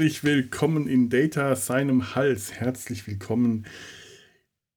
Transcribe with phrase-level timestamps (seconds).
[0.00, 2.54] Herzlich willkommen in Data seinem Hals.
[2.54, 3.66] Herzlich willkommen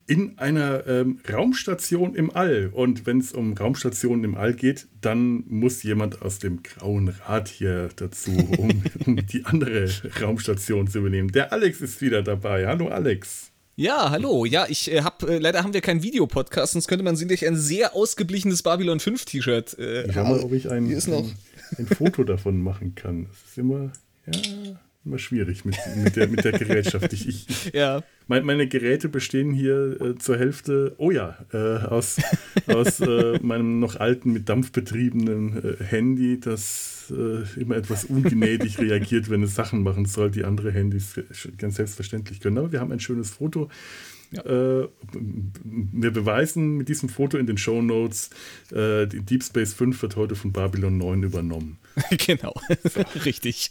[0.06, 2.70] in einer ähm, Raumstation im All.
[2.74, 7.48] Und wenn es um Raumstationen im All geht, dann muss jemand aus dem Grauen Rat
[7.48, 9.90] hier dazu, um, um die andere
[10.22, 11.32] Raumstation zu übernehmen.
[11.32, 12.68] Der Alex ist wieder dabei.
[12.68, 13.54] Hallo Alex.
[13.78, 14.44] Ja, hallo.
[14.44, 17.56] Ja, ich äh, habe äh, leider haben wir keinen Videopodcast, sonst könnte man sich ein
[17.56, 19.80] sehr ausgeblichenes Babylon 5 T-Shirt.
[19.80, 21.32] Äh, ich schau mal, ob ich ein, ein,
[21.78, 23.28] ein Foto davon machen kann.
[23.30, 23.94] Das ist immer
[24.26, 24.34] ja
[25.06, 27.12] immer schwierig mit, mit, der, mit der Gerätschaft.
[27.14, 28.04] Ich, ich, ja.
[28.28, 32.22] Mein, meine Geräte bestehen hier äh, zur Hälfte, oh ja, äh, aus,
[32.68, 38.80] aus äh, meinem noch alten, mit Dampf betriebenen äh, Handy, das äh, immer etwas ungnädig
[38.80, 41.20] reagiert, wenn es Sachen machen soll, die andere Handys
[41.58, 42.58] ganz selbstverständlich können.
[42.58, 43.70] Aber wir haben ein schönes Foto
[44.32, 44.42] ja.
[44.46, 48.30] Äh, wir beweisen mit diesem Foto in den Show Notes,
[48.72, 51.78] äh, Deep Space 5 wird heute von Babylon 9 übernommen.
[52.18, 52.54] genau,
[53.26, 53.70] richtig.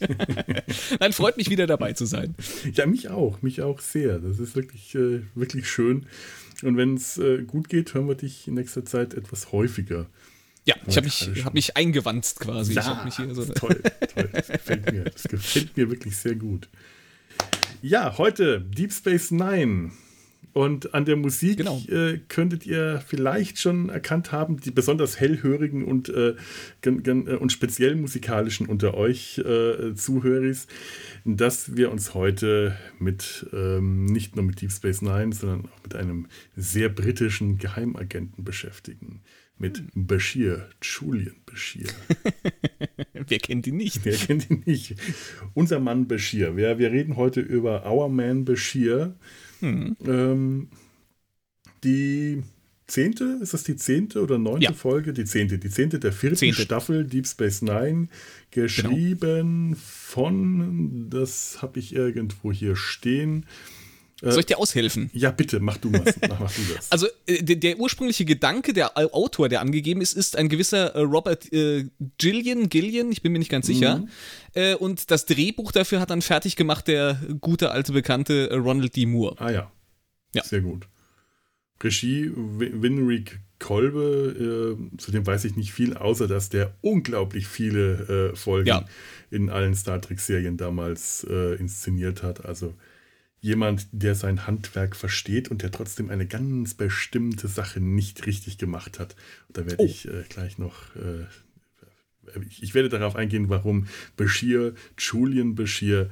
[1.01, 2.35] Nein, freut mich wieder dabei zu sein.
[2.73, 4.19] Ja, mich auch, mich auch sehr.
[4.19, 6.07] Das ist wirklich, äh, wirklich schön.
[6.63, 10.07] Und wenn es äh, gut geht, hören wir dich in nächster Zeit etwas häufiger.
[10.65, 12.75] Ja, ich habe mich, hab mich eingewandt quasi.
[12.75, 13.83] Ja, so toll,
[14.15, 14.31] toll.
[14.33, 15.05] Das gefällt mir.
[15.05, 16.69] Das gefällt mir wirklich sehr gut.
[17.83, 19.91] Ja, heute Deep Space Nine.
[20.53, 21.81] Und an der Musik genau.
[21.89, 26.35] äh, könntet ihr vielleicht schon erkannt haben, die besonders hellhörigen und, äh,
[26.85, 30.67] äh und speziell musikalischen unter euch äh, Zuhöris,
[31.25, 35.95] dass wir uns heute mit ähm, nicht nur mit Deep Space Nine, sondern auch mit
[35.95, 39.23] einem sehr britischen Geheimagenten beschäftigen.
[39.59, 40.07] Mit hm.
[40.07, 41.89] Bashir, Julian Bashir.
[43.15, 44.05] Wer kennt ihn nicht?
[44.05, 44.97] Wer kennt ihn nicht?
[45.55, 46.57] Unser Mann Bashir.
[46.57, 49.15] Wir, wir reden heute über Our Man Bashir.
[49.63, 49.97] Mhm.
[50.05, 50.69] Ähm,
[51.85, 52.43] die
[52.87, 54.73] zehnte, ist das die zehnte oder neunte ja.
[54.73, 55.13] Folge?
[55.13, 56.63] Die zehnte, die zehnte der vierten zehnte.
[56.63, 58.09] Staffel Deep Space Nine,
[58.51, 59.81] geschrieben genau.
[59.81, 63.47] von, das habe ich irgendwo hier stehen.
[64.31, 65.11] Soll ich dir aushelfen?
[65.13, 66.87] Ja, bitte, mach du, was, mach, du das.
[66.91, 71.01] Also, äh, der, der, ursprüngliche Gedanke, der Autor, der angegeben ist, ist ein gewisser äh,
[71.01, 71.87] Robert äh,
[72.19, 73.99] Gillian, Gillian, ich bin mir nicht ganz sicher.
[73.99, 74.09] Mhm.
[74.55, 78.95] Äh, und das Drehbuch dafür hat dann fertig gemacht der gute alte Bekannte äh, Ronald
[78.95, 79.07] D.
[79.07, 79.35] Moore.
[79.41, 79.73] Ah ja.
[80.35, 80.45] ja.
[80.45, 80.87] Sehr gut.
[81.83, 88.33] Regie Winrick Kolbe, äh, zu dem weiß ich nicht viel, außer dass der unglaublich viele
[88.37, 88.85] Folgen ja.
[89.31, 92.45] in allen Star Trek-Serien damals inszeniert hat.
[92.45, 92.75] Also
[93.43, 99.01] jemand, der sein Handwerk versteht und der trotzdem eine ganz bestimmte Sache nicht richtig gemacht
[99.01, 99.17] hat.
[99.49, 99.85] Und da werde oh.
[99.85, 101.27] ich äh, gleich noch, äh,
[102.49, 106.09] ich, ich, werde darauf eingehen, warum Bashir, Julian Bashir,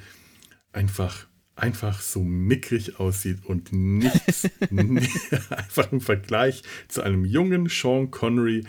[0.72, 4.50] einfach, einfach so mickrig aussieht und nichts,
[5.50, 8.64] einfach im Vergleich zu einem jungen Sean Connery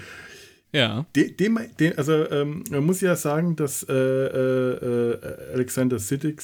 [0.73, 1.05] ja.
[1.15, 5.17] De, dem, de, also ähm, man muss ja sagen, dass äh, äh,
[5.53, 6.41] Alexander Siddig,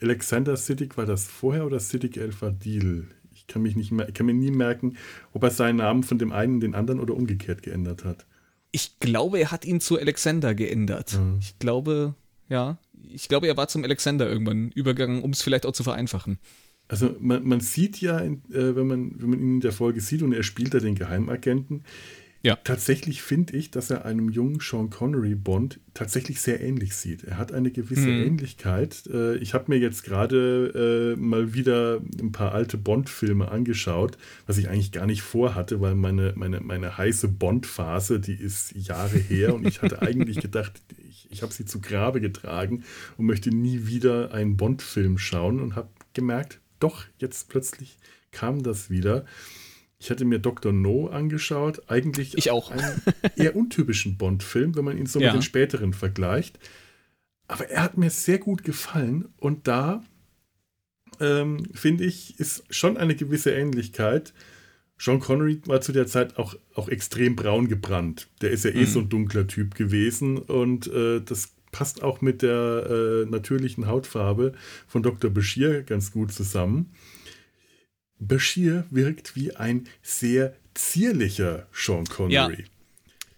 [0.00, 3.06] Alexander Siddig war das vorher oder Siddig El Fadil?
[3.34, 4.96] Ich kann mich nicht mehr, kann mir nie merken,
[5.32, 8.26] ob er seinen Namen von dem einen in den anderen oder umgekehrt geändert hat.
[8.70, 11.18] Ich glaube, er hat ihn zu Alexander geändert.
[11.18, 11.38] Mhm.
[11.40, 12.14] Ich glaube,
[12.48, 16.38] ja, ich glaube, er war zum Alexander irgendwann übergegangen, um es vielleicht auch zu vereinfachen.
[16.88, 20.22] Also man, man sieht ja, äh, wenn, man, wenn man ihn in der Folge sieht
[20.22, 21.84] und er spielt da den Geheimagenten,
[22.42, 22.56] ja.
[22.56, 27.22] Tatsächlich finde ich, dass er einem jungen Sean Connery Bond tatsächlich sehr ähnlich sieht.
[27.22, 28.26] Er hat eine gewisse mhm.
[28.26, 29.04] Ähnlichkeit.
[29.06, 34.58] Äh, ich habe mir jetzt gerade äh, mal wieder ein paar alte Bond-Filme angeschaut, was
[34.58, 39.54] ich eigentlich gar nicht vorhatte, weil meine, meine, meine heiße Bond-Phase, die ist Jahre her
[39.54, 42.82] und ich hatte eigentlich gedacht, ich, ich habe sie zu Grabe getragen
[43.18, 47.98] und möchte nie wieder einen Bond-Film schauen und habe gemerkt, doch, jetzt plötzlich
[48.32, 49.26] kam das wieder.
[50.02, 50.72] Ich hatte mir Dr.
[50.72, 51.82] No angeschaut.
[51.88, 52.72] Eigentlich ich auch.
[52.72, 53.00] einen
[53.36, 55.28] eher untypischen Bond-Film, wenn man ihn so ja.
[55.28, 56.58] mit den späteren vergleicht.
[57.46, 60.02] Aber er hat mir sehr gut gefallen und da
[61.20, 64.34] ähm, finde ich, ist schon eine gewisse Ähnlichkeit.
[64.98, 68.28] Sean Connery war zu der Zeit auch, auch extrem braun gebrannt.
[68.40, 68.86] Der ist ja eh mhm.
[68.86, 72.86] so ein dunkler Typ gewesen und äh, das passt auch mit der
[73.24, 74.52] äh, natürlichen Hautfarbe
[74.88, 75.30] von Dr.
[75.30, 76.92] Bashir ganz gut zusammen.
[78.26, 82.60] Bashir wirkt wie ein sehr zierlicher Sean Connery.
[82.60, 82.64] Ja.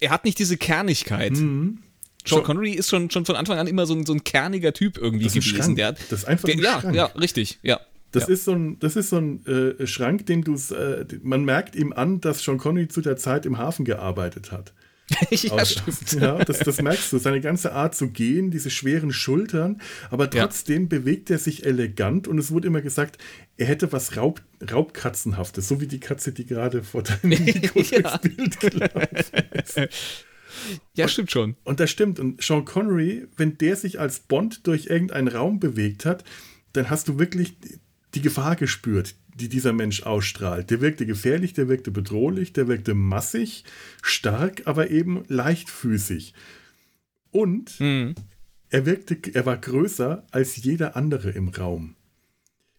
[0.00, 1.32] Er hat nicht diese Kernigkeit.
[1.32, 1.78] Mhm.
[2.26, 4.98] Sean Connery ist schon, schon von Anfang an immer so ein, so ein kerniger Typ
[4.98, 5.76] irgendwie das gewesen.
[5.76, 6.94] Der, das ist einfach der, ein ja, Schrank.
[6.94, 7.80] ja, richtig, ja.
[8.12, 8.34] Das, ja.
[8.34, 11.92] ist so ein, das ist so ein äh, Schrank, dem du äh, man merkt ihm
[11.92, 14.72] an, dass Sean Connery zu der Zeit im Hafen gearbeitet hat.
[15.30, 15.76] ja, Aus.
[16.18, 17.18] Ja, das, das merkst du.
[17.18, 19.80] Seine ganze Art zu gehen, diese schweren Schultern,
[20.10, 20.88] aber trotzdem ja.
[20.88, 23.18] bewegt er sich elegant und es wurde immer gesagt,
[23.56, 24.40] er hätte was Raub,
[24.70, 29.80] Raubkatzenhaftes, so wie die Katze, die gerade vor deinem Mikro durchs Bild gelaufen ist.
[30.94, 31.56] Ja, stimmt schon.
[31.64, 32.20] Und das stimmt.
[32.20, 36.22] Und Sean Connery, wenn der sich als Bond durch irgendeinen Raum bewegt hat,
[36.72, 37.56] dann hast du wirklich
[38.14, 40.70] die Gefahr gespürt, die dieser Mensch ausstrahlt.
[40.70, 43.64] Der wirkte gefährlich, der wirkte bedrohlich, der wirkte massig,
[44.02, 46.34] stark, aber eben leichtfüßig.
[47.30, 48.14] Und mhm.
[48.70, 51.96] er wirkte, er war größer als jeder andere im Raum.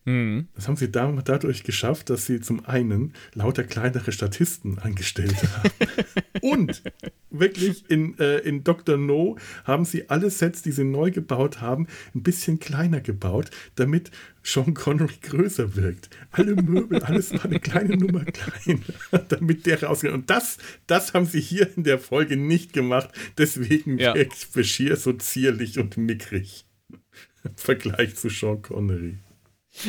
[0.06, 0.48] Mhm.
[0.54, 5.72] Das haben sie dadurch geschafft, dass sie zum einen lauter kleinere Statisten angestellt haben.
[6.42, 6.84] Und
[7.32, 8.98] wirklich in, äh, in Dr.
[8.98, 14.12] No haben sie alle Sets, die sie neu gebaut haben, ein bisschen kleiner gebaut, damit
[14.44, 16.12] Sean Connery größer wirkt.
[16.30, 18.82] Alle Möbel, alles war eine kleine Nummer kleiner,
[19.30, 20.12] damit der rausgeht.
[20.12, 23.10] Und das, das haben sie hier in der Folge nicht gemacht.
[23.40, 24.14] Deswegen ja.
[24.14, 26.66] wirkt Bashir so zierlich und mickrig.
[27.44, 29.18] Im Vergleich zu Sean Connery.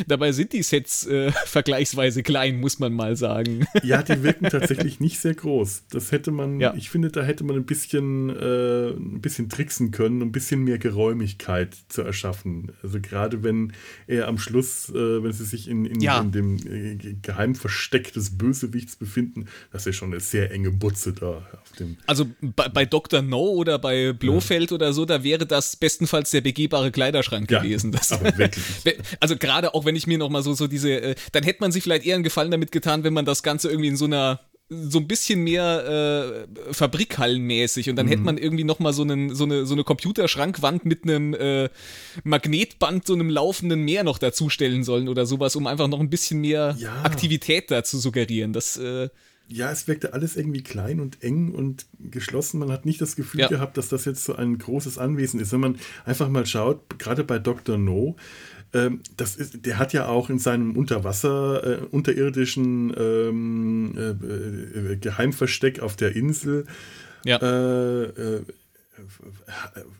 [0.07, 3.67] Dabei sind die Sets äh, vergleichsweise klein, muss man mal sagen.
[3.83, 5.83] Ja, die wirken tatsächlich nicht sehr groß.
[5.91, 6.73] Das hätte man, ja.
[6.75, 10.77] ich finde, da hätte man ein bisschen, äh, ein bisschen tricksen können, ein bisschen mehr
[10.77, 12.71] Geräumigkeit zu erschaffen.
[12.83, 13.73] Also gerade wenn
[14.07, 16.21] er am Schluss, äh, wenn sie sich in, in, ja.
[16.21, 21.47] in dem äh, Geheimversteck des Bösewichts befinden, das ist schon eine sehr enge Butze da
[21.61, 21.97] auf dem.
[22.05, 23.21] Also bei, bei Dr.
[23.21, 24.75] No oder bei Blofeld ja.
[24.75, 27.91] oder so, da wäre das bestenfalls der begehbare Kleiderschrank gewesen.
[27.91, 28.63] Das, aber wirklich.
[29.19, 31.83] also gerade auch wenn ich mir nochmal so, so diese, äh, dann hätte man sich
[31.83, 34.99] vielleicht eher einen Gefallen damit getan, wenn man das Ganze irgendwie in so einer so
[34.99, 38.09] ein bisschen mehr äh, Fabrikhallenmäßig und dann mhm.
[38.09, 41.69] hätte man irgendwie noch mal so, einen, so, eine, so eine Computerschrankwand mit einem äh,
[42.25, 46.41] Magnetband, so einem laufenden Meer noch dazustellen sollen oder sowas, um einfach noch ein bisschen
[46.41, 47.03] mehr ja.
[47.03, 48.51] Aktivität da zu suggerieren.
[48.51, 49.07] Das, äh,
[49.49, 52.59] ja, es wirkte alles irgendwie klein und eng und geschlossen.
[52.59, 53.47] Man hat nicht das Gefühl ja.
[53.47, 55.53] gehabt, dass das jetzt so ein großes Anwesen ist.
[55.53, 57.77] Wenn man einfach mal schaut, gerade bei Dr.
[57.77, 58.17] No,
[58.73, 64.97] ähm, das ist, der hat ja auch in seinem Unterwasser, äh, unterirdischen ähm, äh, äh,
[64.97, 66.65] Geheimversteck auf der Insel,
[67.25, 67.37] ja.
[67.37, 68.45] Äh, äh,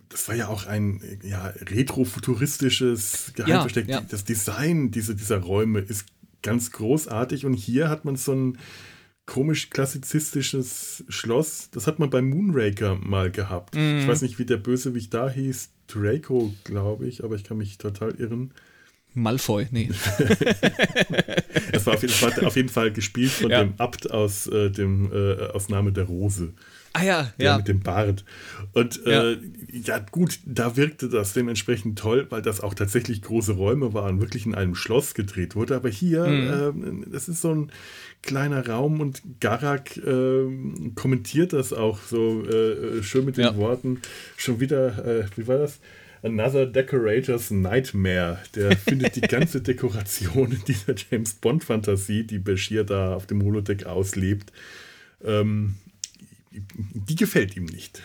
[0.10, 3.88] das war ja auch ein ja, retrofuturistisches Geheimversteck.
[3.88, 4.06] Ja, ja.
[4.10, 6.08] Das Design diese, dieser Räume ist
[6.42, 8.58] ganz großartig und hier hat man so ein
[9.26, 11.70] komisch klassizistisches Schloss.
[11.72, 13.76] Das hat man bei Moonraker mal gehabt.
[13.76, 14.00] Mhm.
[14.00, 15.70] Ich weiß nicht, wie der Bösewicht da hieß.
[15.88, 18.52] Draco, glaube ich, aber ich kann mich total irren.
[19.14, 19.90] Malfoy, nee.
[21.72, 23.64] das war auf jeden, Fall, auf jeden Fall gespielt von ja.
[23.64, 26.54] dem Abt aus äh, dem äh, aus Name der Rose.
[26.94, 27.58] Ah ja, der ja.
[27.58, 28.24] Mit dem Bart.
[28.74, 29.38] Und äh, ja.
[29.86, 30.00] ja.
[30.00, 34.56] gut, da wirkte das dementsprechend toll, weil das auch tatsächlich große Räume waren, wirklich in
[34.56, 35.76] einem Schloss gedreht wurde.
[35.76, 37.04] Aber hier, mhm.
[37.04, 37.72] äh, das ist so ein
[38.22, 40.46] kleiner Raum und Garak äh,
[40.96, 43.58] kommentiert das auch so äh, schön mit den ja.
[43.58, 44.02] Worten.
[44.36, 45.80] Schon wieder, äh, wie war das?
[46.24, 48.40] Another Decorator's Nightmare.
[48.56, 53.86] Der findet die ganze Dekoration in dieser James Bond-Fantasie, die Bashir da auf dem Holodeck
[53.86, 54.52] auslebt,
[55.24, 55.76] ähm,
[56.52, 58.02] die gefällt ihm nicht.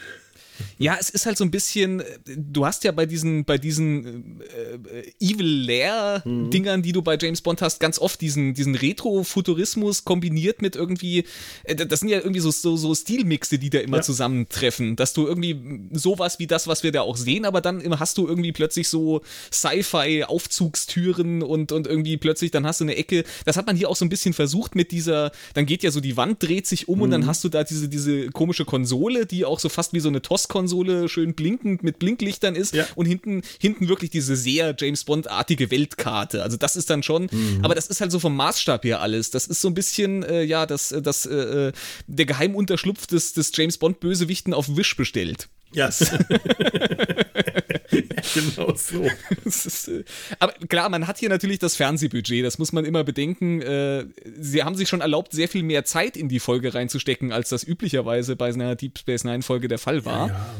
[0.78, 4.98] Ja, es ist halt so ein bisschen, du hast ja bei diesen, bei diesen äh,
[4.98, 6.82] äh Evil Lair-Dingern, mhm.
[6.82, 11.24] die du bei James Bond hast, ganz oft diesen, diesen Retro-Futurismus kombiniert mit irgendwie,
[11.64, 14.02] äh, das sind ja irgendwie so, so, so Stilmixe, die da immer ja.
[14.02, 18.18] zusammentreffen, dass du irgendwie sowas wie das, was wir da auch sehen, aber dann hast
[18.18, 23.56] du irgendwie plötzlich so Sci-Fi-Aufzugstüren und, und irgendwie plötzlich, dann hast du eine Ecke, das
[23.56, 26.16] hat man hier auch so ein bisschen versucht mit dieser, dann geht ja so die
[26.16, 27.02] Wand dreht sich um mhm.
[27.02, 27.26] und dann mhm.
[27.26, 30.48] hast du da diese, diese komische Konsole, die auch so fast wie so eine TOS
[30.52, 32.86] konsole schön blinkend mit Blinklichtern ist ja.
[32.94, 36.42] und hinten, hinten wirklich diese sehr James Bond-artige Weltkarte.
[36.42, 37.60] Also das ist dann schon, mhm.
[37.62, 39.30] aber das ist halt so vom Maßstab her alles.
[39.30, 41.72] Das ist so ein bisschen, äh, ja, das, äh, das, äh, äh,
[42.06, 45.48] der Geheimunterschlupf des, des James Bond-Bösewichten auf Wisch bestellt.
[45.72, 45.86] Ja.
[45.86, 46.12] Yes.
[48.34, 49.06] genau so.
[49.44, 50.04] Ist, äh,
[50.38, 53.60] aber klar, man hat hier natürlich das Fernsehbudget, das muss man immer bedenken.
[53.60, 54.06] Äh,
[54.38, 57.66] sie haben sich schon erlaubt, sehr viel mehr Zeit in die Folge reinzustecken, als das
[57.66, 60.28] üblicherweise bei einer Deep Space Nine Folge der Fall war.
[60.28, 60.56] Ja, ja.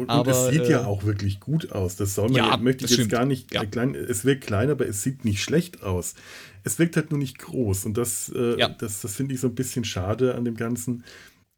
[0.00, 1.96] Und, aber, es sieht äh, ja auch wirklich gut aus.
[1.96, 3.12] Das soll man ja, möchte ich jetzt stimmt.
[3.12, 3.52] gar nicht.
[3.52, 3.66] Ja.
[3.66, 6.14] Klein, es wirkt klein, aber es sieht nicht schlecht aus.
[6.64, 7.84] Es wirkt halt nur nicht groß.
[7.84, 11.04] Und das, äh, das, das finde ich so ein bisschen schade an dem Ganzen.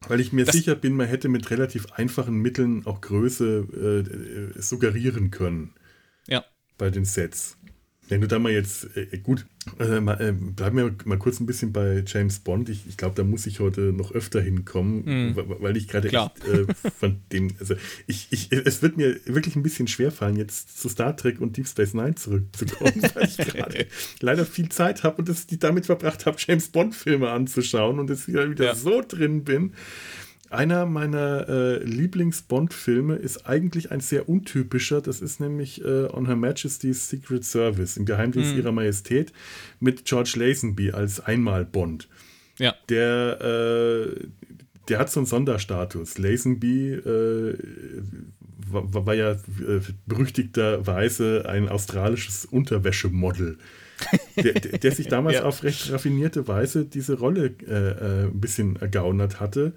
[0.09, 4.59] Weil ich mir das sicher bin, man hätte mit relativ einfachen Mitteln auch Größe äh,
[4.59, 5.75] äh, suggerieren können.
[6.27, 6.45] Ja.
[6.79, 7.57] Bei den Sets.
[8.09, 9.47] Wenn du da mal jetzt, äh, gut,
[9.79, 12.69] äh, mal, äh, bleiben wir mal kurz ein bisschen bei James Bond.
[12.69, 15.37] Ich, ich glaube, da muss ich heute noch öfter hinkommen, mhm.
[15.37, 16.67] weil ich gerade echt äh,
[16.99, 17.75] von dem, also
[18.07, 21.69] ich, ich, es wird mir wirklich ein bisschen schwerfallen, jetzt zu Star Trek und Deep
[21.69, 23.87] Space Nine zurückzukommen, weil ich gerade
[24.21, 28.27] leider viel Zeit habe und es die damit verbracht habe, James Bond-Filme anzuschauen und jetzt
[28.27, 28.75] wieder, wieder ja.
[28.75, 29.75] so drin bin.
[30.53, 35.01] Einer meiner äh, Lieblings-Bond-Filme ist eigentlich ein sehr untypischer.
[35.01, 38.59] Das ist nämlich äh, On Her Majesty's Secret Service, im Geheimdienst mhm.
[38.59, 39.33] ihrer Majestät,
[39.81, 42.09] mit George Lazenby als Einmal-Bond.
[42.59, 42.75] Ja.
[42.91, 44.27] Der, äh,
[44.89, 46.19] der hat so einen Sonderstatus.
[46.19, 47.59] Lazenby äh,
[48.69, 53.57] war, war, ja äh, berüchtigterweise ein australisches Unterwäschemodel.
[54.37, 55.45] der, der, der, sich damals ja.
[55.45, 59.73] auf recht raffinierte Weise diese Rolle äh, ein bisschen ergaunert hatte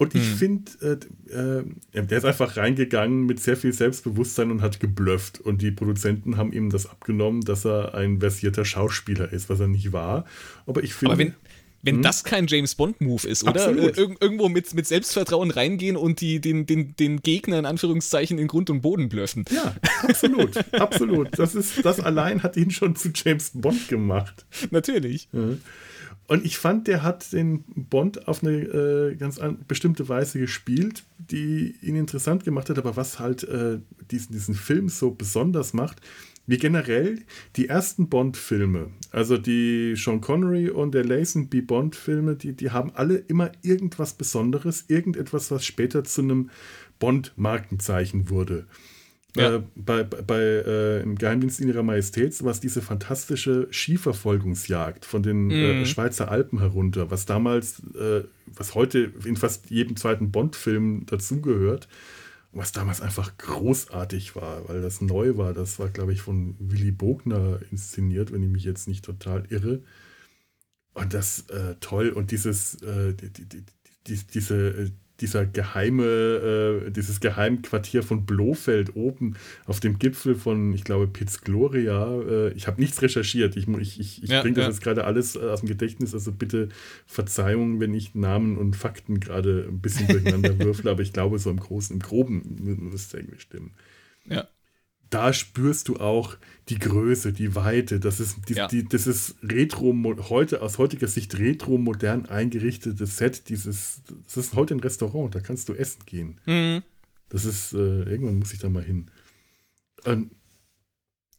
[0.00, 0.36] und ich hm.
[0.38, 5.38] finde, äh, äh, der ist einfach reingegangen mit sehr viel Selbstbewusstsein und hat geblufft.
[5.38, 9.68] Und die Produzenten haben ihm das abgenommen, dass er ein versierter Schauspieler ist, was er
[9.68, 10.24] nicht war.
[10.64, 11.12] Aber ich finde.
[11.12, 11.34] Aber wenn,
[11.82, 12.02] wenn hm?
[12.02, 13.60] das kein James Bond-Move ist, oder?
[13.60, 13.98] Absolut.
[13.98, 18.48] Ir irgendwo mit, mit Selbstvertrauen reingehen und die, den, den, den Gegner in Anführungszeichen in
[18.48, 19.44] Grund und Boden blöffen.
[19.50, 20.56] Ja, absolut.
[20.72, 21.38] absolut.
[21.38, 24.46] Das, ist, das allein hat ihn schon zu James Bond gemacht.
[24.70, 25.28] Natürlich.
[25.34, 25.58] Ja.
[26.30, 31.74] Und ich fand, der hat den Bond auf eine äh, ganz bestimmte Weise gespielt, die
[31.82, 32.78] ihn interessant gemacht hat.
[32.78, 33.80] Aber was halt äh,
[34.12, 36.00] diesen, diesen Film so besonders macht,
[36.46, 37.18] wie generell
[37.56, 43.16] die ersten Bond-Filme, also die Sean Connery und der Lazenby Bond-Filme, die, die haben alle
[43.16, 46.50] immer irgendwas Besonderes, irgendetwas, was später zu einem
[47.00, 48.68] Bond-Markenzeichen wurde.
[49.36, 49.56] Ja.
[49.56, 55.22] Äh, bei, bei äh, im Geheimdienst in ihrer Majestät war es diese fantastische Skiverfolgungsjagd von
[55.22, 55.86] den äh, mhm.
[55.86, 61.88] Schweizer Alpen herunter, was damals, äh, was heute in fast jedem zweiten Bond-Film dazugehört,
[62.52, 65.54] was damals einfach großartig war, weil das neu war.
[65.54, 69.82] Das war, glaube ich, von Willy Bogner inszeniert, wenn ich mich jetzt nicht total irre.
[70.92, 73.64] Und das äh, toll und dieses, äh, die, die,
[74.08, 76.04] die, diese dieser geheime,
[76.86, 79.36] äh, dieses Geheimquartier von Blofeld oben
[79.66, 82.20] auf dem Gipfel von, ich glaube, Piz Gloria.
[82.20, 83.56] Äh, ich habe nichts recherchiert.
[83.56, 84.70] Ich, ich, ich, ich ja, bringe das ja.
[84.70, 86.14] jetzt gerade alles äh, aus dem Gedächtnis.
[86.14, 86.68] Also bitte
[87.06, 91.50] Verzeihung, wenn ich Namen und Fakten gerade ein bisschen durcheinander würfle, aber ich glaube, so
[91.50, 92.42] im Großen, im Groben
[92.90, 93.72] müsste es irgendwie stimmen.
[94.28, 94.48] Ja
[95.10, 96.36] da spürst du auch
[96.68, 97.98] die Größe, die Weite.
[97.98, 98.68] Das ist, die, ja.
[98.68, 99.92] die, das ist retro,
[100.30, 103.48] heute aus heutiger Sicht retro modern eingerichtetes Set.
[103.48, 106.40] Dieses, das ist heute ein Restaurant, da kannst du essen gehen.
[106.46, 106.82] Mhm.
[107.28, 109.10] Das ist, äh, irgendwann muss ich da mal hin.
[110.04, 110.30] Ähm,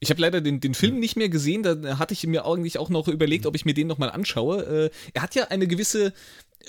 [0.01, 2.89] ich habe leider den, den Film nicht mehr gesehen, da hatte ich mir eigentlich auch
[2.89, 4.63] noch überlegt, ob ich mir den nochmal anschaue.
[4.65, 6.11] Äh, er hat ja eine gewisse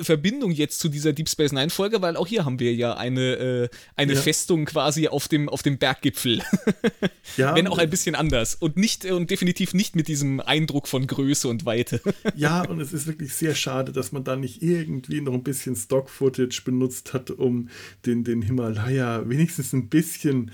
[0.00, 3.34] Verbindung jetzt zu dieser Deep Space Nine Folge, weil auch hier haben wir ja eine,
[3.34, 4.20] äh, eine ja.
[4.20, 6.42] Festung quasi auf dem, auf dem Berggipfel.
[7.36, 11.06] ja, Wenn auch ein bisschen anders und nicht und definitiv nicht mit diesem Eindruck von
[11.06, 12.00] Größe und Weite.
[12.36, 15.76] ja, und es ist wirklich sehr schade, dass man da nicht irgendwie noch ein bisschen
[15.76, 17.68] Stock-Footage benutzt hat, um
[18.06, 20.50] den, den Himalaya wenigstens ein bisschen,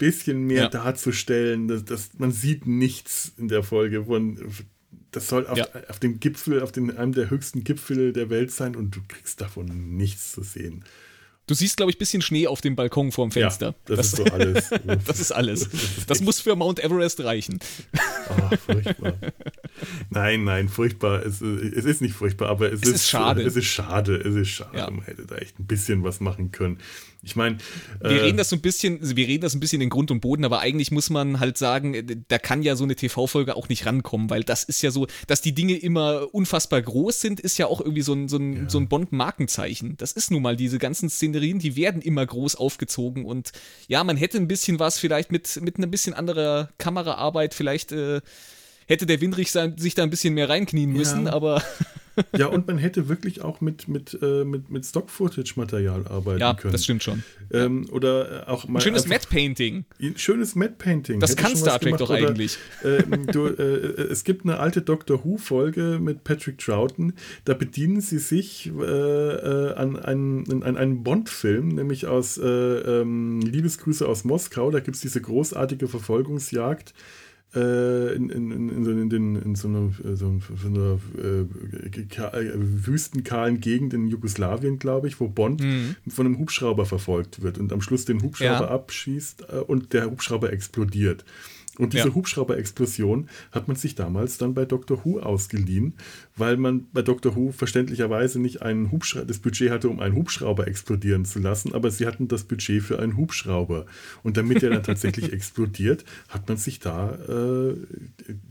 [0.00, 0.68] bisschen mehr ja.
[0.68, 1.68] darzustellen.
[1.68, 4.38] Das, das, man sieht nichts in der Folge von
[5.12, 5.66] das soll auf, ja.
[5.88, 9.40] auf dem Gipfel, auf den, einem der höchsten Gipfel der Welt sein und du kriegst
[9.40, 10.84] davon nichts zu sehen.
[11.46, 13.66] Du siehst, glaube ich, ein bisschen Schnee auf dem Balkon vorm Fenster.
[13.66, 14.70] Ja, das, das, ist so alles.
[15.04, 15.68] das ist alles.
[16.06, 17.58] Das muss für Mount Everest reichen.
[18.28, 19.14] Oh, furchtbar.
[20.10, 21.26] Nein, nein, furchtbar.
[21.26, 23.42] Es, es ist nicht furchtbar, aber es, es ist, ist, schade.
[23.42, 24.14] Es ist schade.
[24.16, 24.78] Es ist schade.
[24.78, 24.90] Ja.
[24.90, 26.78] Man hätte da echt ein bisschen was machen können.
[27.22, 27.58] Ich meine.
[28.00, 30.20] Wir äh, reden das so ein bisschen, wir reden das ein bisschen in Grund und
[30.20, 33.84] Boden, aber eigentlich muss man halt sagen, da kann ja so eine TV-Folge auch nicht
[33.84, 37.66] rankommen, weil das ist ja so, dass die Dinge immer unfassbar groß sind, ist ja
[37.66, 38.70] auch irgendwie so ein, so ein, ja.
[38.70, 39.96] so ein Bond-Markenzeichen.
[39.98, 43.52] Das ist nun mal diese ganzen Szenerien, die werden immer groß aufgezogen und
[43.88, 47.92] ja, man hätte ein bisschen was vielleicht mit, mit einer bisschen anderer Kameraarbeit vielleicht.
[47.92, 48.20] Äh,
[48.86, 51.32] hätte der Windrich sich da ein bisschen mehr reinknien müssen, ja.
[51.32, 51.62] aber.
[52.36, 56.70] ja, und man hätte wirklich auch mit, mit, äh, mit, mit Stock-Footage-Material arbeiten ja, können.
[56.70, 57.22] Ja, das stimmt schon.
[57.52, 58.78] Ähm, oder auch mal.
[58.78, 59.84] Ein schönes Matte-Painting.
[60.16, 61.20] Schönes Matte-Painting.
[61.20, 62.58] Das kann Star Trek doch eigentlich.
[62.82, 63.62] Oder, äh, du, äh,
[64.10, 67.14] es gibt eine alte Doctor Who-Folge mit Patrick Troughton.
[67.44, 73.40] Da bedienen sie sich äh, äh, an einen, an einen Bond-Film, nämlich aus äh, ähm,
[73.40, 74.70] Liebesgrüße aus Moskau.
[74.70, 76.92] Da gibt es diese großartige Verfolgungsjagd äh,
[77.54, 80.26] in, in, in, so, in, den, in so einer, äh, so
[80.66, 81.44] einer äh,
[82.54, 85.96] wüstenkahlen Gegend in Jugoslawien, glaube ich, wo Bond mhm.
[86.08, 88.70] von einem Hubschrauber verfolgt wird und am Schluss den Hubschrauber ja.
[88.70, 91.24] abschießt äh, und der Hubschrauber explodiert.
[91.80, 92.14] Und diese ja.
[92.14, 95.94] Hubschrauber-Explosion hat man sich damals dann bei Doctor Who ausgeliehen,
[96.36, 98.90] weil man bei Doctor Who verständlicherweise nicht einen
[99.26, 102.98] das Budget hatte, um einen Hubschrauber explodieren zu lassen, aber sie hatten das Budget für
[102.98, 103.86] einen Hubschrauber.
[104.22, 107.76] Und damit der dann tatsächlich explodiert, hat man sich da äh,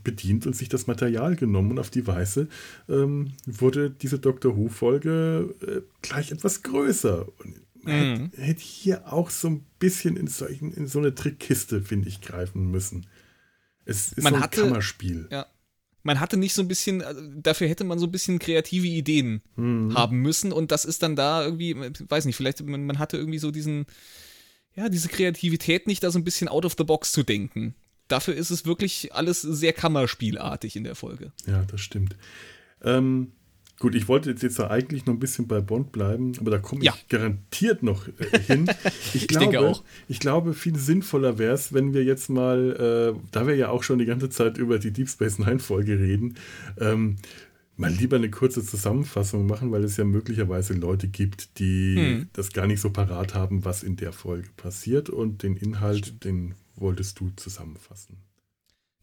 [0.03, 1.71] bedient und sich das Material genommen.
[1.71, 2.47] Und auf die Weise
[2.87, 7.27] ähm, wurde diese Doctor Who-Folge äh, gleich etwas größer.
[7.39, 7.91] Und mhm.
[7.91, 12.21] hätte, hätte hier auch so ein bisschen in, solchen, in so eine Trickkiste, finde ich,
[12.21, 13.05] greifen müssen.
[13.89, 15.27] Es ist man so ein hatte, Kammerspiel.
[15.31, 15.47] Ja.
[16.03, 19.41] Man hatte nicht so ein bisschen, also dafür hätte man so ein bisschen kreative Ideen
[19.55, 19.93] mhm.
[19.95, 23.39] haben müssen und das ist dann da irgendwie, weiß nicht, vielleicht man, man hatte irgendwie
[23.39, 23.85] so diesen,
[24.75, 27.75] ja, diese Kreativität nicht, da so ein bisschen out of the box zu denken.
[28.07, 31.31] Dafür ist es wirklich alles sehr Kammerspielartig in der Folge.
[31.45, 32.15] Ja, das stimmt.
[32.81, 33.33] Ähm,
[33.79, 36.81] Gut, ich wollte jetzt, jetzt eigentlich noch ein bisschen bei Bond bleiben, aber da komme
[36.81, 36.93] ich ja.
[37.07, 38.69] garantiert noch äh, hin.
[39.13, 39.83] Ich, glaube, denke auch.
[40.07, 43.83] Ich glaube, viel sinnvoller wäre es, wenn wir jetzt mal, äh, da wir ja auch
[43.83, 46.35] schon die ganze Zeit über die Deep Space Nine Folge reden,
[46.77, 47.15] ähm,
[47.77, 52.29] mal lieber eine kurze Zusammenfassung machen, weil es ja möglicherweise Leute gibt, die hm.
[52.33, 56.55] das gar nicht so parat haben, was in der Folge passiert und den Inhalt, den
[56.75, 58.17] wolltest du zusammenfassen.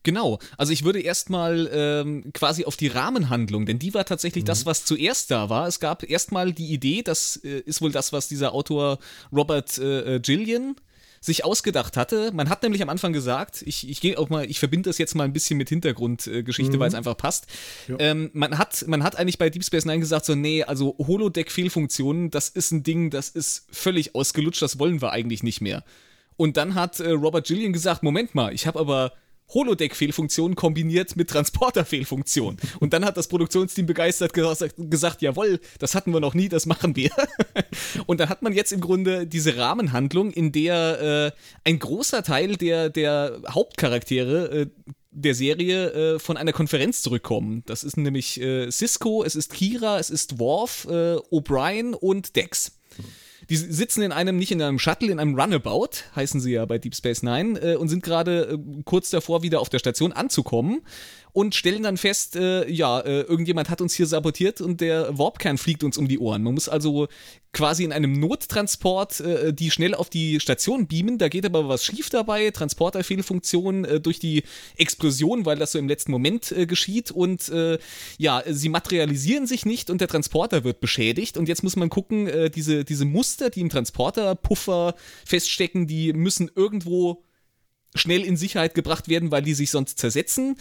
[0.06, 4.46] Genau, also ich würde erstmal ähm, quasi auf die Rahmenhandlung, denn die war tatsächlich mhm.
[4.46, 5.66] das, was zuerst da war.
[5.66, 9.00] Es gab erstmal die Idee, das äh, ist wohl das, was dieser Autor
[9.32, 10.76] Robert äh, äh Gillian
[11.20, 12.30] sich ausgedacht hatte.
[12.32, 15.16] Man hat nämlich am Anfang gesagt, ich, ich gehe auch mal, ich verbinde das jetzt
[15.16, 16.80] mal ein bisschen mit Hintergrundgeschichte, mhm.
[16.80, 17.48] weil es einfach passt.
[17.88, 17.96] Ja.
[17.98, 22.30] Ähm, man, hat, man hat eigentlich bei Deep Space Nine gesagt, so, nee, also Holodeck-Fehlfunktionen,
[22.30, 25.82] das ist ein Ding, das ist völlig ausgelutscht, das wollen wir eigentlich nicht mehr.
[26.36, 29.10] Und dann hat äh, Robert Gillian gesagt, Moment mal, ich habe aber
[29.52, 32.56] Holodeck-Fehlfunktion kombiniert mit Transporter-Fehlfunktion.
[32.80, 36.66] Und dann hat das Produktionsteam begeistert gesagt, gesagt, jawohl, das hatten wir noch nie, das
[36.66, 37.10] machen wir.
[38.06, 42.56] Und dann hat man jetzt im Grunde diese Rahmenhandlung, in der äh, ein großer Teil
[42.56, 44.66] der, der Hauptcharaktere äh,
[45.16, 47.62] der Serie äh, von einer Konferenz zurückkommen.
[47.66, 52.75] Das ist nämlich äh, Cisco, es ist Kira, es ist Worf, äh, O'Brien und Dex.
[53.48, 56.78] Die sitzen in einem, nicht in einem Shuttle, in einem Runabout, heißen sie ja bei
[56.78, 60.82] Deep Space Nine, äh, und sind gerade äh, kurz davor, wieder auf der Station anzukommen
[61.36, 65.58] und stellen dann fest, äh, ja, äh, irgendjemand hat uns hier sabotiert und der Warpkern
[65.58, 66.42] fliegt uns um die Ohren.
[66.42, 67.08] Man muss also
[67.52, 71.18] quasi in einem Nottransport äh, die schnell auf die Station beamen.
[71.18, 72.50] Da geht aber was schief dabei.
[72.52, 74.44] Transporterfehlfunktion äh, durch die
[74.78, 77.10] Explosion, weil das so im letzten Moment äh, geschieht.
[77.10, 77.78] Und äh,
[78.16, 81.36] ja, sie materialisieren sich nicht und der Transporter wird beschädigt.
[81.36, 84.94] Und jetzt muss man gucken, äh, diese, diese Muster, die im Transporterpuffer
[85.26, 87.25] feststecken, die müssen irgendwo
[87.96, 90.56] schnell in Sicherheit gebracht werden, weil die sich sonst zersetzen.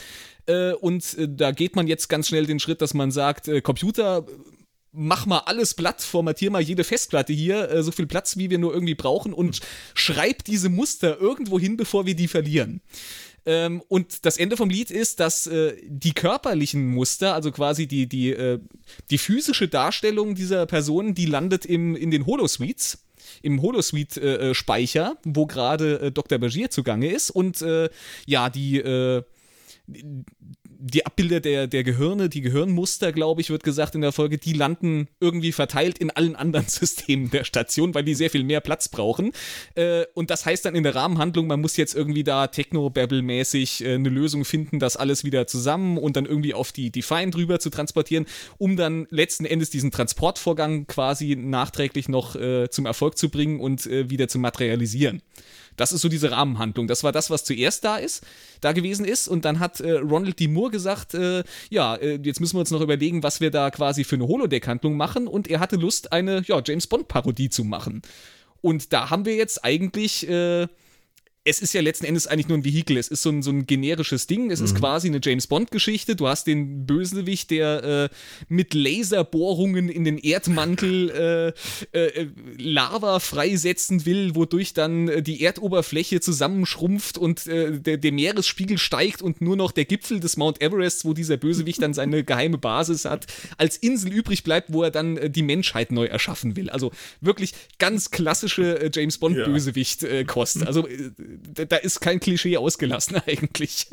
[0.45, 3.62] Äh, und äh, da geht man jetzt ganz schnell den Schritt, dass man sagt, äh,
[3.62, 4.26] Computer,
[4.91, 8.74] mach mal alles platt, formatier mal jede Festplatte hier, so viel Platz, wie wir nur
[8.74, 9.60] irgendwie brauchen und
[9.93, 12.80] schreib diese Muster irgendwo hin, bevor wir die verlieren.
[13.45, 15.50] Ähm, und das Ende vom Lied ist, dass
[15.84, 18.58] die körperlichen Muster, also quasi die, die,
[19.10, 23.00] die physische Darstellung dieser Person, die landet im, in den Holosuites
[23.41, 26.38] im Holosuite-Speicher, wo gerade äh, Dr.
[26.38, 27.29] Bashir zugange ist.
[27.29, 27.89] Und äh,
[28.25, 29.23] ja, die, äh,
[30.88, 34.54] die Abbilder der, der Gehirne, die Gehirnmuster, glaube ich, wird gesagt in der Folge, die
[34.54, 38.88] landen irgendwie verteilt in allen anderen Systemen der Station, weil die sehr viel mehr Platz
[38.88, 39.32] brauchen.
[39.74, 43.95] Äh, und das heißt dann in der Rahmenhandlung, man muss jetzt irgendwie da Techno-Babble-mäßig äh,
[43.95, 47.71] eine Lösung finden, das alles wieder zusammen und dann irgendwie auf die Define drüber zu
[47.71, 48.28] transportieren,
[48.60, 53.86] um dann letzten Endes diesen Transportvorgang quasi nachträglich noch äh, zum Erfolg zu bringen und
[53.86, 55.21] wieder zu materialisieren.
[55.75, 56.88] Das ist so diese Rahmenhandlung.
[56.88, 58.23] Das war das, was zuerst da ist,
[58.61, 59.27] da gewesen ist.
[59.27, 60.47] Und dann hat äh, Ronald D.
[60.47, 64.03] Moore gesagt, äh, ja, äh, jetzt müssen wir uns noch überlegen, was wir da quasi
[64.03, 65.27] für eine Holodeck-Handlung machen.
[65.27, 68.01] Und er hatte Lust, eine ja, James Bond-Parodie zu machen.
[68.61, 70.67] Und da haben wir jetzt eigentlich äh,
[71.47, 72.97] es ist ja letzten Endes eigentlich nur ein Vehikel.
[72.97, 74.49] Es ist so ein, so ein generisches Ding.
[74.49, 74.65] Es mhm.
[74.65, 76.15] ist quasi eine James Bond-Geschichte.
[76.15, 78.15] Du hast den Bösewicht, der äh,
[78.49, 81.53] mit Laserbohrungen in den Erdmantel
[81.93, 82.27] äh, äh,
[82.58, 89.21] Lava freisetzen will, wodurch dann äh, die Erdoberfläche zusammenschrumpft und äh, der, der, Meeresspiegel steigt
[89.21, 93.05] und nur noch der Gipfel des Mount Everest, wo dieser Bösewicht dann seine geheime Basis
[93.05, 93.27] hat,
[93.58, 96.71] als Insel übrig bleibt, wo er dann äh, die Menschheit neu erschaffen will.
[96.71, 100.62] Also wirklich ganz klassische James Bond-Bösewicht-Kost.
[100.62, 100.65] Ja.
[100.65, 100.88] Also
[101.54, 103.88] da ist kein Klischee ausgelassen eigentlich.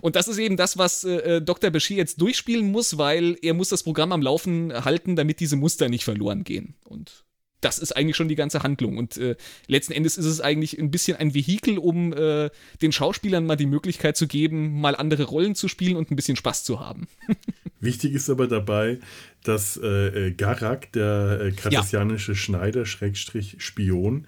[0.00, 1.70] Und das ist eben das, was äh, äh Dr.
[1.70, 5.88] Bashir jetzt durchspielen muss, weil er muss das Programm am Laufen halten, damit diese Muster
[5.88, 6.74] nicht verloren gehen.
[6.84, 7.24] Und
[7.60, 8.98] das ist eigentlich schon die ganze Handlung.
[8.98, 9.36] Und äh,
[9.66, 12.50] letzten Endes ist es eigentlich ein bisschen ein Vehikel, um äh,
[12.82, 16.36] den Schauspielern mal die Möglichkeit zu geben, mal andere Rollen zu spielen und ein bisschen
[16.36, 17.08] Spaß zu haben.
[17.80, 18.98] Wichtig ist aber dabei,
[19.44, 22.36] dass äh, äh Garak, der äh, kartesianische ja.
[22.36, 24.26] Schneider, Schrägstrich Spion,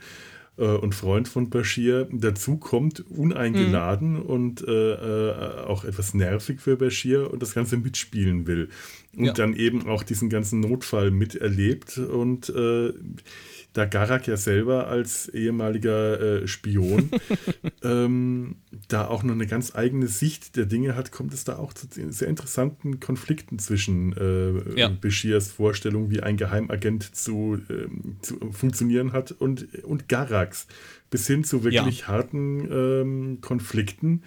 [0.61, 4.23] äh, und Freund von Bashir, dazu kommt, uneingeladen mhm.
[4.23, 8.69] und äh, äh, auch etwas nervig für Bashir und das Ganze mitspielen will.
[9.17, 9.33] Und ja.
[9.33, 12.93] dann eben auch diesen ganzen Notfall miterlebt und äh,
[13.73, 17.11] da Garak ja selber als ehemaliger äh, Spion
[17.83, 18.57] ähm,
[18.89, 21.87] da auch noch eine ganz eigene Sicht der Dinge hat, kommt es da auch zu
[21.91, 24.89] sehr interessanten Konflikten zwischen äh, ja.
[24.89, 27.87] Beshirs Vorstellung, wie ein Geheimagent zu, äh,
[28.23, 30.67] zu funktionieren hat und, und Garaks,
[31.11, 32.09] bis hin zu wirklich ja.
[32.09, 34.23] harten ähm, Konflikten ähm,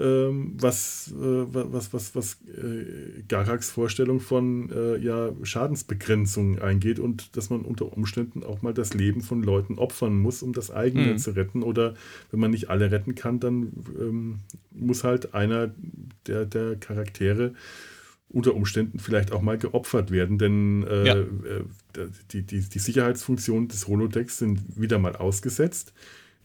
[0.00, 7.50] was, äh, was, was, was äh, Garaks Vorstellung von äh, ja, Schadensbegrenzung eingeht und dass
[7.50, 11.18] man unter Umständen auch mal das Leben von Leuten opfern muss, um das eigene mhm.
[11.18, 11.64] zu retten.
[11.64, 11.94] Oder
[12.30, 14.38] wenn man nicht alle retten kann, dann ähm,
[14.70, 15.70] muss halt einer
[16.26, 17.54] der, der Charaktere
[18.28, 21.16] unter Umständen vielleicht auch mal geopfert werden, denn äh, ja.
[22.30, 25.92] Die, die, die Sicherheitsfunktionen des Holodecks sind wieder mal ausgesetzt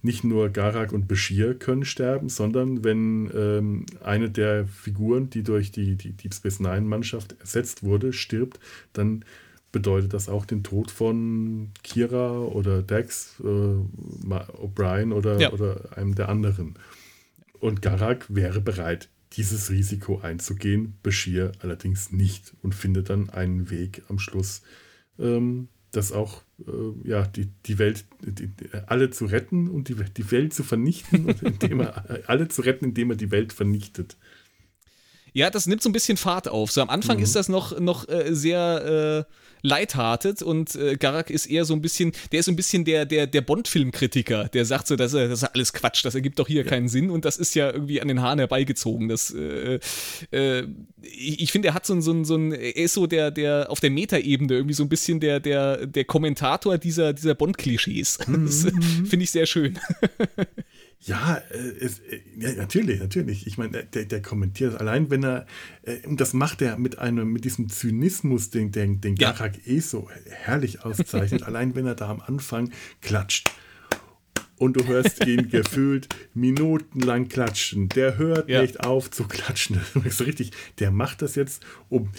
[0.04, 5.72] nicht nur Garak und Bashir können sterben, sondern wenn ähm, eine der Figuren, die durch
[5.72, 8.60] die, die Deep Space Nine-Mannschaft ersetzt wurde, stirbt,
[8.92, 9.24] dann
[9.72, 15.52] bedeutet das auch den Tod von Kira oder Dex, äh, O'Brien oder, ja.
[15.52, 16.76] oder einem der anderen.
[17.60, 24.04] Und Garak wäre bereit, dieses Risiko einzugehen, Bashir allerdings nicht und findet dann einen Weg
[24.10, 24.62] am Schluss,
[25.18, 28.50] ähm, das auch äh, ja, die, die Welt, die,
[28.88, 33.12] alle zu retten und die, die Welt zu vernichten, indem er alle zu retten, indem
[33.12, 34.18] er die Welt vernichtet.
[35.34, 36.72] Ja, das nimmt so ein bisschen Fahrt auf.
[36.72, 37.24] So am Anfang mhm.
[37.24, 41.82] ist das noch, noch äh, sehr äh, lighthearted und äh, Garak ist eher so ein
[41.82, 45.32] bisschen, der ist so ein bisschen der, der, der Bond-Film-Kritiker, der sagt so, das, das
[45.32, 46.70] ist alles Quatsch, das ergibt doch hier ja.
[46.70, 49.08] keinen Sinn und das ist ja irgendwie an den Haaren herbeigezogen.
[49.08, 49.80] Das, äh,
[50.32, 50.68] äh,
[51.02, 53.32] ich, ich finde, er hat so ein, so ein, so ein, er ist so der,
[53.32, 58.20] der auf der Metaebene irgendwie so ein bisschen der, der, der Kommentator dieser, dieser Bond-Klischees.
[58.34, 58.46] Mhm.
[58.46, 58.66] Das
[59.10, 59.78] finde ich sehr schön.
[61.06, 63.46] Ja, äh, es, äh, ja, natürlich, natürlich.
[63.46, 65.46] Ich meine, der, der kommentiert allein, wenn er,
[65.84, 69.74] äh, und das macht er mit einem, mit diesem Zynismus, den, den, den Garak ja.
[69.74, 73.52] eh so herrlich auszeichnet, allein wenn er da am Anfang klatscht.
[74.58, 77.90] Und du hörst ihn gefühlt minutenlang klatschen.
[77.90, 78.62] Der hört ja.
[78.62, 79.82] nicht auf zu klatschen.
[79.94, 80.52] Das ist richtig.
[80.80, 82.12] Der macht das jetzt, um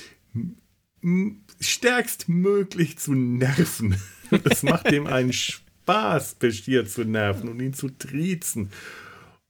[1.60, 3.96] stärkstmöglich zu nerven.
[4.42, 8.70] Das macht dem einen Spaß Spaß, Bashir zu nerven und ihn zu triezen.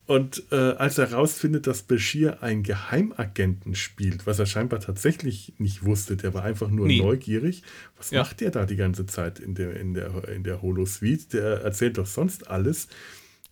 [0.07, 5.85] Und äh, als er herausfindet, dass Bashir einen Geheimagenten spielt, was er scheinbar tatsächlich nicht
[5.85, 6.99] wusste, der war einfach nur nee.
[6.99, 7.63] neugierig.
[7.97, 8.21] Was ja.
[8.21, 11.33] macht der da die ganze Zeit in der, in der, in der Holo-Suite?
[11.33, 12.89] Der erzählt doch sonst alles.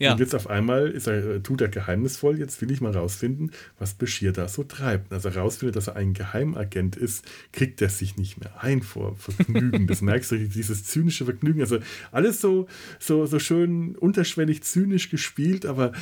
[0.03, 0.13] Ja.
[0.13, 3.95] Und jetzt auf einmal ist er, tut er geheimnisvoll, jetzt will ich mal rausfinden, was
[3.95, 5.13] Bashir da so treibt.
[5.13, 9.15] als er rausfindet, dass er ein Geheimagent ist, kriegt er sich nicht mehr ein vor
[9.17, 9.87] Vergnügen.
[9.87, 11.61] Das merkst du, dieses zynische Vergnügen.
[11.61, 11.79] Also
[12.11, 12.67] alles so,
[12.99, 15.93] so, so schön unterschwellig zynisch gespielt, aber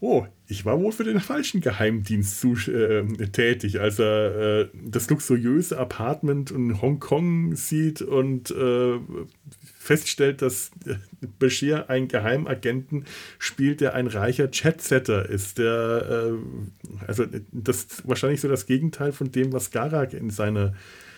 [0.00, 5.08] oh, ich war wohl für den falschen Geheimdienst zu, äh, tätig, als er äh, das
[5.08, 8.98] luxuriöse Apartment in Hongkong sieht und äh,
[9.78, 10.70] feststellt, dass
[11.38, 13.04] Bashir einen Geheimagenten
[13.38, 19.12] spielt, der ein reicher Chatsetter ist, der äh, also das ist wahrscheinlich so das Gegenteil
[19.12, 20.74] von dem, was Garak in seiner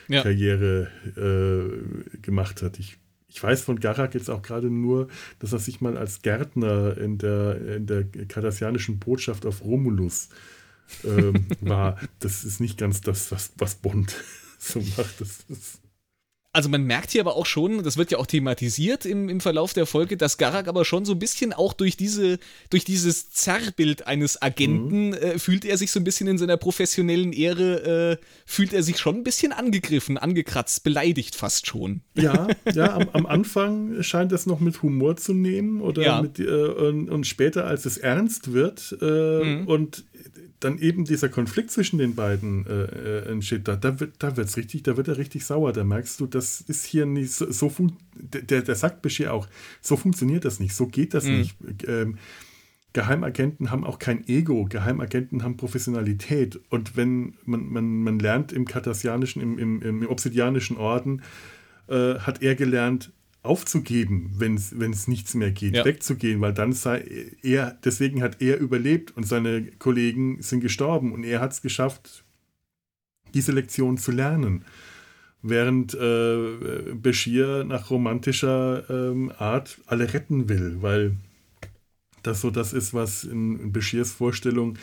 [0.08, 0.22] ja.
[0.22, 2.78] Karriere äh, gemacht hat.
[2.78, 2.98] Ich,
[3.36, 5.08] ich weiß von Garak jetzt auch gerade nur,
[5.40, 10.30] dass er sich mal als Gärtner in der, in der kardassianischen Botschaft auf Romulus
[11.04, 11.98] ähm, war.
[12.18, 14.24] Das ist nicht ganz das, was, was Bond
[14.58, 15.20] so macht.
[15.20, 15.80] Das ist
[16.56, 19.74] also man merkt hier aber auch schon, das wird ja auch thematisiert im, im Verlauf
[19.74, 22.38] der Folge, dass Garak aber schon so ein bisschen auch durch diese,
[22.70, 25.14] durch dieses Zerrbild eines Agenten mhm.
[25.14, 28.98] äh, fühlt er sich so ein bisschen in seiner professionellen Ehre, äh, fühlt er sich
[28.98, 32.00] schon ein bisschen angegriffen, angekratzt, beleidigt fast schon.
[32.14, 36.22] Ja, ja, am, am Anfang scheint es noch mit Humor zu nehmen oder ja.
[36.22, 39.66] mit, äh, und, und, später, als es ernst wird äh, mhm.
[39.66, 40.04] und
[40.60, 44.82] dann eben dieser Konflikt zwischen den beiden äh, äh entsteht, da, da wird da richtig,
[44.82, 45.72] da wird er richtig sauer.
[45.72, 47.72] Da merkst du, das ist hier nicht so, so
[48.14, 49.48] der, der sagt Bashir auch,
[49.80, 51.38] so funktioniert das nicht, so geht das mhm.
[51.38, 51.56] nicht.
[51.86, 52.18] Ähm,
[52.96, 56.58] Geheimagenten haben auch kein Ego, Geheimagenten haben Professionalität.
[56.70, 61.20] Und wenn man, man, man lernt im kardassianischen, im, im, im obsidianischen Orden,
[61.88, 63.12] äh, hat er gelernt,
[63.46, 65.84] aufzugeben, wenn es nichts mehr geht, ja.
[65.84, 71.24] wegzugehen, weil dann sei er, deswegen hat er überlebt und seine Kollegen sind gestorben und
[71.24, 72.24] er hat es geschafft,
[73.34, 74.64] diese Lektion zu lernen.
[75.42, 81.16] Während äh, Bashir nach romantischer ähm, Art alle retten will, weil
[82.22, 84.76] das so das ist, was in, in Bashirs Vorstellung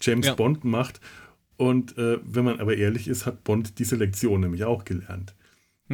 [0.00, 0.34] James ja.
[0.34, 1.00] Bond macht.
[1.56, 5.34] Und äh, wenn man aber ehrlich ist, hat Bond diese Lektion nämlich auch gelernt.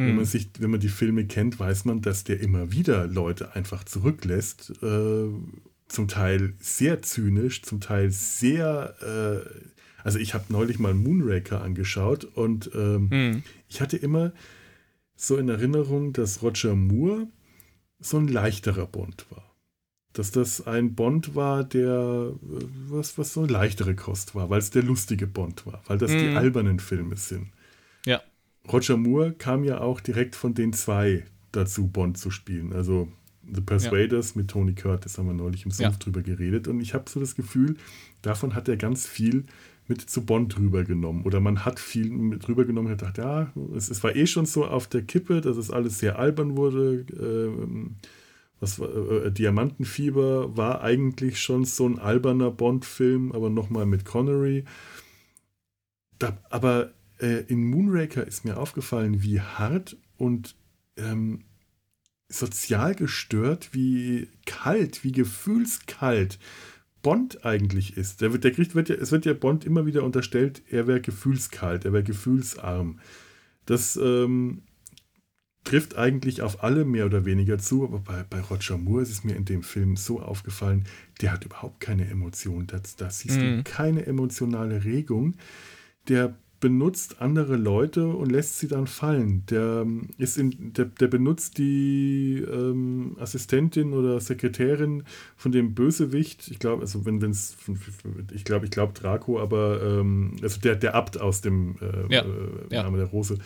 [0.05, 3.55] Wenn, man sich, wenn man die Filme kennt, weiß man, dass der immer wieder Leute
[3.55, 4.71] einfach zurücklässt.
[4.83, 5.29] Äh,
[5.87, 8.95] zum Teil sehr zynisch, zum Teil sehr.
[9.01, 9.49] Äh,
[10.03, 13.43] also, ich habe neulich mal Moonraker angeschaut und ähm, hm.
[13.67, 14.33] ich hatte immer
[15.15, 17.27] so in Erinnerung, dass Roger Moore
[17.99, 19.55] so ein leichterer Bond war.
[20.13, 24.59] Dass das ein Bond war, der äh, was, was so eine leichtere Kost war, weil
[24.59, 26.19] es der lustige Bond war, weil das mhm.
[26.19, 27.51] die albernen Filme sind.
[28.71, 32.73] Roger Moore kam ja auch direkt von den zwei dazu, Bond zu spielen.
[32.73, 33.07] Also
[33.51, 34.41] The Persuaders ja.
[34.41, 35.99] mit Tony Curtis haben wir neulich im Sumpf ja.
[35.99, 36.67] drüber geredet.
[36.67, 37.77] Und ich habe so das Gefühl,
[38.21, 39.45] davon hat er ganz viel
[39.87, 41.23] mit zu Bond rübergenommen.
[41.23, 44.65] Oder man hat viel mit rübergenommen und gedacht, ja, es, es, war eh schon so
[44.65, 47.05] auf der Kippe, dass es alles sehr albern wurde.
[47.17, 47.95] Ähm,
[48.59, 48.89] was war,
[49.25, 54.65] äh, Diamantenfieber war eigentlich schon so ein alberner Bond-Film, aber nochmal mit Connery.
[56.19, 60.55] Da, aber äh, in Moonraker ist mir aufgefallen, wie hart und
[60.97, 61.43] ähm,
[62.29, 66.39] sozial gestört, wie kalt, wie gefühlskalt
[67.01, 68.21] Bond eigentlich ist.
[68.21, 71.85] Der, der kriegt, wird ja, es wird ja Bond immer wieder unterstellt, er wäre gefühlskalt,
[71.85, 72.99] er wäre gefühlsarm.
[73.65, 74.63] Das ähm,
[75.63, 79.23] trifft eigentlich auf alle mehr oder weniger zu, aber bei, bei Roger Moore ist es
[79.23, 80.85] mir in dem Film so aufgefallen,
[81.21, 82.67] der hat überhaupt keine Emotion.
[82.67, 83.57] Da, da siehst mhm.
[83.57, 85.35] du keine emotionale Regung.
[86.07, 89.43] Der benutzt andere Leute und lässt sie dann fallen.
[89.49, 95.03] Der, ähm, ist in, der, der benutzt die ähm, Assistentin oder Sekretärin
[95.35, 96.47] von dem Bösewicht.
[96.49, 97.57] Ich glaube, also wenn es,
[98.33, 102.23] ich glaube, ich glaube Draco, aber ähm, also der, der Abt aus dem äh, ja.
[102.23, 103.37] äh, Name der Rose.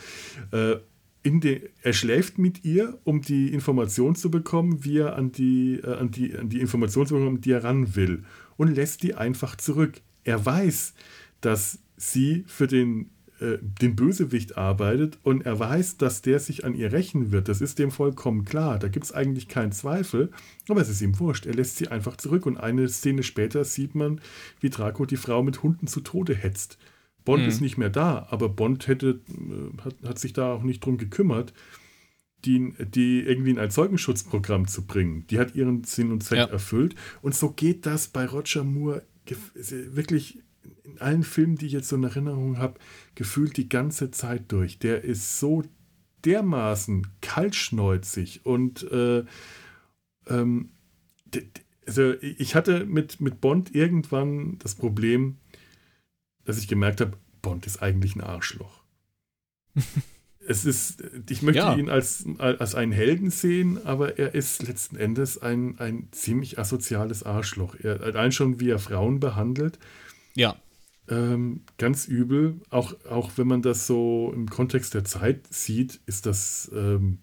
[0.52, 0.78] Äh,
[1.24, 5.80] in de, er schläft mit ihr, um die Information zu bekommen, wie er an die,
[5.84, 8.24] äh, an die, an die Information zu bekommen, die er ran will.
[8.58, 10.02] Und lässt die einfach zurück.
[10.24, 10.94] Er weiß,
[11.42, 16.76] dass sie für den, äh, den Bösewicht arbeitet und er weiß, dass der sich an
[16.76, 17.48] ihr rächen wird.
[17.48, 18.80] Das ist dem vollkommen klar.
[18.80, 20.32] Da gibt es eigentlich keinen Zweifel.
[20.68, 21.46] Aber es ist ihm wurscht.
[21.46, 24.22] Er lässt sie einfach zurück und eine Szene später sieht man,
[24.60, 26.78] wie Draco die Frau mit Hunden zu Tode hetzt.
[27.24, 27.50] Bond mhm.
[27.50, 30.98] ist nicht mehr da, aber Bond hätte, äh, hat, hat sich da auch nicht drum
[30.98, 31.54] gekümmert,
[32.46, 35.28] die, die irgendwie in ein Zeugenschutzprogramm zu bringen.
[35.30, 36.46] Die hat ihren Sinn und Zweck ja.
[36.46, 36.96] erfüllt.
[37.22, 39.04] Und so geht das bei Roger Moore
[39.66, 40.40] wirklich
[40.84, 42.80] in allen Filmen, die ich jetzt so in Erinnerung habe,
[43.16, 44.80] gefühlt die ganze Zeit durch.
[44.80, 45.64] Der ist so
[46.26, 49.24] dermaßen kaltschneuzig und äh,
[50.28, 50.72] ähm,
[51.88, 55.38] also ich hatte mit, mit Bond irgendwann das Problem,
[56.46, 58.84] dass ich gemerkt habe, Bond ist eigentlich ein Arschloch.
[60.48, 61.76] es ist, ich möchte ja.
[61.76, 67.24] ihn als, als einen Helden sehen, aber er ist letzten Endes ein, ein ziemlich asoziales
[67.24, 67.76] Arschloch.
[67.76, 69.80] Er, allein schon, wie er Frauen behandelt.
[70.36, 70.56] Ja.
[71.10, 72.62] Ähm, ganz übel.
[72.70, 77.20] Auch, auch wenn man das so im Kontext der Zeit sieht, ist das ähm,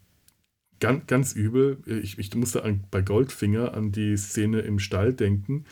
[0.81, 1.83] ganz, ganz übel.
[1.87, 5.65] Ich, ich musste an, bei Goldfinger an die Szene im Stall denken,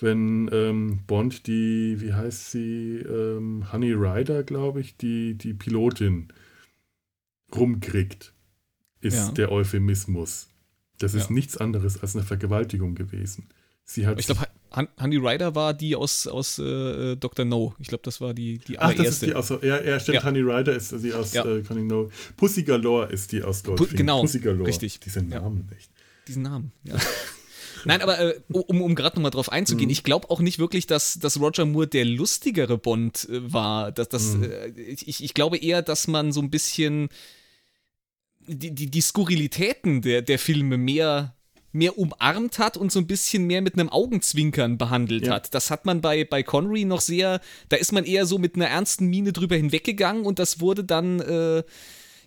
[0.00, 6.28] wenn ähm, Bond die, wie heißt sie, ähm, Honey Rider, glaube ich, die, die Pilotin
[7.54, 8.32] rumkriegt,
[9.00, 9.32] ist ja.
[9.32, 10.48] der Euphemismus.
[10.98, 11.34] Das ist ja.
[11.34, 13.48] nichts anderes als eine Vergewaltigung gewesen.
[13.84, 17.44] Sie hat ich glaube, Honey Rider war die aus, aus äh, Dr.
[17.44, 17.74] No.
[17.78, 19.00] Ich glaube, das war die, die allererste.
[19.00, 20.24] Ach, das ist die aus, ja, ja stimmt, ja.
[20.24, 21.44] Honey Rider ist die aus ja.
[21.44, 22.10] äh, Honey No.
[22.36, 23.96] Pussy Galore ist die aus Goldfinger.
[23.96, 24.68] genau, Pussy Galore.
[24.68, 25.00] richtig.
[25.00, 25.76] Diesen Namen, ja.
[25.76, 25.90] echt.
[26.28, 26.96] Diesen Namen, ja.
[27.84, 29.92] Nein, aber äh, um, um gerade nochmal drauf einzugehen, mhm.
[29.92, 33.92] ich glaube auch nicht wirklich, dass, dass Roger Moore der lustigere Bond äh, war.
[33.92, 34.44] Dass, dass, mhm.
[34.44, 37.08] äh, ich, ich glaube eher, dass man so ein bisschen
[38.46, 41.34] die, die, die Skurrilitäten der, der Filme mehr
[41.72, 45.34] mehr umarmt hat und so ein bisschen mehr mit einem Augenzwinkern behandelt ja.
[45.34, 45.54] hat.
[45.54, 48.68] Das hat man bei, bei Connery noch sehr, da ist man eher so mit einer
[48.68, 51.62] ernsten Miene drüber hinweggegangen und das wurde dann, äh,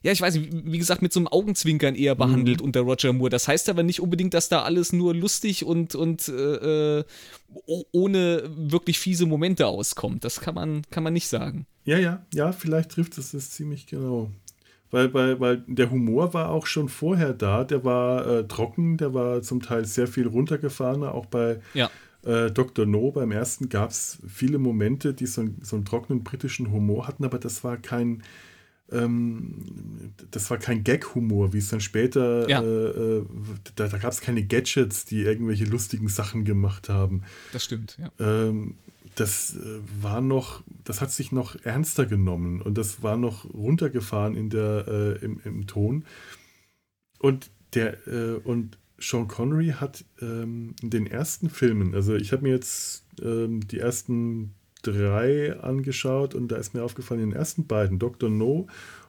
[0.02, 2.66] ja, ich weiß nicht, wie gesagt, mit so einem Augenzwinkern eher behandelt mhm.
[2.66, 3.30] unter Roger Moore.
[3.30, 7.04] Das heißt aber nicht unbedingt, dass da alles nur lustig und, und äh, äh
[7.92, 10.24] ohne wirklich fiese Momente auskommt.
[10.24, 11.68] Das kann man, kann man nicht sagen.
[11.86, 14.32] Ja, ja, ja, vielleicht trifft es das ziemlich genau
[14.94, 17.64] weil, weil, weil der Humor war auch schon vorher da.
[17.64, 21.16] Der war äh, trocken, der war zum Teil sehr viel runtergefahrener.
[21.16, 21.90] Auch bei ja.
[22.24, 22.86] äh, Dr.
[22.86, 27.26] No beim ersten gab es viele Momente, die so, so einen trockenen britischen Humor hatten,
[27.26, 28.22] aber das war kein.
[28.92, 32.62] Ähm, das war kein Gag-Humor, wie es dann später, ja.
[32.62, 33.26] äh, äh
[33.76, 37.24] da, da gab es keine Gadgets, die irgendwelche lustigen Sachen gemacht haben.
[37.52, 38.12] Das stimmt, ja.
[38.20, 38.76] Ähm,
[39.16, 44.36] das äh, war noch, das hat sich noch ernster genommen und das war noch runtergefahren
[44.36, 46.06] in der, äh, im, im Ton.
[47.20, 52.44] Und der, äh, und Sean Connery hat ähm, in den ersten Filmen, also ich habe
[52.44, 57.68] mir jetzt ähm, die ersten drei angeschaut und da ist mir aufgefallen, in den ersten
[57.68, 58.30] beiden, Dr.
[58.30, 58.68] No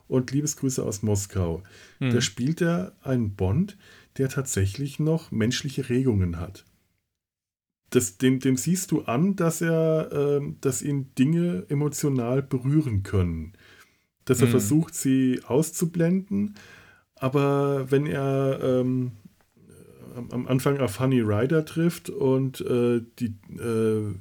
[0.08, 1.62] und Liebesgrüße aus Moskau.
[1.98, 2.12] Mhm.
[2.12, 3.76] Da spielt er einen Bond,
[4.18, 6.64] der tatsächlich noch menschliche Regungen hat.
[7.90, 13.52] Das, dem, dem siehst du an, dass er, äh, dass ihn Dinge emotional berühren können.
[14.24, 14.52] Dass er mhm.
[14.52, 16.56] versucht, sie auszublenden,
[17.16, 19.12] aber wenn er ähm,
[20.30, 24.14] am Anfang auf Honey Rider trifft und äh, die, äh,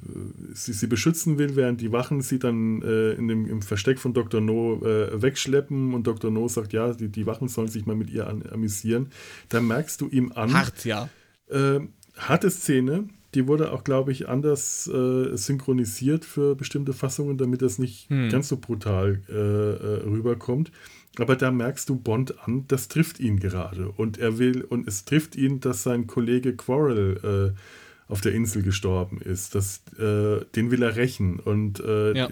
[0.52, 4.14] sie, sie beschützen will, während die Wachen sie dann äh, in dem, im Versteck von
[4.14, 4.40] Dr.
[4.40, 6.30] No äh, wegschleppen und Dr.
[6.30, 9.08] No sagt, ja, die, die Wachen sollen sich mal mit ihr an, amüsieren,
[9.48, 10.52] dann merkst du ihm an.
[10.52, 11.08] Hart, ja.
[11.48, 11.80] Äh,
[12.16, 17.78] harte Szene, die wurde auch, glaube ich, anders äh, synchronisiert für bestimmte Fassungen, damit das
[17.78, 18.30] nicht hm.
[18.30, 20.70] ganz so brutal rüberkommt.
[21.18, 23.88] Aber da merkst du Bond an, das trifft ihn gerade.
[23.88, 28.62] Und er will, und es trifft ihn, dass sein Kollege Quarrel äh, auf der Insel
[28.62, 29.54] gestorben ist.
[29.54, 31.38] Das, äh, den will er rächen.
[31.38, 32.28] Und äh, ja.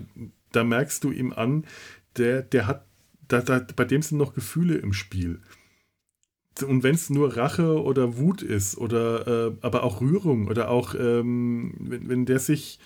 [0.51, 1.65] da merkst du ihm an,
[2.17, 2.85] der, der hat,
[3.29, 5.41] da, da, bei dem sind noch Gefühle im Spiel.
[6.67, 10.95] Und wenn es nur Rache oder Wut ist, oder äh, aber auch Rührung oder auch,
[10.95, 12.79] ähm, wenn, wenn der sich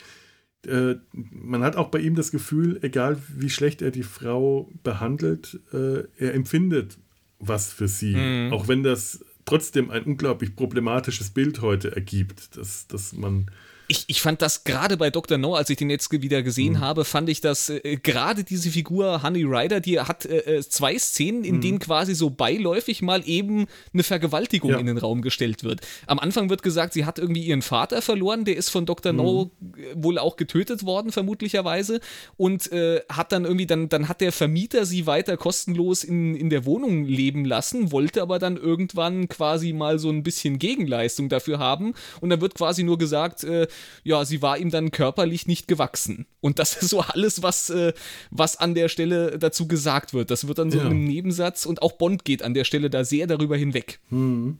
[0.66, 5.60] äh, man hat auch bei ihm das Gefühl, egal wie schlecht er die Frau behandelt,
[5.72, 6.98] äh, er empfindet
[7.38, 8.16] was für sie.
[8.16, 8.52] Mhm.
[8.52, 13.50] Auch wenn das trotzdem ein unglaublich problematisches Bild heute ergibt, dass, dass man
[13.88, 15.38] ich, ich fand das gerade bei Dr.
[15.38, 16.80] No, als ich den jetzt wieder gesehen mhm.
[16.80, 20.98] habe, fand ich das äh, gerade diese Figur Honey Rider, die hat äh, äh, zwei
[20.98, 21.60] Szenen, in mhm.
[21.60, 24.78] denen quasi so beiläufig mal eben eine Vergewaltigung ja.
[24.78, 25.80] in den Raum gestellt wird.
[26.06, 29.12] Am Anfang wird gesagt, sie hat irgendwie ihren Vater verloren, der ist von Dr.
[29.12, 29.18] Mhm.
[29.18, 29.50] No
[29.94, 32.00] wohl auch getötet worden, vermutlicherweise,
[32.36, 36.50] und äh, hat dann irgendwie, dann, dann hat der Vermieter sie weiter kostenlos in, in
[36.50, 41.58] der Wohnung leben lassen, wollte aber dann irgendwann quasi mal so ein bisschen Gegenleistung dafür
[41.58, 41.94] haben.
[42.20, 43.66] Und dann wird quasi nur gesagt, äh,
[44.04, 46.26] ja, sie war ihm dann körperlich nicht gewachsen.
[46.40, 47.92] Und das ist so alles, was, äh,
[48.30, 50.30] was an der Stelle dazu gesagt wird.
[50.30, 50.86] Das wird dann so ja.
[50.86, 53.98] im Nebensatz und auch Bond geht an der Stelle da sehr darüber hinweg.
[54.10, 54.58] Hm.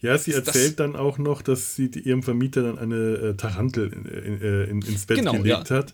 [0.00, 3.34] Ja, sie das, erzählt das, dann auch noch, dass sie ihrem Vermieter dann eine äh,
[3.34, 5.76] Tarantel in, in, äh, in, ins Bett genau, gelegt ja.
[5.76, 5.92] hat.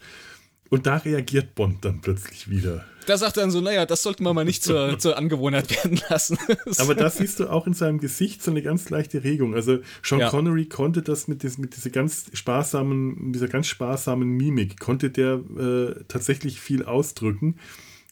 [0.72, 2.86] Und da reagiert Bond dann plötzlich wieder.
[3.04, 6.00] Da sagt er dann so, naja, das sollten wir mal nicht zur, zur Angewohnheit werden
[6.08, 6.38] lassen.
[6.78, 9.54] Aber da siehst du auch in seinem Gesicht so eine ganz leichte Regung.
[9.54, 10.30] Also Sean ja.
[10.30, 15.40] Connery konnte das mit, diesem, mit dieser ganz sparsamen, dieser ganz sparsamen Mimik, konnte der
[15.58, 17.56] äh, tatsächlich viel ausdrücken.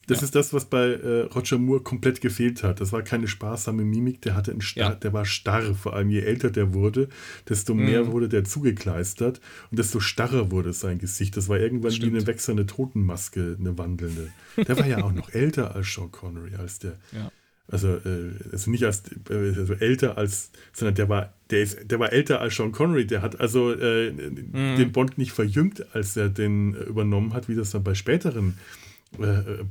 [0.07, 0.25] Das ja.
[0.25, 2.81] ist das, was bei äh, Roger Moore komplett gefehlt hat.
[2.81, 4.95] Das war keine sparsame Mimik, der hatte einen Star ja.
[4.95, 5.75] der war starr.
[5.75, 7.09] Vor allem je älter der wurde,
[7.49, 7.85] desto mhm.
[7.85, 11.37] mehr wurde der zugekleistert und desto starrer wurde sein Gesicht.
[11.37, 14.33] Das war irgendwann wie eine wechselnde Totenmaske, eine wandelnde.
[14.57, 16.99] Der war ja auch noch älter als Sean Connery, als der.
[17.13, 17.31] Ja.
[17.69, 22.01] Also, äh, also nicht als äh, also älter als, sondern der war, der ist, der
[22.01, 23.07] war älter als Sean Connery.
[23.07, 24.77] Der hat also äh, mhm.
[24.77, 28.90] den Bond nicht verjüngt, als er den übernommen hat, wie das dann bei späteren äh,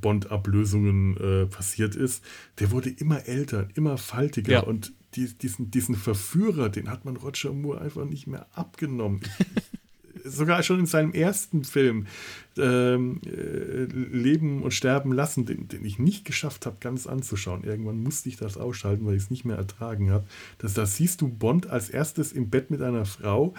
[0.01, 2.23] Bond-Ablösungen äh, passiert ist,
[2.59, 4.59] der wurde immer älter, immer faltiger ja.
[4.61, 9.21] und die, diesen, diesen Verführer, den hat man Roger Moore einfach nicht mehr abgenommen.
[10.23, 12.07] sogar schon in seinem ersten Film
[12.57, 17.63] ähm, äh, Leben und Sterben lassen, den, den ich nicht geschafft habe, ganz anzuschauen.
[17.63, 20.25] Irgendwann musste ich das ausschalten, weil ich es nicht mehr ertragen habe.
[20.57, 23.53] Da siehst du Bond als erstes im Bett mit einer Frau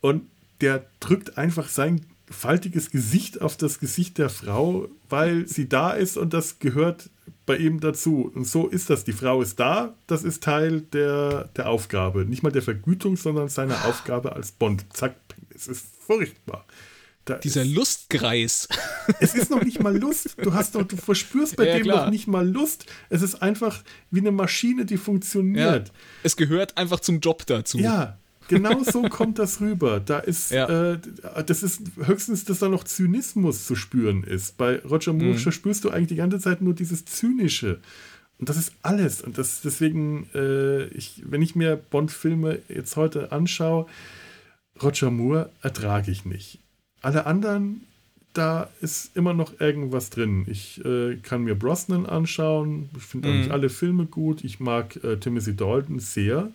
[0.00, 0.24] und
[0.60, 6.16] der drückt einfach sein faltiges Gesicht auf das Gesicht der Frau, weil sie da ist
[6.16, 7.10] und das gehört
[7.46, 8.30] bei ihm dazu.
[8.34, 9.04] Und so ist das.
[9.04, 12.24] Die Frau ist da, das ist Teil der, der Aufgabe.
[12.24, 14.86] Nicht mal der Vergütung, sondern seiner Aufgabe als Bond.
[14.92, 15.16] Zack,
[15.54, 16.64] es ist furchtbar.
[17.24, 18.68] Da Dieser ist, Lustkreis.
[19.20, 20.34] Es ist noch nicht mal Lust.
[20.42, 22.04] Du hast doch, du verspürst bei ja, dem klar.
[22.04, 22.86] noch nicht mal Lust.
[23.10, 25.88] Es ist einfach wie eine Maschine, die funktioniert.
[25.88, 27.78] Ja, es gehört einfach zum Job dazu.
[27.78, 28.18] Ja,
[28.48, 30.00] Genau so kommt das rüber.
[30.00, 30.92] Da ist, ja.
[30.92, 30.98] äh,
[31.46, 34.56] das ist höchstens, dass da noch Zynismus zu spüren ist.
[34.56, 35.38] Bei Roger Moore mhm.
[35.38, 37.80] verspürst du eigentlich die ganze Zeit nur dieses Zynische.
[38.38, 39.22] Und das ist alles.
[39.22, 43.86] Und das deswegen, äh, ich, wenn ich mir Bond-Filme jetzt heute anschaue,
[44.82, 46.58] Roger Moore ertrage ich nicht.
[47.02, 47.82] Alle anderen,
[48.32, 50.46] da ist immer noch irgendwas drin.
[50.48, 52.88] Ich äh, kann mir Brosnan anschauen.
[52.96, 53.34] Ich finde mhm.
[53.34, 54.42] eigentlich alle Filme gut.
[54.42, 56.50] Ich mag äh, Timothy Dalton sehr.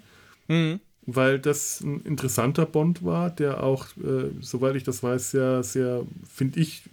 [0.47, 5.63] Mhm weil das ein interessanter Bond war, der auch, äh, soweit ich das weiß, sehr,
[5.63, 6.83] sehr, finde ich,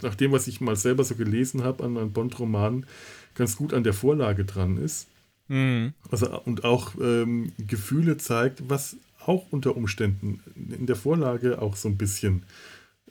[0.00, 2.86] nach dem, was ich mal selber so gelesen habe an einem Bond-Roman,
[3.34, 5.08] ganz gut an der Vorlage dran ist.
[5.48, 5.92] Mhm.
[6.08, 8.96] Also, und auch ähm, Gefühle zeigt, was
[9.26, 12.44] auch unter Umständen in der Vorlage auch so ein bisschen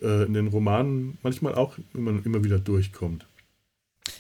[0.02, 3.26] äh, in den Romanen manchmal auch immer, immer wieder durchkommt.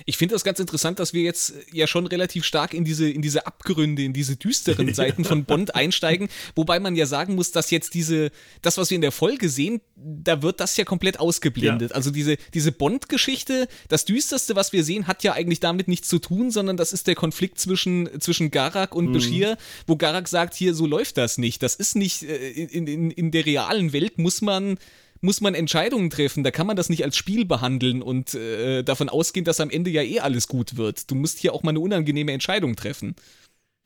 [0.05, 3.21] Ich finde das ganz interessant, dass wir jetzt ja schon relativ stark in diese, in
[3.21, 7.71] diese Abgründe, in diese düsteren Seiten von Bond einsteigen, wobei man ja sagen muss, dass
[7.71, 8.31] jetzt diese,
[8.61, 11.91] das, was wir in der Folge sehen, da wird das ja komplett ausgeblendet.
[11.91, 11.95] Ja.
[11.95, 16.19] Also diese, diese Bond-Geschichte, das Düsterste, was wir sehen, hat ja eigentlich damit nichts zu
[16.19, 19.13] tun, sondern das ist der Konflikt zwischen, zwischen Garak und mhm.
[19.13, 19.57] Bashir,
[19.87, 21.61] wo Garak sagt, hier, so läuft das nicht.
[21.61, 24.77] Das ist nicht, äh, in, in, in der realen Welt muss man
[25.23, 26.43] muss man Entscheidungen treffen.
[26.43, 29.89] Da kann man das nicht als Spiel behandeln und äh, davon ausgehen, dass am Ende
[29.89, 31.09] ja eh alles gut wird.
[31.09, 33.15] Du musst hier auch mal eine unangenehme Entscheidung treffen.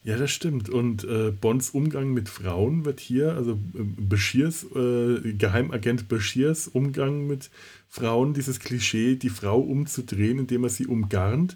[0.04, 0.70] Ja, das stimmt.
[0.70, 7.28] Und äh, Bonds Umgang mit Frauen wird hier, also äh, Bashirs, äh, Geheimagent Bashirs Umgang
[7.28, 7.50] mit
[7.88, 11.56] Frauen, dieses Klischee, die Frau umzudrehen, indem er sie umgarnt.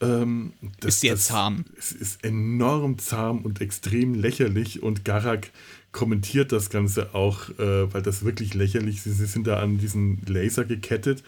[0.00, 1.64] Ähm, das, ist sehr das, zahm.
[1.78, 5.50] Es ist enorm zahm und extrem lächerlich und Garak
[5.92, 9.18] kommentiert das Ganze auch, äh, weil das wirklich lächerlich ist.
[9.18, 11.22] Sie sind da an diesen Laser gekettet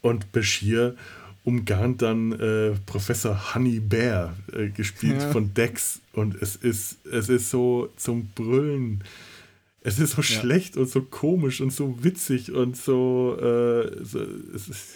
[0.00, 0.96] und Bashir
[1.44, 5.30] umgarnt dann äh, Professor Honey Bear, äh, gespielt ja.
[5.32, 6.00] von Dex.
[6.12, 9.02] Und es ist, es ist so zum Brüllen.
[9.80, 10.22] Es ist so ja.
[10.22, 14.20] schlecht und so komisch und so witzig und so, äh, so
[14.54, 14.90] es ist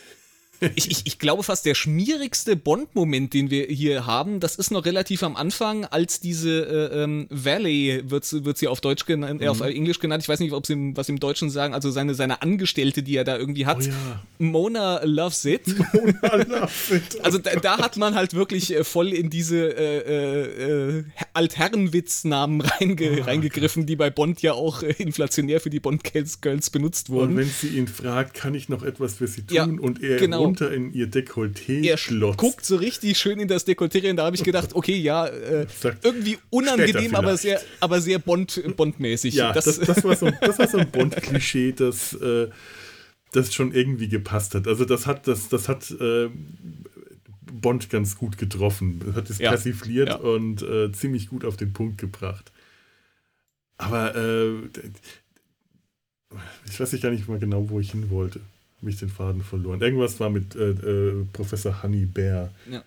[0.74, 4.84] ich, ich, ich, glaube fast der schmierigste Bond-Moment, den wir hier haben, das ist noch
[4.84, 9.48] relativ am Anfang, als diese äh, ähm, Valley, wird, wird sie auf Deutsch genannt, äh,
[9.48, 9.66] auf mhm.
[9.66, 13.02] Englisch genannt, ich weiß nicht, ob sie was im Deutschen sagen, also seine, seine Angestellte,
[13.02, 13.78] die er da irgendwie hat.
[13.80, 14.22] Oh ja.
[14.38, 15.66] Mona loves it.
[15.92, 17.24] Mona loves it.
[17.24, 21.04] also da, da, hat man halt wirklich äh, voll in diese äh, äh, äh
[21.34, 23.88] Altherrenwitznamen reinge, oh, reingegriffen, okay.
[23.88, 27.32] die bei Bond ja auch äh, inflationär für die Bond-Girls benutzt wurden.
[27.32, 29.56] Und wenn sie ihn fragt, kann ich noch etwas für sie tun?
[29.56, 32.38] Ja, und er genau runter in ihr Dekolleté er schlotzt.
[32.38, 35.66] guckt so richtig schön in das Dekolleté und da habe ich gedacht, okay, ja, äh,
[36.02, 39.34] irgendwie unangenehm, aber sehr, aber sehr Bond, Bond-mäßig.
[39.34, 42.48] Ja, das, das, das, war so, das war so ein Bond-Klischee, das, äh,
[43.32, 44.66] das schon irgendwie gepasst hat.
[44.66, 46.28] Also das hat, das, das hat äh,
[47.52, 49.00] Bond ganz gut getroffen.
[49.04, 50.16] Das hat es ja, persifliert ja.
[50.16, 52.52] und äh, ziemlich gut auf den Punkt gebracht.
[53.78, 54.48] Aber äh,
[56.68, 58.40] ich weiß gar nicht mal genau, wo ich hin wollte
[58.80, 59.80] habe ich den Faden verloren.
[59.80, 62.52] Irgendwas war mit äh, äh, Professor Honey Bear.
[62.70, 62.84] Ja.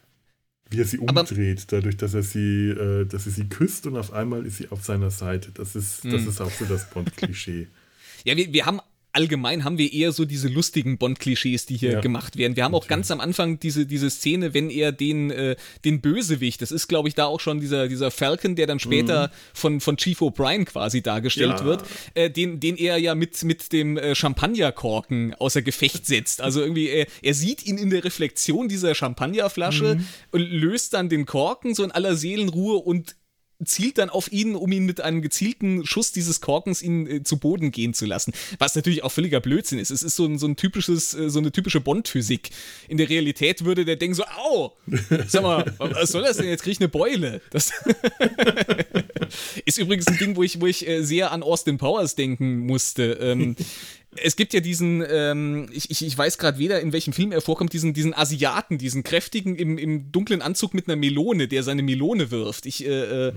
[0.70, 3.98] Wie er sie umdreht, Aber dadurch, dass er sie, äh, dass er sie küsst und
[3.98, 5.52] auf einmal ist sie auf seiner Seite.
[5.52, 6.30] Das ist, das hm.
[6.30, 7.68] ist auch so das Bond-Klischee.
[8.26, 8.82] Ja, wir, wir haben
[9.12, 12.00] allgemein haben wir eher so diese lustigen Bond-Klischees, die hier ja.
[12.00, 12.56] gemacht werden.
[12.56, 16.62] Wir haben auch ganz am Anfang diese, diese Szene, wenn er den, äh, den Bösewicht,
[16.62, 19.32] das ist glaube ich da auch schon dieser, dieser Falcon, der dann später mhm.
[19.54, 21.66] von, von Chief O'Brien quasi dargestellt ja.
[21.66, 21.84] wird,
[22.14, 26.42] äh, den, den er ja mit, mit dem äh, Champagnerkorken außer Gefecht setzt.
[26.42, 30.06] Also irgendwie, er, er sieht ihn in der Reflexion dieser Champagnerflasche mhm.
[30.32, 33.16] und löst dann den Korken so in aller Seelenruhe und
[33.64, 37.38] zielt dann auf ihn, um ihn mit einem gezielten Schuss dieses Korkens ihn äh, zu
[37.38, 38.32] Boden gehen zu lassen.
[38.58, 39.92] Was natürlich auch völliger Blödsinn ist.
[39.92, 42.52] Es ist so ein, so ein typisches, äh, so eine typische Bond-Physik.
[42.88, 44.74] In der Realität würde der denken so, au,
[45.28, 46.48] sag mal, was soll das denn?
[46.48, 47.42] Jetzt kriege ich eine Beule.
[47.52, 47.72] Das
[49.66, 53.14] ist übrigens ein Ding, wo ich, wo ich äh, sehr an Austin Powers denken musste.
[53.22, 53.56] Ähm,
[54.16, 57.42] es gibt ja diesen, ähm, ich, ich, ich weiß gerade weder, in welchem Film er
[57.42, 61.84] vorkommt, diesen, diesen Asiaten, diesen kräftigen im, im dunklen Anzug mit einer Melone, der seine
[61.84, 62.66] Melone wirft.
[62.66, 63.34] Ich, äh, äh,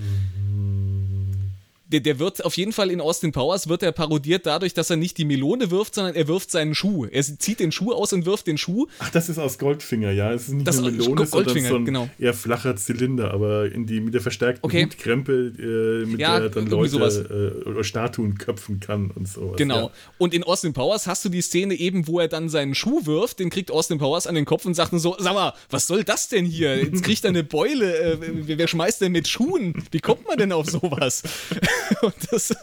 [1.93, 4.97] der, der wird auf jeden Fall in Austin Powers wird er parodiert dadurch, dass er
[4.97, 7.07] nicht die Melone wirft, sondern er wirft seinen Schuh.
[7.07, 8.86] Er zieht den Schuh aus und wirft den Schuh.
[8.99, 10.32] Ach, das ist aus Goldfinger, ja.
[10.32, 12.09] Es ist nicht das eine Melone, sondern so ein genau.
[12.18, 14.84] eher flacher Zylinder, aber in die, mit der verstärkten okay.
[14.84, 19.57] Hutkrempe, äh, mit ja, der er dann Leute äh, oder Statuen köpfen kann und sowas.
[19.57, 19.86] Genau.
[19.86, 19.90] Ja.
[20.18, 23.38] Und in Austin Powers hast du die Szene eben, wo er dann seinen Schuh wirft,
[23.38, 26.28] den kriegt Austin Powers an den Kopf und sagt so, sag mal, was soll das
[26.28, 26.82] denn hier?
[26.82, 27.99] Jetzt kriegt er eine Beule.
[27.99, 28.18] Äh,
[28.59, 29.74] wer schmeißt denn mit Schuhen?
[29.90, 31.22] Wie kommt man denn auf sowas?
[32.03, 32.55] Und das,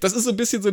[0.00, 0.70] das ist so ein bisschen so,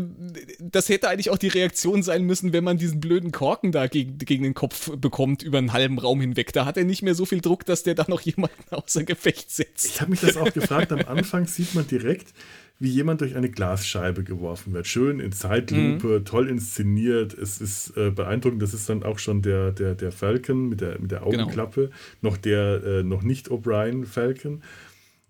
[0.60, 4.18] das hätte eigentlich auch die Reaktion sein müssen, wenn man diesen blöden Korken da gegen,
[4.18, 6.53] gegen den Kopf bekommt über einen halben Raum hinweg.
[6.53, 9.51] Da hat er nicht mehr so viel Druck, dass der da noch jemanden außer Gefecht
[9.51, 9.86] setzt.
[9.86, 10.91] Ich habe mich das auch gefragt.
[10.91, 12.34] Am Anfang sieht man direkt,
[12.80, 14.88] wie jemand durch eine Glasscheibe geworfen wird.
[14.88, 16.26] Schön in Zeitlupe, mhm.
[16.26, 17.34] toll inszeniert.
[17.34, 18.62] Es ist äh, beeindruckend.
[18.62, 21.43] Das ist dann auch schon der, der, der Falcon mit der, mit der genau.
[21.43, 21.95] Augenklappe, genau.
[22.22, 24.62] noch der äh, noch nicht O'Brien Falcon.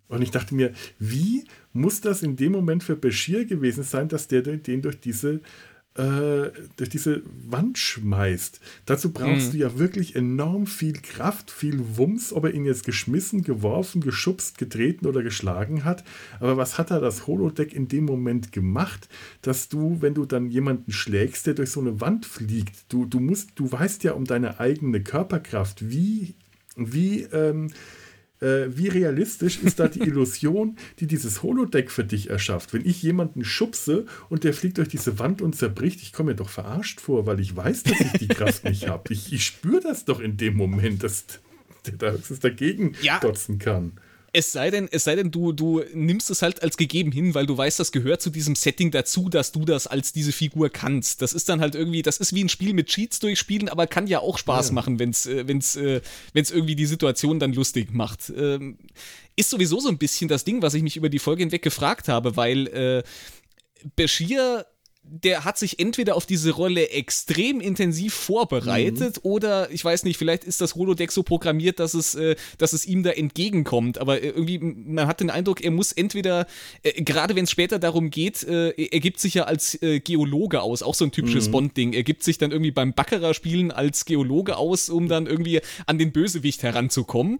[0.07, 4.27] Und ich dachte mir, wie muss das in dem Moment für Bashir gewesen sein, dass
[4.27, 5.41] der den durch diese,
[5.95, 8.59] äh, durch diese Wand schmeißt?
[8.85, 9.51] Dazu brauchst mhm.
[9.51, 14.59] du ja wirklich enorm viel Kraft, viel Wumms, ob er ihn jetzt geschmissen, geworfen, geschubst,
[14.59, 16.03] getreten oder geschlagen hat.
[16.39, 19.09] Aber was hat da das Holodeck in dem Moment gemacht,
[19.41, 23.19] dass du, wenn du dann jemanden schlägst, der durch so eine Wand fliegt, du, du
[23.19, 26.35] musst, du weißt ja um deine eigene Körperkraft, wie,
[26.75, 27.71] wie, ähm,
[28.41, 32.73] äh, wie realistisch ist da die Illusion, die dieses Holodeck für dich erschafft?
[32.73, 36.35] Wenn ich jemanden schubse und der fliegt durch diese Wand und zerbricht, ich komme mir
[36.35, 39.13] doch verarscht vor, weil ich weiß, dass ich die Kraft nicht habe.
[39.13, 41.25] Ich, ich spüre das doch in dem Moment, dass
[41.85, 43.19] der da höchstens dagegen ja.
[43.19, 43.93] dotzen kann.
[44.37, 47.45] Es sei denn, es sei denn, du, du nimmst es halt als gegeben hin, weil
[47.45, 51.21] du weißt, das gehört zu diesem Setting dazu, dass du das als diese Figur kannst.
[51.21, 54.07] Das ist dann halt irgendwie, das ist wie ein Spiel mit Cheats durchspielen, aber kann
[54.07, 54.73] ja auch Spaß ja.
[54.73, 56.01] machen, wenn es äh, wenn's, äh,
[56.33, 58.29] wenn's irgendwie die Situation dann lustig macht.
[58.35, 58.77] Ähm,
[59.37, 62.09] ist sowieso so ein bisschen das Ding, was ich mich über die Folge hinweg gefragt
[62.09, 63.03] habe, weil äh,
[63.95, 64.65] Bashir
[65.07, 69.31] der hat sich entweder auf diese Rolle extrem intensiv vorbereitet mhm.
[69.31, 72.85] oder ich weiß nicht, vielleicht ist das Holodeck so programmiert, dass es, äh, dass es
[72.85, 73.99] ihm da entgegenkommt.
[73.99, 76.47] Aber äh, irgendwie, man hat den Eindruck, er muss entweder,
[76.83, 80.61] äh, gerade wenn es später darum geht, äh, er gibt sich ja als äh, Geologe
[80.61, 81.51] aus, auch so ein typisches mhm.
[81.51, 81.93] Bond-Ding.
[81.93, 86.11] Er gibt sich dann irgendwie beim Baccarat-Spielen als Geologe aus, um dann irgendwie an den
[86.11, 87.37] Bösewicht heranzukommen.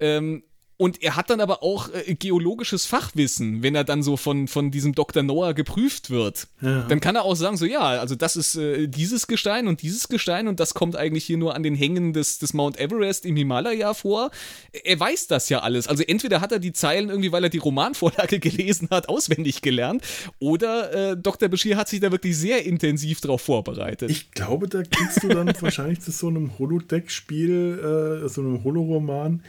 [0.00, 0.42] Ähm,
[0.76, 4.72] und er hat dann aber auch äh, geologisches Fachwissen, wenn er dann so von, von
[4.72, 5.22] diesem Dr.
[5.22, 6.48] Noah geprüft wird.
[6.60, 6.82] Ja.
[6.82, 10.08] Dann kann er auch sagen, so ja, also das ist äh, dieses Gestein und dieses
[10.08, 13.36] Gestein und das kommt eigentlich hier nur an den Hängen des, des Mount Everest im
[13.36, 14.32] Himalaya vor.
[14.72, 15.86] Er weiß das ja alles.
[15.86, 20.02] Also entweder hat er die Zeilen irgendwie, weil er die Romanvorlage gelesen hat, auswendig gelernt,
[20.40, 21.48] oder äh, Dr.
[21.48, 24.10] Bashir hat sich da wirklich sehr intensiv darauf vorbereitet.
[24.10, 29.42] Ich glaube, da kriegst du dann wahrscheinlich zu so einem Holodeck-Spiel, äh, so einem Holoroman,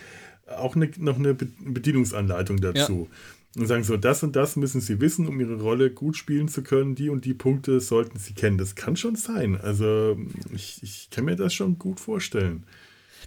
[0.48, 3.10] auch eine, noch eine Bedienungsanleitung dazu.
[3.10, 3.62] Ja.
[3.62, 6.62] Und sagen so, das und das müssen Sie wissen, um Ihre Rolle gut spielen zu
[6.62, 6.96] können.
[6.96, 8.58] Die und die Punkte sollten Sie kennen.
[8.58, 9.60] Das kann schon sein.
[9.60, 10.18] Also
[10.54, 12.66] ich, ich kann mir das schon gut vorstellen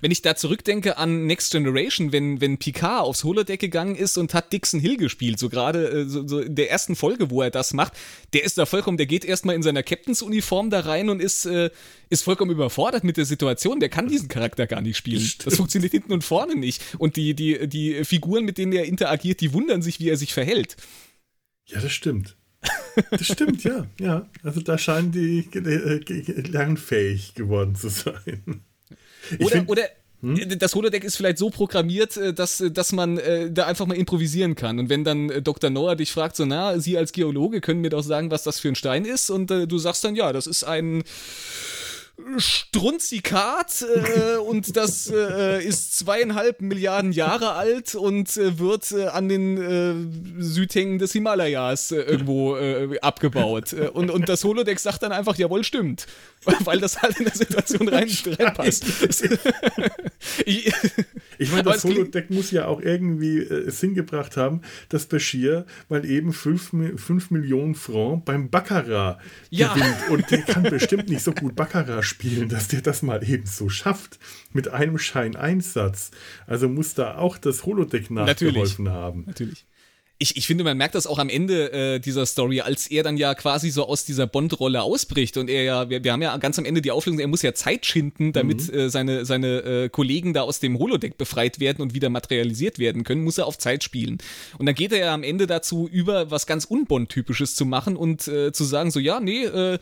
[0.01, 4.35] wenn ich da zurückdenke an Next Generation, wenn, wenn Picard aufs Holodeck gegangen ist und
[4.35, 7.51] hat Dixon Hill gespielt, so gerade äh, so, so in der ersten Folge, wo er
[7.51, 7.95] das macht,
[8.33, 11.71] der ist da vollkommen, der geht erstmal in seiner Captains-Uniform da rein und ist, äh,
[12.11, 13.81] ist vollkommen überfordert mit der Situation.
[13.81, 15.21] Der kann diesen Charakter gar nicht spielen.
[15.21, 15.47] Stimmt.
[15.47, 16.83] Das funktioniert hinten und vorne nicht.
[16.99, 20.35] Und die, die, die Figuren, mit denen er interagiert, die wundern sich, wie er sich
[20.35, 20.77] verhält.
[21.67, 22.37] Ja, das stimmt.
[23.11, 24.29] Das stimmt, ja, ja.
[24.43, 28.65] Also da scheinen die äh, lernfähig geworden zu sein.
[29.39, 29.83] Oder, find, oder
[30.21, 30.59] hm?
[30.59, 33.97] das Holodeck ist vielleicht so programmiert, äh, dass, äh, dass man äh, da einfach mal
[33.97, 34.79] improvisieren kann.
[34.79, 35.71] Und wenn dann Dr.
[35.71, 38.69] Noah dich fragt, so, na, Sie als Geologe können mir doch sagen, was das für
[38.69, 39.31] ein Stein ist.
[39.31, 41.05] Und äh, du sagst dann, ja, das ist ein
[42.37, 50.35] Strunzikat äh, und das äh, ist zweieinhalb Milliarden Jahre alt und äh, wird an den
[50.41, 52.57] Südhängen des Himalayas irgendwo
[53.01, 53.73] abgebaut.
[53.93, 56.07] und, und das Holodeck sagt dann einfach, jawohl, stimmt.
[56.65, 58.85] Weil das halt in der Situation rein, reinpasst.
[60.45, 60.73] ich,
[61.39, 66.33] ich meine, das Holodeck muss ja auch irgendwie es hingebracht haben, dass Bashir mal eben
[66.33, 66.73] 5
[67.31, 69.21] Millionen Franc beim Baccarat
[69.51, 69.75] ja.
[69.75, 70.11] gewinnt.
[70.11, 73.69] Und der kann bestimmt nicht so gut Baccarat spielen, dass der das mal eben so
[73.69, 74.19] schafft
[74.53, 76.11] mit einem Scheineinsatz.
[76.47, 78.87] Also muss da auch das Holodeck nachgeholfen Natürlich.
[78.87, 79.25] haben.
[79.27, 79.67] Natürlich
[80.21, 83.17] ich, ich finde, man merkt das auch am Ende äh, dieser Story, als er dann
[83.17, 86.59] ja quasi so aus dieser Bond-Rolle ausbricht und er ja, wir, wir haben ja ganz
[86.59, 88.79] am Ende die Auflösung, er muss ja Zeit schinden, damit mhm.
[88.79, 93.05] äh, seine, seine äh, Kollegen da aus dem Holodeck befreit werden und wieder materialisiert werden
[93.05, 94.19] können, muss er auf Zeit spielen.
[94.59, 98.27] Und dann geht er ja am Ende dazu über, was ganz Unbond-typisches zu machen und
[98.27, 99.79] äh, zu sagen so, ja, nee, äh,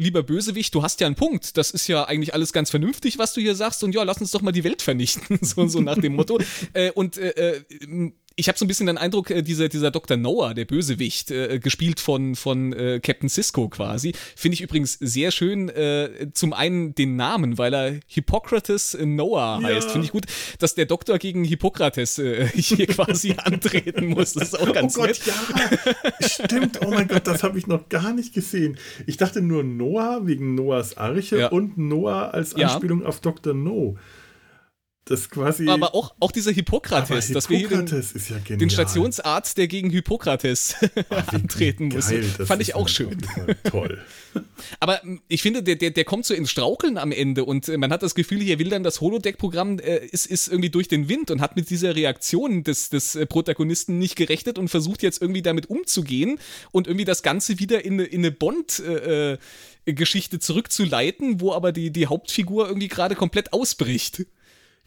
[0.00, 1.56] lieber Bösewicht, du hast ja einen Punkt.
[1.56, 3.84] Das ist ja eigentlich alles ganz vernünftig, was du hier sagst.
[3.84, 5.38] Und ja, lass uns doch mal die Welt vernichten.
[5.42, 6.40] so, so nach dem Motto.
[6.72, 10.16] äh, und äh, äh ich habe so ein bisschen den Eindruck, äh, dieser, dieser Dr.
[10.16, 15.30] Noah, der Bösewicht, äh, gespielt von, von äh, Captain Cisco quasi, finde ich übrigens sehr
[15.30, 15.68] schön.
[15.68, 19.68] Äh, zum einen den Namen, weil er Hippokrates Noah ja.
[19.68, 19.90] heißt.
[19.90, 20.24] Finde ich gut,
[20.58, 24.32] dass der Doktor gegen Hippokrates äh, hier quasi antreten muss.
[24.32, 25.20] Das ist auch ganz Oh Gott, nett.
[25.26, 26.28] ja.
[26.28, 26.80] Stimmt.
[26.84, 28.78] Oh mein Gott, das habe ich noch gar nicht gesehen.
[29.06, 31.48] Ich dachte nur Noah wegen Noahs Arche ja.
[31.48, 33.06] und Noah als Anspielung ja.
[33.06, 33.54] auf Dr.
[33.54, 33.96] No
[35.10, 35.68] das quasi.
[35.68, 39.90] Aber auch, auch dieser Hippokrates, Hippokrates dass wir hier den, ja den, Stationsarzt, der gegen
[39.90, 40.76] Hippokrates
[41.10, 42.12] Ach, antreten muss,
[42.44, 43.18] fand ich auch schön.
[43.64, 43.98] Toll.
[44.80, 47.76] Aber hm, ich finde, der, der, der kommt so ins Straucheln am Ende und äh,
[47.76, 51.08] man hat das Gefühl, hier will dann das Holodeck-Programm äh, ist, ist irgendwie durch den
[51.08, 55.20] Wind und hat mit dieser Reaktion des, des äh, Protagonisten nicht gerechnet und versucht jetzt
[55.20, 56.38] irgendwie damit umzugehen
[56.70, 59.38] und irgendwie das Ganze wieder in, in eine Bond- äh, äh,
[59.86, 64.26] Geschichte zurückzuleiten, wo aber die, die Hauptfigur irgendwie gerade komplett ausbricht.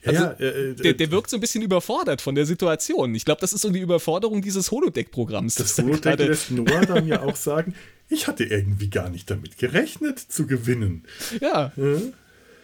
[0.05, 3.15] Also, ja, äh, äh, der, der wirkt so ein bisschen überfordert von der Situation.
[3.15, 5.55] Ich glaube, das ist so die Überforderung dieses Holodeck-Programms.
[5.55, 7.73] Das, Holodeck lässt Noah dann ja auch sagen,
[8.09, 11.03] ich hatte irgendwie gar nicht damit gerechnet zu gewinnen.
[11.39, 11.71] Ja.
[11.75, 11.97] ja.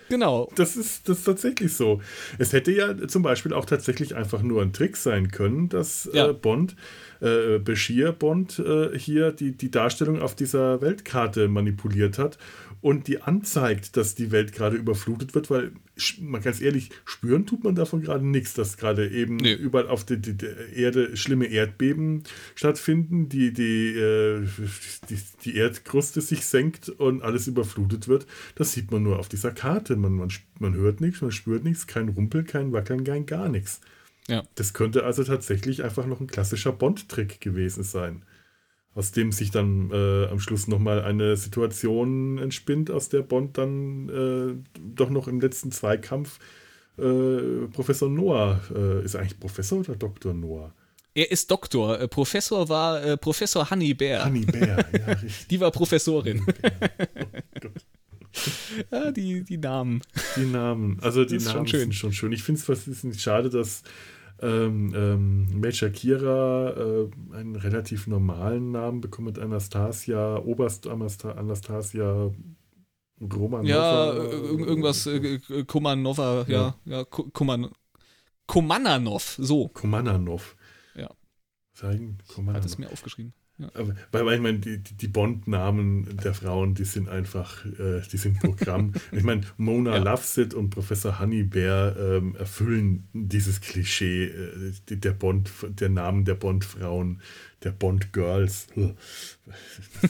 [0.10, 0.52] Genau.
[0.56, 2.02] Das ist, das ist tatsächlich so.
[2.40, 6.18] Es hätte ja zum Beispiel auch tatsächlich einfach nur ein Trick sein können, dass äh,
[6.18, 6.30] ja.
[6.30, 6.76] äh, Bond,
[7.22, 12.38] äh, Bashir Bond, äh, hier die, die Darstellung auf dieser Weltkarte manipuliert hat
[12.82, 15.72] und die anzeigt, dass die Welt gerade überflutet wird, weil,
[16.22, 19.54] mal ganz ehrlich, spüren tut man davon gerade nichts, dass gerade eben nee.
[19.54, 20.20] überall auf der,
[20.74, 22.24] Erde schlimme Erdbeben
[22.56, 24.48] stattfinden, die, die, äh,
[25.10, 28.26] die, die, Erdkruste sich senkt und alles überflutet wird.
[28.56, 29.98] Das sieht man nur auf dieser Karte.
[29.98, 33.82] Man, man, man hört nichts, man spürt nichts, kein Rumpeln, kein Wackeln, kein gar nichts.
[34.30, 34.44] Ja.
[34.56, 38.24] Das könnte also tatsächlich einfach noch ein klassischer Bond-Trick gewesen sein
[38.96, 44.10] aus dem sich dann äh, am Schluss nochmal eine Situation entspinnt, aus der Bond dann
[44.10, 46.40] äh, doch noch im letzten Zweikampf
[46.98, 50.34] äh, Professor Noah, äh, ist er eigentlich Professor oder Dr.
[50.34, 50.74] Noah?
[51.14, 52.00] Er ist Doktor.
[52.00, 54.26] Äh, Professor war äh, Professor Honey Bear.
[54.26, 55.48] Honey Bear, ja, richtig.
[55.48, 56.46] Die war Professorin.
[56.46, 56.56] Oh
[58.92, 60.02] ja, die, die Namen.
[60.36, 61.00] Die Namen.
[61.02, 62.32] Also die Namen schon sind schon schön.
[62.32, 62.88] Ich finde es fast
[63.20, 63.84] schade, dass
[64.42, 72.32] ähm, ähm, Major Kira äh, einen relativ normalen Namen bekommt mit Anastasia, Oberst Anastasia
[73.22, 73.64] Romanova.
[73.68, 77.70] Ja, äh, irgendwas, äh, Komanova, ja, ja, ja Koman
[78.48, 79.68] Komananov, so.
[79.68, 80.56] Komananov.
[80.96, 81.10] Ja.
[81.74, 82.64] Zeigen, Komananov.
[82.64, 83.34] Hat es mir aufgeschrieben.
[83.60, 83.70] Ja.
[84.14, 88.94] weil ich meine, die, die Bond-Namen der Frauen, die sind einfach, äh, die sind Programm.
[89.12, 90.04] ich meine, Mona ja.
[90.04, 97.22] Lovesit und Professor Honeybear ähm, erfüllen dieses Klischee äh, der Bond, der Namen der Bond-Frauen,
[97.64, 98.68] der Bond-Girls.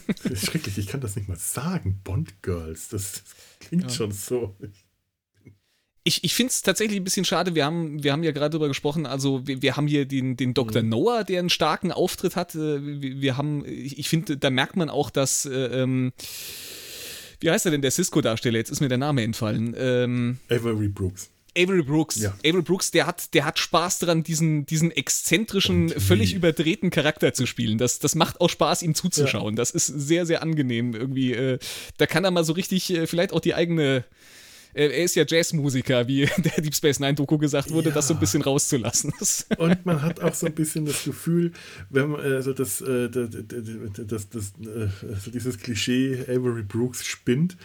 [0.05, 2.89] Das ist schrecklich, ich kann das nicht mal sagen, Bond-Girls.
[2.89, 3.89] Das, das, klingt ja.
[3.89, 4.85] schon so ich,
[6.03, 7.55] ich finde es tatsächlich ein bisschen schade.
[7.55, 9.05] Wir haben, wir haben ja gerade darüber gesprochen.
[9.05, 10.81] Also, wir, wir haben hier den, den Dr.
[10.81, 10.89] Mhm.
[10.89, 12.55] Noah, der einen starken Auftritt hat.
[12.55, 15.45] Äh, wir, wir haben, ich finde, da merkt man auch, dass.
[15.45, 16.13] Äh, ähm,
[17.41, 18.57] wie heißt er denn, der Cisco-Darsteller?
[18.57, 19.73] Jetzt ist mir der Name entfallen.
[19.77, 21.29] Ähm, Avery Brooks.
[21.57, 22.17] Avery Brooks.
[22.19, 22.33] Ja.
[22.45, 27.45] Avery Brooks, der hat, der hat Spaß daran, diesen, diesen exzentrischen, völlig überdrehten Charakter zu
[27.45, 27.77] spielen.
[27.77, 29.55] Das, das macht auch Spaß, ihm zuzuschauen.
[29.55, 29.57] Ja.
[29.57, 31.33] Das ist sehr, sehr angenehm irgendwie.
[31.33, 31.59] Äh,
[31.97, 34.03] da kann er mal so richtig, äh, vielleicht auch die eigene
[34.73, 37.95] er ist ja Jazzmusiker, wie der Deep Space Nine Doku gesagt wurde, ja.
[37.95, 39.13] das so ein bisschen rauszulassen.
[39.57, 41.51] Und man hat auch so ein bisschen das Gefühl,
[41.89, 44.53] wenn man also das, äh, das, das, das,
[45.07, 47.57] also dieses Klischee Avery Brooks spinnt,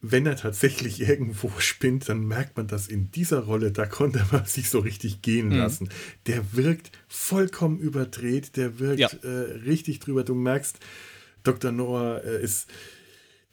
[0.00, 4.44] wenn er tatsächlich irgendwo spinnt, dann merkt man das in dieser Rolle, da konnte man
[4.44, 5.58] sich so richtig gehen mhm.
[5.58, 5.88] lassen.
[6.26, 9.08] Der wirkt vollkommen überdreht, der wirkt ja.
[9.22, 10.24] äh, richtig drüber.
[10.24, 10.78] Du merkst,
[11.42, 11.72] Dr.
[11.72, 12.68] Noah äh, ist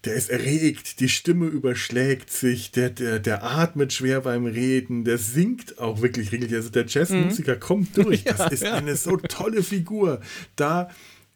[0.06, 5.18] der ist erregt, die Stimme überschlägt sich, der, der, der atmet schwer beim Reden, der
[5.18, 6.58] singt auch wirklich regelmäßig.
[6.58, 7.60] Also der Jazzmusiker mhm.
[7.60, 8.24] kommt durch.
[8.36, 8.74] Das ja, ist ja.
[8.74, 10.20] eine so tolle Figur.
[10.56, 10.90] Da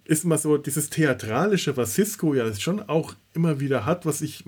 [0.05, 4.43] ist mal so dieses Theatralische, was Cisco ja schon auch immer wieder hat, was ich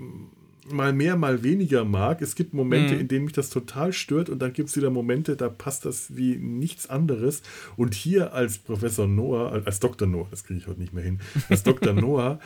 [0.70, 2.22] mal mehr, mal weniger mag.
[2.22, 3.00] Es gibt Momente, mhm.
[3.00, 6.16] in denen mich das total stört und dann gibt es wieder Momente, da passt das
[6.16, 7.42] wie nichts anderes.
[7.76, 10.08] Und hier als Professor Noah, als Dr.
[10.08, 11.92] Noah, das kriege ich heute nicht mehr hin, als Dr.
[11.92, 12.40] Noah,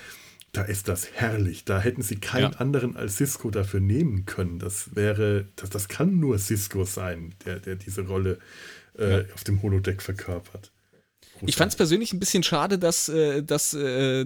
[0.57, 1.65] da ist das herrlich.
[1.65, 2.59] Da hätten sie keinen ja.
[2.59, 4.59] anderen als Cisco dafür nehmen können.
[4.59, 8.39] Das wäre, das, das kann nur Cisco sein, der, der diese Rolle
[8.99, 9.25] äh, ja.
[9.35, 10.73] auf dem Holodeck verkörpert.
[11.21, 11.49] Großartig.
[11.49, 14.25] Ich fand es persönlich ein bisschen schade, dass, äh, dass äh,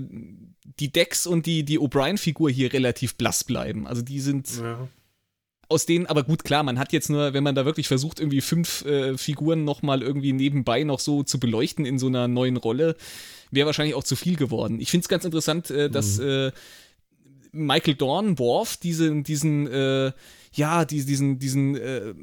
[0.78, 3.88] die Dex und die, die O'Brien-Figur hier relativ blass bleiben.
[3.88, 4.86] Also die sind ja.
[5.68, 8.40] aus denen, aber gut, klar, man hat jetzt nur, wenn man da wirklich versucht, irgendwie
[8.40, 12.96] fünf äh, Figuren nochmal irgendwie nebenbei noch so zu beleuchten in so einer neuen Rolle,
[13.50, 14.80] wäre wahrscheinlich auch zu viel geworden.
[14.80, 16.28] Ich finde es ganz interessant, äh, dass mhm.
[16.28, 16.52] äh,
[17.52, 20.12] Michael Dorn, Worf, diesen, diesen, äh,
[20.52, 22.14] ja, diesen, diesen, äh,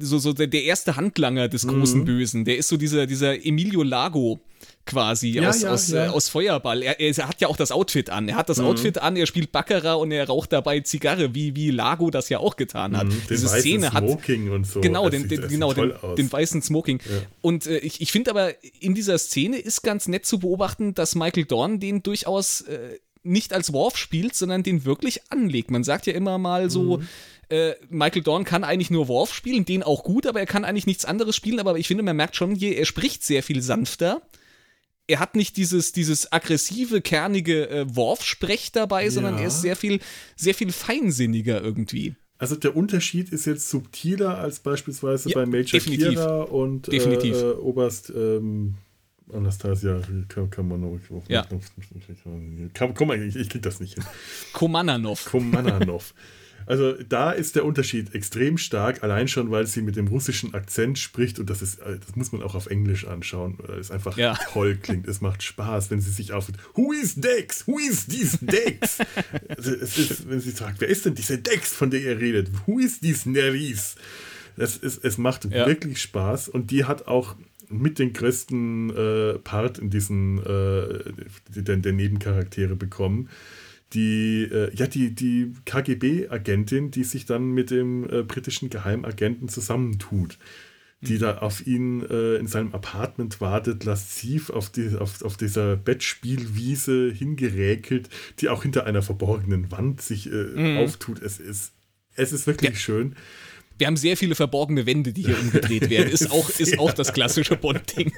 [0.00, 2.04] so, so der, der erste Handlanger des großen mhm.
[2.04, 4.40] Bösen, der ist so dieser, dieser Emilio Lago
[4.86, 6.06] quasi ja, aus, ja, aus, ja.
[6.06, 6.82] Äh, aus Feuerball.
[6.82, 8.28] Er, er, hat ja auch das Outfit an.
[8.28, 8.66] Er hat das mhm.
[8.66, 12.38] Outfit an, er spielt Baccarat und er raucht dabei Zigarre, wie, wie Lago das ja
[12.38, 13.06] auch getan hat.
[13.06, 14.04] Mhm, Diese Szene hat.
[14.04, 14.80] Smoking und so.
[14.80, 17.00] Genau, den, den genau den, den, weißen Smoking.
[17.40, 21.14] Und äh, ich, ich finde aber, in dieser Szene ist ganz nett zu beobachten, dass
[21.14, 25.70] Michael Dorn den durchaus äh, nicht als Worf spielt, sondern den wirklich anlegt.
[25.70, 27.08] Man sagt ja immer mal so, mhm.
[27.48, 30.86] äh, Michael Dorn kann eigentlich nur Worf spielen, den auch gut, aber er kann eigentlich
[30.86, 31.58] nichts anderes spielen.
[31.58, 34.22] Aber ich finde, man merkt schon, hier, er spricht sehr viel sanfter
[35.06, 39.10] er hat nicht dieses, dieses aggressive, kernige äh, Worf-Sprech dabei, ja.
[39.10, 40.00] sondern er ist sehr viel,
[40.36, 42.14] sehr viel feinsinniger irgendwie.
[42.38, 46.08] Also der Unterschied ist jetzt subtiler als beispielsweise ja, bei Major definitiv.
[46.08, 47.36] Kira und definitiv.
[47.36, 48.74] Äh, Oberst ähm,
[49.32, 50.00] Anastasia
[50.50, 51.00] Kamanov.
[51.28, 51.46] Ja.
[52.94, 54.04] Komm, ich, ich krieg das nicht hin.
[54.52, 55.24] Komananov.
[55.24, 56.14] Komananov.
[56.66, 60.98] Also da ist der Unterschied extrem stark, allein schon, weil sie mit dem russischen Akzent
[60.98, 64.16] spricht und das ist, äh, das muss man auch auf Englisch anschauen, weil es einfach
[64.16, 64.38] ja.
[64.52, 65.06] toll klingt.
[65.06, 67.66] Es macht Spaß, wenn sie sich auf Who is Dex?
[67.66, 68.98] Who is this Dex?
[69.48, 72.50] also es ist, wenn sie sagt, wer ist denn diese Dex, von der ihr redet?
[72.66, 73.96] Who is this Neris?
[74.56, 75.66] Das ist, es macht ja.
[75.66, 77.34] wirklich Spaß und die hat auch
[77.80, 81.12] mit den größten äh, Part in diesen äh,
[81.48, 83.28] der, der Nebencharaktere bekommen
[83.94, 90.38] die, äh, ja, die, die KGB-Agentin, die sich dann mit dem äh, britischen Geheimagenten zusammentut,
[91.00, 91.18] die mhm.
[91.20, 97.10] da auf ihn äh, in seinem Apartment wartet, lasziv auf, die, auf, auf dieser Bettspielwiese
[97.10, 98.08] hingeräkelt,
[98.40, 100.78] die auch hinter einer verborgenen Wand sich äh, mhm.
[100.78, 101.22] auftut.
[101.22, 101.72] Es ist,
[102.16, 102.76] es ist wirklich ja.
[102.76, 103.14] schön.
[103.78, 106.10] Wir haben sehr viele verborgene Wände, die hier umgedreht werden.
[106.10, 108.12] Ist auch, ist auch das klassische Bond-Ding.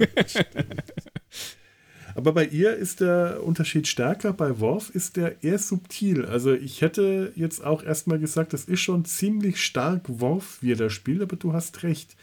[2.17, 6.25] Aber bei ihr ist der Unterschied stärker, bei Worf ist der eher subtil.
[6.25, 10.77] Also ich hätte jetzt auch erstmal gesagt, das ist schon ziemlich stark Worf, wie er
[10.77, 12.17] da spielt, aber du hast recht.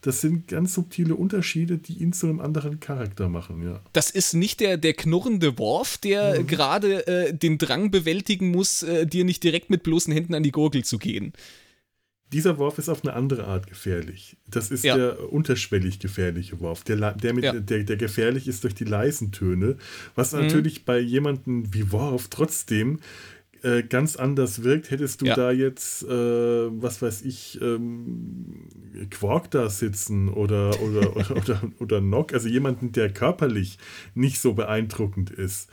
[0.00, 3.80] Das sind ganz subtile Unterschiede, die ihn zu einem anderen Charakter machen, ja.
[3.92, 6.46] Das ist nicht der, der knurrende Worf, der mhm.
[6.46, 10.52] gerade äh, den Drang bewältigen muss, äh, dir nicht direkt mit bloßen Händen an die
[10.52, 11.34] Gurgel zu gehen
[12.32, 14.36] dieser Wurf ist auf eine andere Art gefährlich.
[14.48, 14.96] Das ist ja.
[14.96, 17.52] der unterschwellig gefährliche Wurf, der, der, mit, ja.
[17.52, 19.76] der, der gefährlich ist durch die leisen Töne,
[20.14, 20.40] was mhm.
[20.40, 22.98] natürlich bei jemandem wie Worf trotzdem
[23.62, 24.90] äh, ganz anders wirkt.
[24.90, 25.34] Hättest du ja.
[25.34, 28.68] da jetzt, äh, was weiß ich, ähm,
[29.10, 33.78] Quark da sitzen oder, oder, oder, oder, oder Nock, also jemanden, der körperlich
[34.14, 35.70] nicht so beeindruckend ist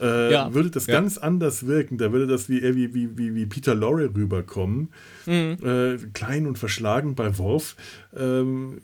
[0.00, 0.54] äh, ja.
[0.54, 0.94] würde das ja.
[0.94, 1.98] ganz anders wirken.
[1.98, 4.88] Da würde das wie, wie, wie, wie Peter Lorre rüberkommen.
[5.26, 5.58] Mhm.
[5.62, 7.76] Äh, klein und verschlagen bei Worf.
[8.14, 8.78] Ähm,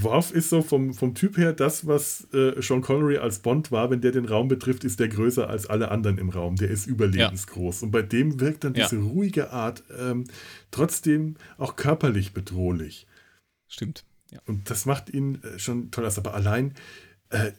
[0.00, 3.90] Worf ist so vom, vom Typ her das, was äh, Sean Connery als Bond war.
[3.90, 6.56] Wenn der den Raum betrifft, ist der größer als alle anderen im Raum.
[6.56, 7.80] Der ist überlebensgroß.
[7.80, 7.86] Ja.
[7.86, 10.24] Und bei dem wirkt dann diese ruhige Art ähm,
[10.70, 13.06] trotzdem auch körperlich bedrohlich.
[13.68, 14.04] Stimmt.
[14.46, 16.08] Und das macht ihn äh, schon toll.
[16.16, 16.74] Aber allein
[17.30, 17.52] äh,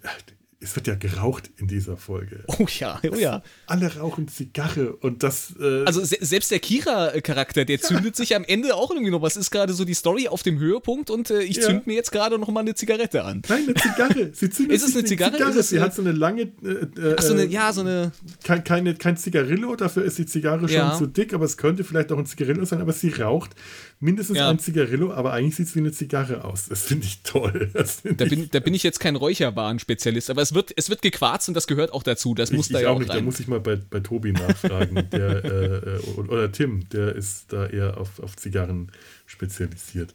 [0.62, 2.44] es wird ja geraucht in dieser Folge.
[2.48, 3.42] Oh ja, oh ja.
[3.66, 5.54] Alle rauchen Zigarre und das.
[5.58, 9.22] Äh also se selbst der Kira-Charakter, der zündet sich am Ende auch irgendwie noch.
[9.22, 11.64] Was ist gerade so die Story auf dem Höhepunkt und äh, ich ja.
[11.64, 13.42] zünd mir jetzt gerade noch mal eine Zigarette an.
[13.48, 14.32] Nein, eine Zigarre.
[14.34, 15.38] Sie zündet ist es eine Zigarre?
[15.38, 15.64] Zigarre.
[15.64, 16.42] Sie hat so eine lange.
[16.42, 18.12] Äh, Ach, so eine, ja, so eine.
[18.44, 20.98] Kein, keine, kein Zigarillo, dafür ist die Zigarre schon ja.
[20.98, 23.52] zu dick, aber es könnte vielleicht auch ein Zigarillo sein, aber sie raucht
[24.00, 24.50] mindestens ja.
[24.50, 26.68] ein Zigarillo, aber eigentlich sieht es wie eine Zigarre aus.
[26.70, 27.70] Das finde ich toll.
[27.74, 31.02] Find da, bin, ich da bin ich jetzt kein Räucherwaren-Spezialist, aber es wird, es wird
[31.02, 32.34] gequarzt und das gehört auch dazu.
[32.34, 33.10] Das ich, muss da ja auch nicht.
[33.10, 33.18] Rein.
[33.18, 35.08] Da muss ich mal bei, bei Tobi nachfragen.
[35.12, 35.44] der,
[35.86, 38.92] äh oder Tim, der ist da eher auf, auf Zigarren
[39.26, 40.14] spezialisiert.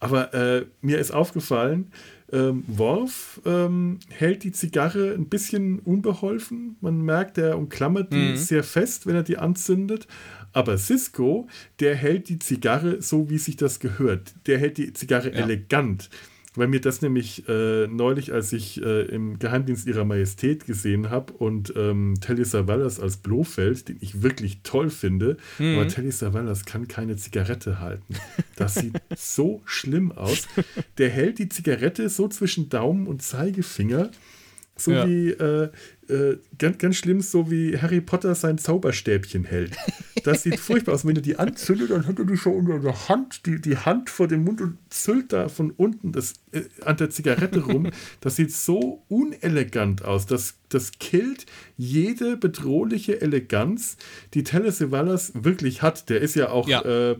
[0.00, 1.90] Aber äh, mir ist aufgefallen,
[2.32, 6.76] ähm, Worf ähm, hält die Zigarre ein bisschen unbeholfen.
[6.80, 8.36] Man merkt, er umklammert die mhm.
[8.36, 10.06] sehr fest, wenn er die anzündet.
[10.54, 11.48] Aber Cisco,
[11.80, 14.34] der hält die Zigarre so, wie sich das gehört.
[14.46, 15.44] Der hält die Zigarre ja.
[15.44, 16.08] elegant.
[16.56, 21.32] Weil mir das nämlich äh, neulich, als ich äh, im Geheimdienst ihrer Majestät gesehen habe
[21.32, 25.74] und ähm, Telly Savalas als Blofeld, den ich wirklich toll finde, mhm.
[25.74, 28.14] aber Telly Savalas kann keine Zigarette halten.
[28.54, 30.46] Das sieht so schlimm aus.
[30.98, 34.12] Der hält die Zigarette so zwischen Daumen und Zeigefinger,
[34.76, 35.08] so ja.
[35.08, 35.70] wie äh,
[36.08, 39.76] äh, ganz, ganz schlimm, so wie Harry Potter sein Zauberstäbchen hält.
[40.24, 41.04] Das sieht furchtbar aus.
[41.04, 44.10] Wenn du die anzündet, dann hat er die schon unter der Hand, die, die Hand
[44.10, 47.90] vor dem Mund und züllt da von unten das, äh, an der Zigarette rum.
[48.20, 50.26] Das sieht so unelegant aus.
[50.26, 51.46] Das, das killt
[51.76, 53.96] jede bedrohliche Eleganz,
[54.32, 56.08] die Telesivalas wirklich hat.
[56.08, 56.82] Der ist ja auch ja.
[56.82, 57.16] Äh,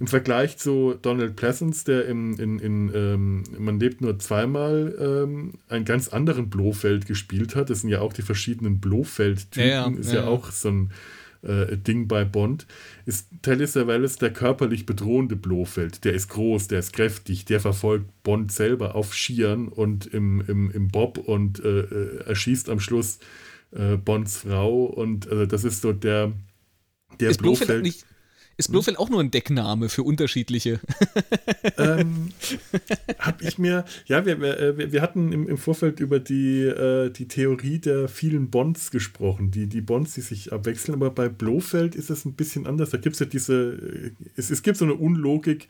[0.00, 5.54] im Vergleich zu Donald Pleasance, der im, in, in ähm, Man lebt nur zweimal ähm,
[5.68, 7.70] einen ganz anderen Blofeld gespielt hat.
[7.70, 10.90] Das sind ja auch die verschiedenen Blofeld-Typen, ja, ja, ist ja, auch so ein
[11.42, 12.66] äh, Ding bei Bond,
[13.04, 16.04] ist Telly Savalas der körperlich bedrohende Blofeld.
[16.04, 20.70] Der ist groß, der ist kräftig, der verfolgt Bond selber auf Skiern und im, im,
[20.70, 23.18] im Bob und äh, äh erschießt am Schluss
[23.70, 24.84] äh, Bonds Frau.
[24.84, 26.32] Und also das ist so der,
[27.20, 27.68] der ist Blofeld.
[27.68, 28.04] Blofeld nicht
[28.56, 30.80] ist Blofeld auch nur ein Deckname für unterschiedliche?
[31.78, 32.30] ähm,
[33.18, 37.10] hab ich mir, ja, wir, wir, äh, wir hatten im, im Vorfeld über die, äh,
[37.10, 41.94] die Theorie der vielen Bonds gesprochen, die, die Bonds, die sich abwechseln, aber bei Blofeld
[41.94, 42.90] ist es ein bisschen anders.
[42.90, 45.68] Da gibt es ja diese, äh, es, es gibt so eine Unlogik,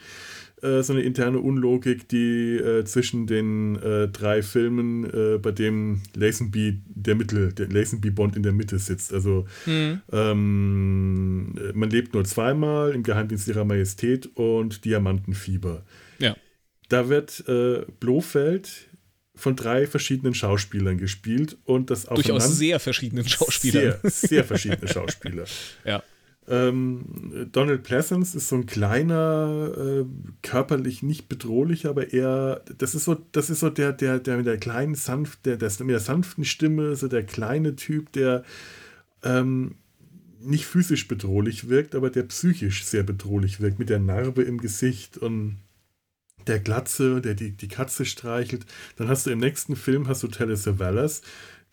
[0.63, 6.03] äh, so eine interne Unlogik, die äh, zwischen den äh, drei Filmen, äh, bei dem
[6.15, 9.13] Lazenby der Mittel, der Lazenby Bond in der Mitte sitzt.
[9.13, 10.01] Also mhm.
[10.13, 15.85] ähm, man lebt nur zweimal im Geheimdienst ihrer Majestät und Diamantenfieber.
[16.19, 16.37] Ja.
[16.89, 18.89] Da wird äh, Blofeld
[19.35, 23.99] von drei verschiedenen Schauspielern gespielt und das auch durchaus sehr verschiedenen Schauspielern.
[24.03, 25.45] Sehr, sehr verschiedene Schauspieler.
[25.85, 26.03] ja.
[26.49, 30.05] Ähm, Donald Pleasance ist so ein kleiner, äh,
[30.43, 34.47] körperlich nicht bedrohlich, aber eher, das ist so, das ist so der, der, der mit
[34.47, 38.45] der kleinen, sanft, der, der mit der sanften Stimme, so der kleine Typ, der
[39.25, 39.75] ähm,
[40.41, 45.19] nicht physisch bedrohlich wirkt, aber der psychisch sehr bedrohlich wirkt, mit der Narbe im Gesicht
[45.19, 45.57] und
[46.47, 48.67] der Glatze, der die, die Katze streichelt.
[48.97, 51.23] Dann hast du im nächsten Film hast du Telly Savalas,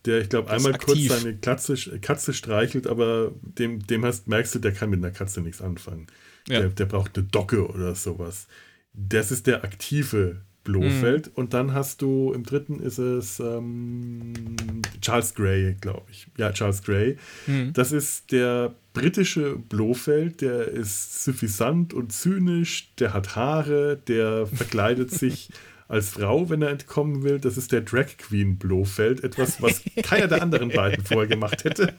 [0.05, 4.59] der, ich glaube, einmal kurz seine Katze, Katze streichelt, aber dem, dem hast, merkst du,
[4.59, 6.07] der kann mit einer Katze nichts anfangen.
[6.47, 6.59] Ja.
[6.59, 8.47] Der, der braucht eine Docke oder sowas.
[8.93, 11.27] Das ist der aktive Blofeld.
[11.27, 11.33] Mhm.
[11.35, 14.55] Und dann hast du im dritten ist es ähm,
[15.01, 16.27] Charles Gray, glaube ich.
[16.37, 17.17] Ja, Charles Gray.
[17.47, 17.73] Mhm.
[17.73, 25.11] Das ist der britische Blofeld, der ist suffisant und zynisch, der hat Haare, der verkleidet
[25.11, 25.49] sich
[25.87, 27.39] als Frau, wenn er entkommen will.
[27.39, 31.93] Das ist der Drag Queen Blofeld, etwas, was keiner der anderen beiden vorher gemacht hätte.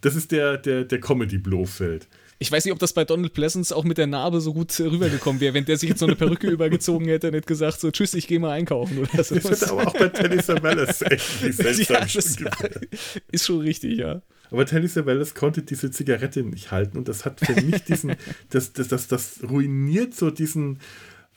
[0.00, 2.06] Das ist der, der, der Comedy Blofeld.
[2.38, 5.40] Ich weiß nicht, ob das bei Donald Pleasance auch mit der Narbe so gut rübergekommen
[5.40, 8.12] wäre, wenn der sich jetzt so eine Perücke übergezogen hätte und hätte gesagt, so tschüss,
[8.12, 9.36] ich gehe mal einkaufen oder so.
[9.36, 12.50] Das hätte aber auch bei Teddy Savalas echt seltsam ja,
[13.32, 14.20] Ist schon richtig, ja.
[14.50, 18.16] Aber Teddy Savalas konnte diese Zigarette nicht halten und das hat für mich diesen,
[18.50, 20.78] das, das, das, das ruiniert so diesen,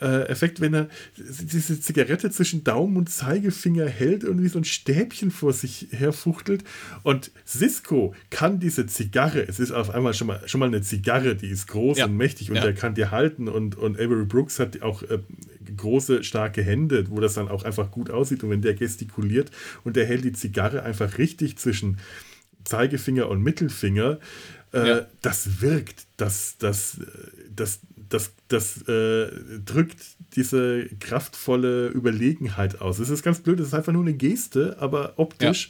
[0.01, 4.63] äh, Effekt, wenn er diese Zigarette zwischen Daumen und Zeigefinger hält und wie so ein
[4.63, 6.63] Stäbchen vor sich herfuchtelt.
[7.03, 11.35] Und Cisco kann diese Zigarre, es ist auf einmal schon mal, schon mal eine Zigarre,
[11.35, 12.05] die ist groß ja.
[12.05, 12.63] und mächtig und ja.
[12.63, 13.47] er kann die halten.
[13.47, 15.19] Und, und Avery Brooks hat auch äh,
[15.75, 18.43] große, starke Hände, wo das dann auch einfach gut aussieht.
[18.43, 19.51] Und wenn der gestikuliert
[19.83, 21.97] und der hält die Zigarre einfach richtig zwischen
[22.63, 24.19] Zeigefinger und Mittelfinger,
[24.73, 25.07] äh, ja.
[25.21, 26.99] das wirkt, das, das,
[27.53, 27.79] das,
[28.09, 29.31] das, das äh,
[29.63, 32.99] drückt diese kraftvolle Überlegenheit aus.
[32.99, 35.69] Es ist ganz blöd, es ist einfach nur eine Geste, aber optisch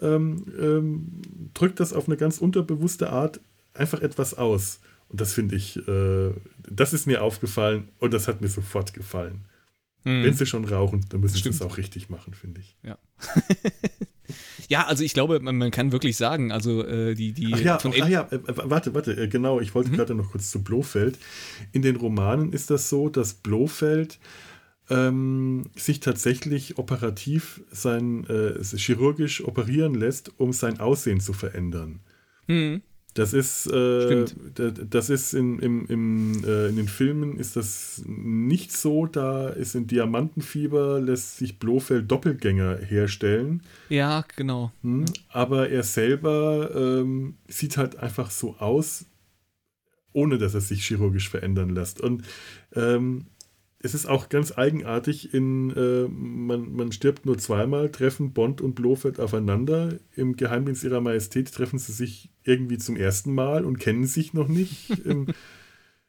[0.00, 0.14] ja.
[0.14, 1.22] ähm, ähm,
[1.54, 3.40] drückt das auf eine ganz unterbewusste Art
[3.74, 4.80] einfach etwas aus.
[5.08, 6.32] Und das finde ich, äh,
[6.68, 9.46] das ist mir aufgefallen und das hat mir sofort gefallen.
[10.04, 10.24] Mhm.
[10.24, 12.76] Wenn sie schon rauchen, dann müssen sie es auch richtig machen, finde ich.
[12.82, 12.98] Ja.
[14.68, 17.52] Ja, also ich glaube, man, man kann wirklich sagen, also äh, die, die.
[17.54, 19.96] Ach ja, von ach ja, äh, warte, warte, äh, genau, ich wollte mhm.
[19.96, 21.18] gerade noch kurz zu Blofeld.
[21.72, 24.18] In den Romanen ist das so, dass Blofeld
[24.90, 32.00] ähm, sich tatsächlich operativ sein, äh, chirurgisch operieren lässt, um sein Aussehen zu verändern.
[32.46, 32.82] Mhm.
[33.14, 38.72] Das ist, äh, das ist in, im, im, äh, in den Filmen ist das nicht
[38.72, 39.06] so.
[39.06, 43.62] Da ist in Diamantenfieber lässt sich Blofeld Doppelgänger herstellen.
[43.88, 44.70] Ja, genau.
[44.82, 45.06] Hm?
[45.28, 49.06] Aber er selber ähm, sieht halt einfach so aus,
[50.12, 52.00] ohne dass er sich chirurgisch verändern lässt.
[52.00, 52.24] Und
[52.76, 53.26] ähm,
[53.82, 58.74] es ist auch ganz eigenartig, in, äh, man, man stirbt nur zweimal, treffen Bond und
[58.74, 59.98] Blofeld aufeinander.
[60.14, 64.48] Im Geheimdienst ihrer Majestät treffen sie sich irgendwie zum ersten Mal und kennen sich noch
[64.48, 64.90] nicht.
[65.04, 65.28] Im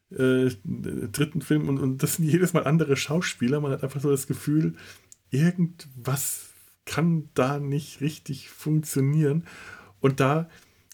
[0.09, 3.61] äh, dritten Film und, und das sind jedes Mal andere Schauspieler.
[3.61, 4.75] Man hat einfach so das Gefühl,
[5.29, 6.49] irgendwas
[6.83, 9.45] kann da nicht richtig funktionieren.
[10.01, 10.49] Und da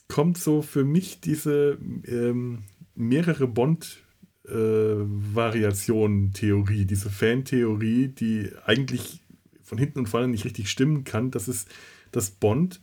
[0.07, 4.03] kommt so für mich diese ähm, mehrere Bond-
[4.47, 9.21] äh, Variation-Theorie, diese Fan-Theorie, die eigentlich
[9.63, 11.65] von hinten und vorne nicht richtig stimmen kann, dass es
[12.11, 12.79] dass Bond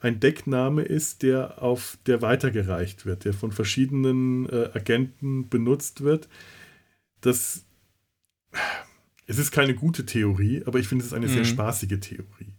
[0.00, 6.28] ein Deckname ist, der auf der weitergereicht wird, der von verschiedenen äh, Agenten benutzt wird.
[7.20, 7.64] Das
[9.26, 11.32] es ist keine gute Theorie, aber ich finde es eine mhm.
[11.32, 12.54] sehr spaßige Theorie.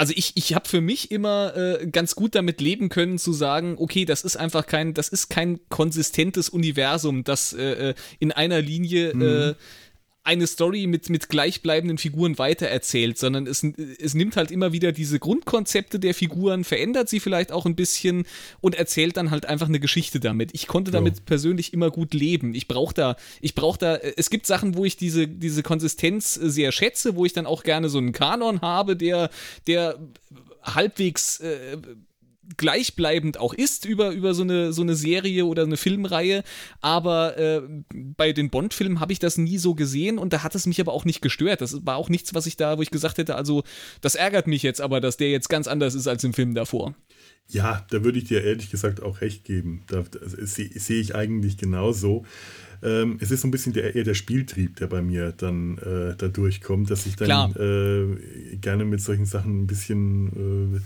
[0.00, 3.74] Also ich, ich habe für mich immer äh, ganz gut damit leben können zu sagen,
[3.76, 8.62] okay, das ist einfach kein, das ist kein konsistentes Universum, das äh, äh in einer
[8.62, 9.56] Linie mhm.
[10.22, 15.18] Eine Story mit, mit gleichbleibenden Figuren weitererzählt, sondern es, es nimmt halt immer wieder diese
[15.18, 18.26] Grundkonzepte der Figuren, verändert sie vielleicht auch ein bisschen
[18.60, 20.50] und erzählt dann halt einfach eine Geschichte damit.
[20.52, 21.22] Ich konnte damit ja.
[21.24, 22.54] persönlich immer gut leben.
[22.54, 26.70] Ich brauche da, ich brauche da, es gibt Sachen, wo ich diese, diese Konsistenz sehr
[26.70, 29.30] schätze, wo ich dann auch gerne so einen Kanon habe, der,
[29.66, 29.98] der
[30.62, 31.78] halbwegs äh,
[32.56, 36.42] gleichbleibend auch ist über, über so, eine, so eine Serie oder eine Filmreihe.
[36.80, 40.66] Aber äh, bei den Bond-Filmen habe ich das nie so gesehen und da hat es
[40.66, 41.60] mich aber auch nicht gestört.
[41.60, 43.62] Das war auch nichts, was ich da, wo ich gesagt hätte, also
[44.00, 46.94] das ärgert mich jetzt aber, dass der jetzt ganz anders ist als im Film davor.
[47.48, 49.82] Ja, da würde ich dir ehrlich gesagt auch recht geben.
[49.88, 52.24] Da, das sehe seh ich eigentlich genauso.
[52.82, 56.16] Ähm, es ist so ein bisschen der, eher der Spieltrieb, der bei mir dann äh,
[56.16, 60.80] da durchkommt, dass ich dann äh, gerne mit solchen Sachen ein bisschen äh,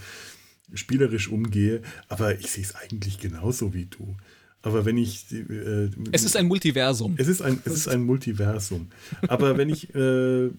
[0.75, 4.17] spielerisch umgehe, aber ich sehe es eigentlich genauso wie du.
[4.65, 5.27] Aber wenn ich.
[5.31, 7.15] Äh, es ist ein Multiversum.
[7.19, 8.89] Es ist ein, es ist ein Multiversum.
[9.29, 10.51] Aber wenn ich äh,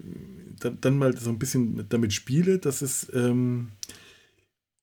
[0.60, 3.08] dann, dann, mal so ein bisschen damit spiele, dass es.
[3.14, 3.70] Ähm,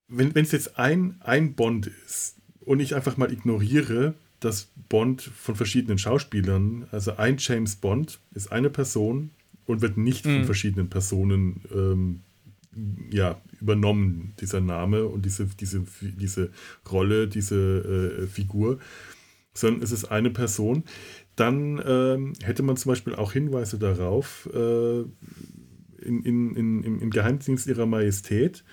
[0.09, 5.57] wenn es jetzt ein, ein Bond ist und ich einfach mal ignoriere, dass Bond von
[5.57, 9.31] verschiedenen Schauspielern, also ein James Bond ist eine Person
[9.65, 10.39] und wird nicht mhm.
[10.39, 12.21] von verschiedenen Personen ähm,
[13.11, 16.51] ja, übernommen, dieser Name und diese, diese, diese
[16.91, 18.79] Rolle, diese äh, Figur,
[19.55, 20.85] sondern es ist eine Person.
[21.37, 27.67] Dann ähm, hätte man zum Beispiel auch Hinweise darauf, äh, in, in, in, im Geheimdienst
[27.67, 28.65] ihrer Majestät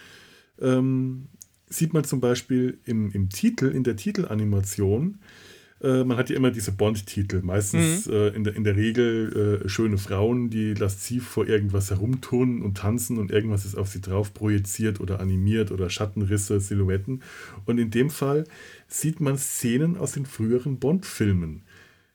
[0.60, 1.28] ähm,
[1.68, 5.20] sieht man zum Beispiel im, im Titel, in der Titelanimation,
[5.82, 8.14] äh, man hat ja immer diese Bond-Titel, meistens mhm.
[8.14, 12.78] äh, in, der, in der Regel äh, schöne Frauen, die lasziv vor irgendwas herumturnen und
[12.78, 17.22] tanzen und irgendwas ist auf sie drauf projiziert oder animiert oder Schattenrisse, Silhouetten.
[17.66, 18.44] Und in dem Fall
[18.88, 21.64] sieht man Szenen aus den früheren Bond-Filmen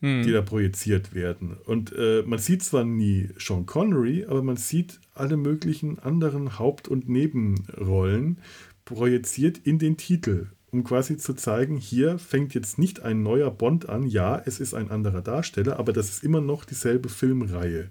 [0.04, 0.22] mhm.
[0.22, 1.56] die da projiziert werden.
[1.64, 6.88] Und äh, man sieht zwar nie Sean Connery, aber man sieht alle möglichen anderen Haupt-
[6.88, 8.38] und Nebenrollen
[8.84, 13.88] projiziert in den Titel um quasi zu zeigen, hier fängt jetzt nicht ein neuer Bond
[13.88, 14.06] an.
[14.06, 17.90] Ja, es ist ein anderer Darsteller, aber das ist immer noch dieselbe Filmreihe.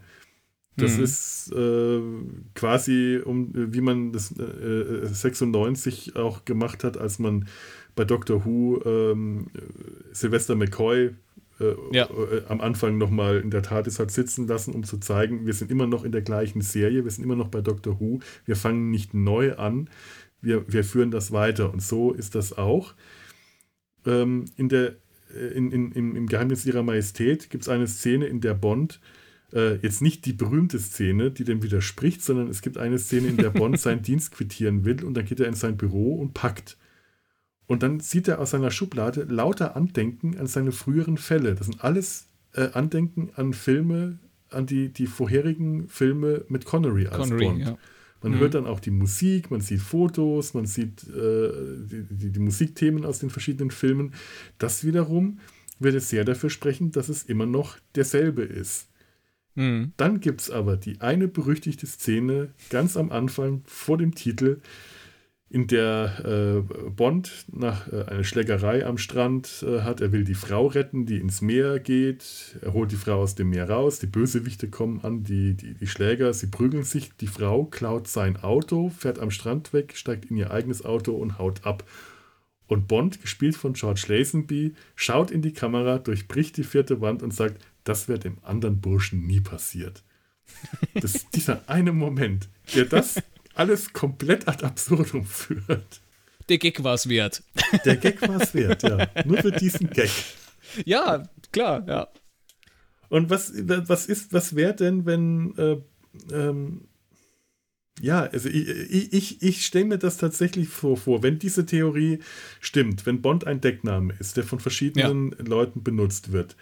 [0.75, 1.03] Das mhm.
[1.03, 2.01] ist äh,
[2.55, 7.47] quasi, um, wie man das äh, 96 auch gemacht hat, als man
[7.95, 9.47] bei Doctor Who ähm,
[10.11, 11.11] Sylvester McCoy
[11.59, 12.05] äh, ja.
[12.05, 15.53] Äh, am Anfang nochmal in der Tat ist hat sitzen lassen, um zu zeigen, wir
[15.53, 18.55] sind immer noch in der gleichen Serie, wir sind immer noch bei Doctor Who, wir
[18.55, 19.89] fangen nicht neu an,
[20.43, 21.73] wir, wir führen das weiter.
[21.73, 22.93] Und so ist das auch.
[24.05, 24.97] Ähm, in der,
[25.33, 28.99] äh, in, in, im, Im Geheimnis ihrer Majestät gibt es eine Szene, in der Bond,
[29.53, 33.37] äh, jetzt nicht die berühmte Szene, die dem widerspricht, sondern es gibt eine Szene, in
[33.37, 36.77] der Bond seinen Dienst quittieren will und dann geht er in sein Büro und packt.
[37.65, 41.55] Und dann sieht er aus seiner Schublade lauter Andenken an seine früheren Fälle.
[41.55, 44.19] Das sind alles äh, Andenken an Filme,
[44.49, 47.59] an die, die vorherigen Filme mit Connery als Connery, Bond.
[47.59, 47.77] Ja.
[48.23, 48.39] Man mhm.
[48.39, 51.51] hört dann auch die Musik, man sieht Fotos, man sieht äh,
[51.85, 54.13] die, die, die, Musikthemen aus den verschiedenen Filmen.
[54.57, 55.39] Das wiederum
[55.79, 58.87] würde sehr dafür sprechen, dass es immer noch derselbe ist.
[59.55, 59.91] Mhm.
[59.97, 64.61] Dann gibt es aber die eine berüchtigte Szene ganz am Anfang vor dem Titel,
[65.53, 70.01] in der äh, Bond nach äh, einer Schlägerei am Strand äh, hat.
[70.01, 72.57] Er will die Frau retten, die ins Meer geht.
[72.61, 73.99] Er holt die Frau aus dem Meer raus.
[73.99, 76.33] Die Bösewichte kommen an, die, die, die Schläger.
[76.33, 77.15] Sie prügeln sich.
[77.17, 81.37] Die Frau klaut sein Auto, fährt am Strand weg, steigt in ihr eigenes Auto und
[81.37, 81.83] haut ab.
[82.65, 87.31] Und Bond, gespielt von George Lazenby, schaut in die Kamera, durchbricht die vierte Wand und
[87.31, 90.03] sagt, das wäre dem anderen Burschen nie passiert.
[90.95, 93.21] Das dieser eine Moment, der das
[93.55, 96.01] alles komplett ad absurdum führt.
[96.49, 97.43] Der Gag war es wert.
[97.85, 99.07] Der Gag war es wert, ja.
[99.25, 100.11] Nur für diesen Gag.
[100.85, 102.07] Ja, klar, ja.
[103.09, 105.77] Und was, was ist, was wäre denn, wenn, äh,
[106.31, 106.87] ähm,
[108.01, 112.19] ja, also ich, ich, ich stelle mir das tatsächlich vor, vor, wenn diese Theorie
[112.59, 115.45] stimmt, wenn Bond ein Deckname ist, der von verschiedenen ja.
[115.45, 116.55] Leuten benutzt wird,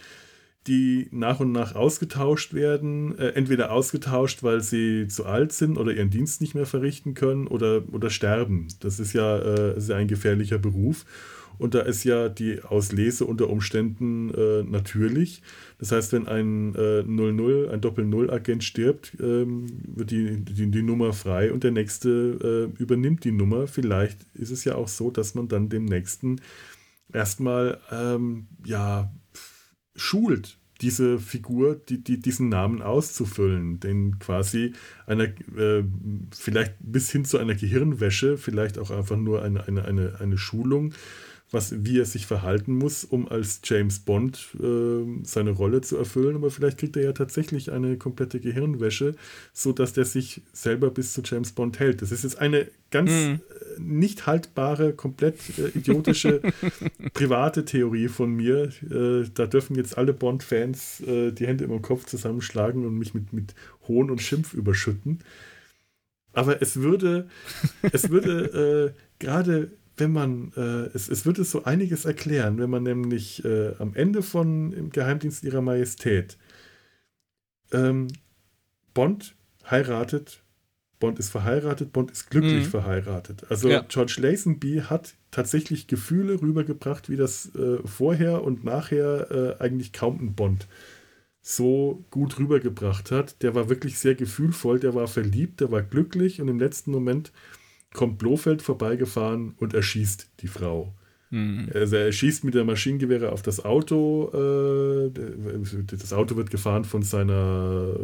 [0.67, 3.17] die nach und nach ausgetauscht werden.
[3.17, 7.47] Äh, entweder ausgetauscht, weil sie zu alt sind oder ihren Dienst nicht mehr verrichten können
[7.47, 8.67] oder, oder sterben.
[8.79, 11.05] Das ist ja, äh, ja ein gefährlicher Beruf.
[11.57, 15.43] Und da ist ja die Auslese unter Umständen äh, natürlich.
[15.77, 21.13] Das heißt, wenn ein äh, 00, ein Doppel-Null-Agent stirbt, ähm, wird die, die, die, Nummer
[21.13, 23.67] frei und der nächste äh, übernimmt die Nummer.
[23.67, 26.41] Vielleicht ist es ja auch so, dass man dann dem nächsten
[27.13, 29.11] erstmal ähm, ja,
[30.01, 34.73] schult, diese Figur, die, die, diesen Namen auszufüllen, den quasi
[35.05, 35.83] einer, äh,
[36.35, 40.93] vielleicht bis hin zu einer Gehirnwäsche, vielleicht auch einfach nur eine, eine, eine, eine Schulung
[41.51, 46.35] was, wie er sich verhalten muss, um als James Bond äh, seine Rolle zu erfüllen.
[46.35, 49.15] Aber vielleicht kriegt er ja tatsächlich eine komplette Gehirnwäsche,
[49.53, 52.01] sodass der sich selber bis zu James Bond hält.
[52.01, 53.35] Das ist jetzt eine ganz mm.
[53.79, 56.41] nicht haltbare, komplett äh, idiotische
[57.13, 58.71] private Theorie von mir.
[58.89, 63.33] Äh, da dürfen jetzt alle Bond-Fans äh, die Hände im Kopf zusammenschlagen und mich mit,
[63.33, 63.55] mit
[63.89, 65.19] Hohn und Schimpf überschütten.
[66.33, 67.27] Aber es würde,
[67.91, 69.71] es würde äh, gerade
[70.01, 74.23] wenn man, äh, es, es würde so einiges erklären, wenn man nämlich äh, am Ende
[74.23, 76.39] von Im Geheimdienst ihrer Majestät
[77.71, 78.07] ähm,
[78.95, 79.35] Bond
[79.69, 80.41] heiratet,
[80.99, 82.71] Bond ist verheiratet, Bond ist glücklich mhm.
[82.71, 83.45] verheiratet.
[83.49, 83.85] Also ja.
[83.87, 90.19] George Lazenby hat tatsächlich Gefühle rübergebracht, wie das äh, vorher und nachher äh, eigentlich kaum
[90.19, 90.67] ein Bond
[91.43, 93.43] so gut rübergebracht hat.
[93.43, 97.31] Der war wirklich sehr gefühlvoll, der war verliebt, der war glücklich und im letzten Moment
[97.93, 100.93] kommt Blofeld vorbeigefahren und erschießt die Frau.
[101.31, 101.69] Mhm.
[101.73, 104.29] Also er schießt mit der Maschinengewehre auf das Auto.
[104.33, 105.11] Äh,
[105.85, 107.95] das Auto wird gefahren von seiner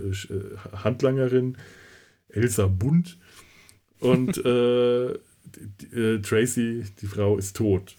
[0.00, 1.56] äh, Handlangerin
[2.28, 3.18] Elsa Bund.
[3.98, 5.18] Und äh,
[5.56, 7.96] die, Tracy, die Frau, ist tot.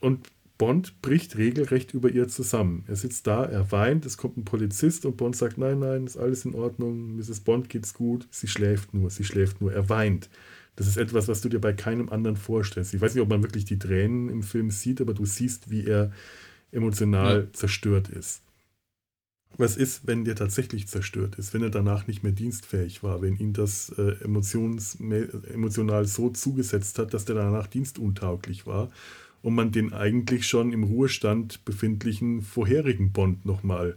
[0.00, 0.28] Und
[0.58, 2.84] Bond bricht regelrecht über ihr zusammen.
[2.86, 6.16] Er sitzt da, er weint, es kommt ein Polizist und Bond sagt, nein, nein, ist
[6.16, 7.40] alles in Ordnung, Mrs.
[7.40, 10.30] Bond geht's gut, sie schläft nur, sie schläft nur, er weint.
[10.74, 12.94] Das ist etwas, was du dir bei keinem anderen vorstellst.
[12.94, 15.84] Ich weiß nicht, ob man wirklich die Tränen im Film sieht, aber du siehst, wie
[15.84, 16.12] er
[16.70, 17.52] emotional ja.
[17.52, 18.42] zerstört ist.
[19.58, 23.36] Was ist, wenn der tatsächlich zerstört ist, wenn er danach nicht mehr dienstfähig war, wenn
[23.36, 28.90] ihn das äh, emotional so zugesetzt hat, dass der danach dienstuntauglich war
[29.46, 33.96] und man den eigentlich schon im Ruhestand befindlichen vorherigen Bond nochmal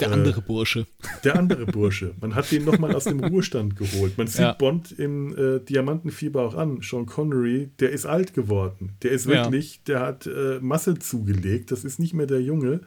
[0.00, 0.88] der andere äh, Bursche.
[1.22, 2.14] Der andere Bursche.
[2.20, 4.18] Man hat den nochmal aus dem Ruhestand geholt.
[4.18, 4.52] Man sieht ja.
[4.52, 6.80] Bond im äh, Diamantenfieber auch an.
[6.82, 8.96] Sean Connery, der ist alt geworden.
[9.02, 9.80] Der ist wirklich, ja.
[9.86, 11.70] der hat äh, Masse zugelegt.
[11.70, 12.80] Das ist nicht mehr der Junge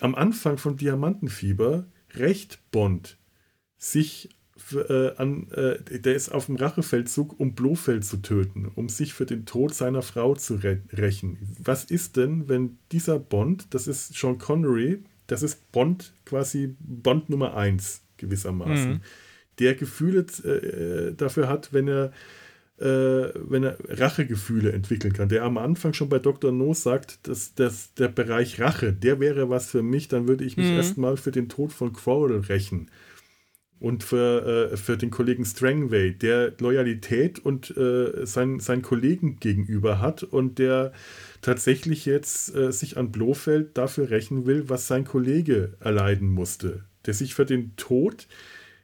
[0.00, 3.18] am Anfang von Diamantenfieber rächt Bond
[3.76, 4.28] sich
[4.72, 9.26] äh, an, äh, der ist auf dem Rachefeldzug, um Blofeld zu töten, um sich für
[9.26, 10.58] den Tod seiner Frau zu
[10.92, 11.38] rächen.
[11.62, 17.30] Was ist denn, wenn dieser Bond, das ist Sean Connery, das ist Bond quasi Bond
[17.30, 19.00] Nummer 1 gewissermaßen, mhm.
[19.58, 22.12] der Gefühle äh, dafür hat, wenn er
[22.78, 22.84] äh,
[23.34, 25.28] wenn er Rachegefühle entwickeln kann.
[25.28, 26.50] Der am Anfang schon bei Dr.
[26.50, 30.56] No sagt, dass, dass der Bereich Rache, der wäre was für mich, dann würde ich
[30.56, 30.76] mich mhm.
[30.76, 32.90] erstmal für den Tod von Quarrel rächen.
[33.80, 40.00] Und für, äh, für den Kollegen Strangway, der Loyalität und äh, sein, seinen Kollegen gegenüber
[40.00, 40.92] hat und der
[41.42, 46.84] tatsächlich jetzt äh, sich an Blofeld dafür rächen will, was sein Kollege erleiden musste.
[47.04, 48.26] Der sich für den Tod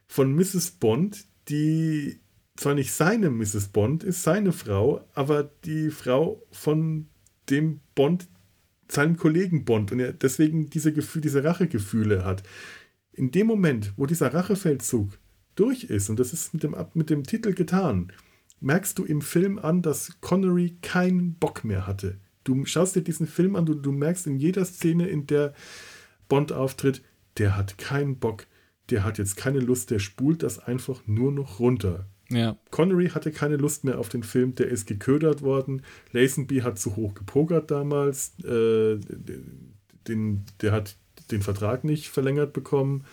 [0.07, 0.71] von Mrs.
[0.71, 2.19] Bond, die
[2.55, 3.69] zwar nicht seine Mrs.
[3.69, 7.07] Bond ist, seine Frau, aber die Frau von
[7.49, 8.27] dem Bond,
[8.87, 12.43] seinem Kollegen Bond und er deswegen diese Gefühle, diese Rachegefühle hat.
[13.13, 15.17] In dem Moment, wo dieser Rachefeldzug
[15.55, 18.11] durch ist, und das ist mit dem, mit dem Titel getan,
[18.61, 22.17] merkst du im Film an, dass Connery keinen Bock mehr hatte.
[22.43, 25.53] Du schaust dir diesen Film an, du, du merkst in jeder Szene, in der
[26.29, 27.03] Bond auftritt,
[27.37, 28.47] der hat keinen Bock,
[28.89, 32.07] der hat jetzt keine Lust, der spult das einfach nur noch runter.
[32.29, 32.57] Ja.
[32.69, 35.81] Connery hatte keine Lust mehr auf den Film, der ist geködert worden.
[36.13, 38.33] Lazenby hat zu hoch gepokert damals.
[38.43, 38.99] Äh,
[40.07, 40.97] den, der hat
[41.31, 43.05] den Vertrag nicht verlängert bekommen.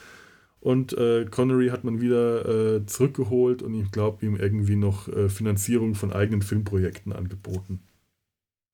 [0.61, 5.29] Und äh, Connery hat man wieder äh, zurückgeholt und ich glaube, ihm irgendwie noch äh,
[5.29, 7.81] Finanzierung von eigenen Filmprojekten angeboten.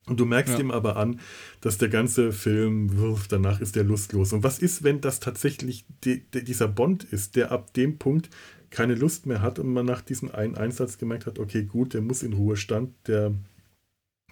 [0.06, 0.60] Und du merkst ja.
[0.60, 1.20] ihm aber an,
[1.60, 4.32] dass der ganze Film wirft, danach ist er lustlos.
[4.32, 8.28] Und was ist, wenn das tatsächlich die, die, dieser Bond ist, der ab dem Punkt
[8.70, 12.02] keine Lust mehr hat und man nach diesem einen Einsatz gemerkt hat, okay, gut, der
[12.02, 13.32] muss in Ruhestand, der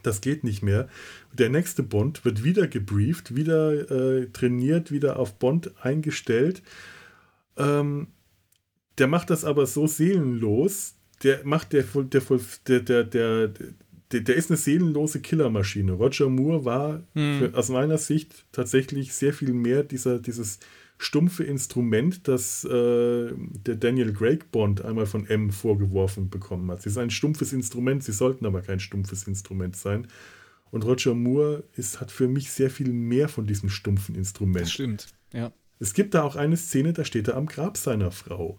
[0.03, 0.89] das geht nicht mehr.
[1.33, 6.63] Der nächste Bond wird wieder gebrieft, wieder äh, trainiert, wieder auf Bond eingestellt.
[7.57, 8.09] Ähm,
[8.99, 10.95] der macht das aber so seelenlos.
[11.23, 13.49] Der macht der, der, der, der, der,
[14.13, 15.93] der, der ist eine seelenlose Killermaschine.
[15.93, 17.39] Roger Moore war hm.
[17.39, 20.59] für, aus meiner Sicht tatsächlich sehr viel mehr dieser, dieses
[21.03, 26.83] stumpfe Instrument, das äh, der Daniel Craig Bond einmal von M vorgeworfen bekommen hat.
[26.83, 30.07] Sie ist ein stumpfes Instrument, sie sollten aber kein stumpfes Instrument sein.
[30.71, 34.63] Und Roger Moore ist, hat für mich sehr viel mehr von diesem stumpfen Instrument.
[34.63, 35.53] Das stimmt, ja.
[35.81, 38.59] Es gibt da auch eine Szene, da steht er am Grab seiner Frau.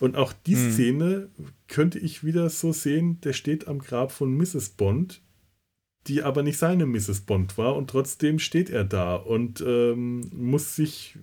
[0.00, 0.72] Und auch die hm.
[0.72, 1.28] Szene
[1.68, 4.70] könnte ich wieder so sehen, der steht am Grab von Mrs.
[4.70, 5.22] Bond
[6.06, 7.20] die aber nicht seine Mrs.
[7.22, 11.18] Bond war und trotzdem steht er da und ähm, muss sich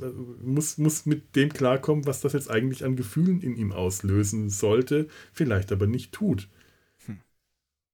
[0.00, 0.06] äh,
[0.42, 5.08] muss, muss mit dem klarkommen, was das jetzt eigentlich an Gefühlen in ihm auslösen sollte,
[5.32, 6.48] vielleicht aber nicht tut.
[7.06, 7.18] Hm.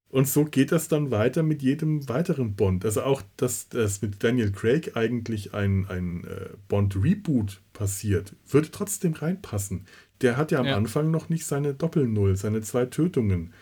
[0.09, 2.83] Und so geht das dann weiter mit jedem weiteren Bond.
[2.83, 9.13] Also auch, dass das mit Daniel Craig eigentlich ein, ein äh, Bond-Reboot passiert, würde trotzdem
[9.13, 9.85] reinpassen.
[10.21, 10.75] Der hat ja am ja.
[10.75, 13.53] Anfang noch nicht seine Doppel-Null, seine zwei Tötungen.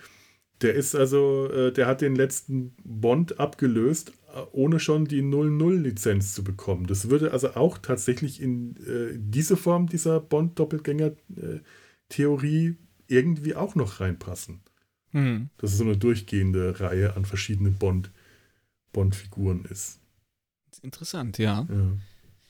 [0.61, 6.33] Der ist also, äh, der hat den letzten Bond abgelöst, äh, ohne schon die 00-Lizenz
[6.33, 6.87] zu bekommen.
[6.87, 12.75] Das würde also auch tatsächlich in äh, diese Form dieser Bond-Doppelgänger-Theorie
[13.07, 14.61] irgendwie auch noch reinpassen.
[15.11, 15.49] Mhm.
[15.57, 18.11] Dass es so eine durchgehende Reihe an verschiedenen Bond,
[18.93, 19.99] Bond-Figuren ist.
[20.81, 21.67] Interessant, ja.
[21.69, 21.91] ja.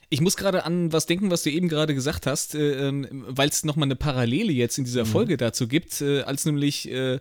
[0.08, 3.48] Ich muss gerade an was denken, was du eben gerade gesagt hast, äh, ähm, weil
[3.48, 5.08] es nochmal eine Parallele jetzt in dieser mhm.
[5.08, 7.18] Folge dazu gibt, äh, als nämlich äh,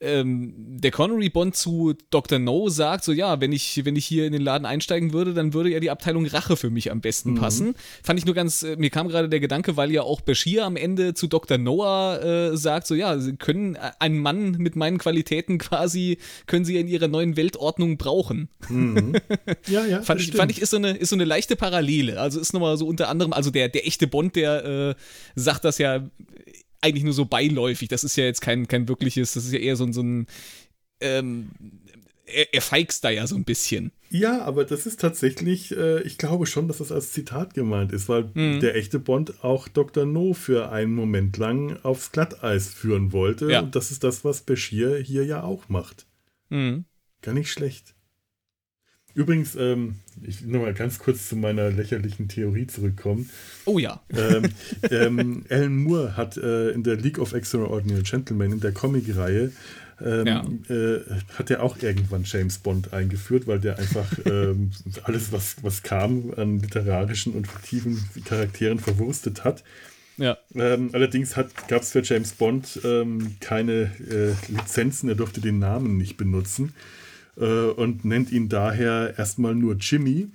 [0.00, 2.38] ähm, der Connery Bond zu Dr.
[2.38, 5.54] No sagt, so ja, wenn ich, wenn ich hier in den Laden einsteigen würde, dann
[5.54, 7.36] würde ja die Abteilung Rache für mich am besten mhm.
[7.36, 7.74] passen.
[8.02, 10.76] Fand ich nur ganz, äh, mir kam gerade der Gedanke, weil ja auch Bashir am
[10.76, 11.58] Ende zu Dr.
[11.58, 16.64] Noah äh, sagt, so ja, sie können äh, einen Mann mit meinen Qualitäten quasi, können
[16.64, 18.48] sie in ihrer neuen Weltordnung brauchen.
[18.68, 19.14] Mhm.
[19.66, 20.02] Ja, ja.
[20.02, 22.20] fand, ich, fand ich, ist so, eine, ist so eine leichte Parallele.
[22.20, 24.94] Also ist nochmal so unter anderem, also der, der echte Bond, der äh,
[25.34, 26.08] sagt das ja
[26.80, 27.88] eigentlich nur so beiläufig.
[27.88, 30.26] Das ist ja jetzt kein, kein wirkliches, das ist ja eher so, so ein.
[31.00, 31.50] Ähm,
[32.26, 33.92] er, er feigst da ja so ein bisschen.
[34.10, 38.08] Ja, aber das ist tatsächlich, äh, ich glaube schon, dass das als Zitat gemeint ist,
[38.08, 38.60] weil mhm.
[38.60, 40.06] der echte Bond auch Dr.
[40.06, 43.50] No für einen Moment lang aufs Glatteis führen wollte.
[43.50, 43.60] Ja.
[43.60, 46.06] Und das ist das, was Bashir hier ja auch macht.
[46.48, 46.84] Mhm.
[47.22, 47.94] Gar nicht schlecht.
[49.18, 53.28] Übrigens, ähm, ich will nochmal ganz kurz zu meiner lächerlichen Theorie zurückkommen.
[53.64, 54.00] Oh ja.
[54.16, 54.44] ähm,
[54.92, 59.50] ähm, Alan Moore hat äh, in der League of Extraordinary Gentlemen, in der Comic-Reihe,
[60.00, 60.44] ähm, ja.
[60.72, 61.00] äh,
[61.36, 64.70] hat er auch irgendwann James Bond eingeführt, weil der einfach ähm,
[65.02, 69.64] alles, was, was kam, an literarischen und fiktiven Charakteren verwurstet hat.
[70.16, 70.38] Ja.
[70.54, 75.96] Ähm, allerdings gab es für James Bond ähm, keine äh, Lizenzen, er durfte den Namen
[75.96, 76.72] nicht benutzen
[77.38, 80.28] äh, und nennt ihn daher erstmal nur Jimmy.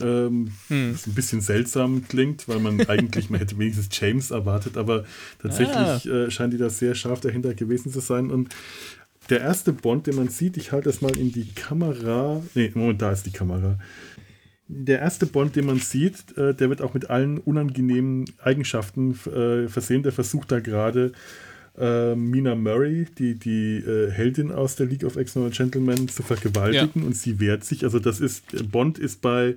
[0.00, 0.92] Ähm, hm.
[0.92, 5.04] Was ein bisschen seltsam klingt, weil man eigentlich, man hätte wenigstens James erwartet, aber
[5.40, 6.26] tatsächlich ah.
[6.26, 8.30] äh, scheint die da sehr scharf dahinter gewesen zu sein.
[8.30, 8.54] Und
[9.30, 12.42] der erste Bond, den man sieht, ich halte das mal in die Kamera.
[12.54, 13.78] Ne, Moment, da ist die Kamera.
[14.68, 19.68] Der erste Bond, den man sieht, äh, der wird auch mit allen unangenehmen Eigenschaften äh,
[19.68, 20.02] versehen.
[20.02, 21.12] Der versucht da gerade
[21.78, 27.02] äh, Mina Murray, die, die äh, Heldin aus der League of Extraordinary Gentlemen, zu vergewaltigen
[27.02, 27.06] ja.
[27.06, 27.84] und sie wehrt sich.
[27.84, 29.56] Also das ist, Bond ist bei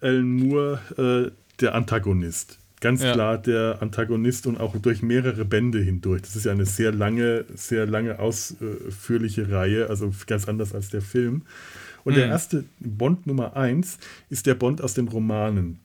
[0.00, 1.30] Alan Moore äh,
[1.60, 2.58] der Antagonist.
[2.80, 3.12] Ganz ja.
[3.12, 6.22] klar der Antagonist und auch durch mehrere Bände hindurch.
[6.22, 11.02] Das ist ja eine sehr lange, sehr lange ausführliche Reihe, also ganz anders als der
[11.02, 11.42] Film.
[12.04, 12.16] Und mhm.
[12.16, 13.98] der erste Bond Nummer 1
[14.30, 15.78] ist der Bond aus den Romanen.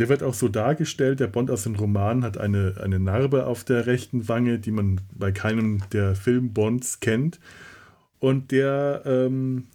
[0.00, 3.64] Der wird auch so dargestellt, der Bond aus den Romanen hat eine, eine Narbe auf
[3.64, 7.38] der rechten Wange, die man bei keinem der Film-Bonds kennt.
[8.18, 9.66] Und der ähm,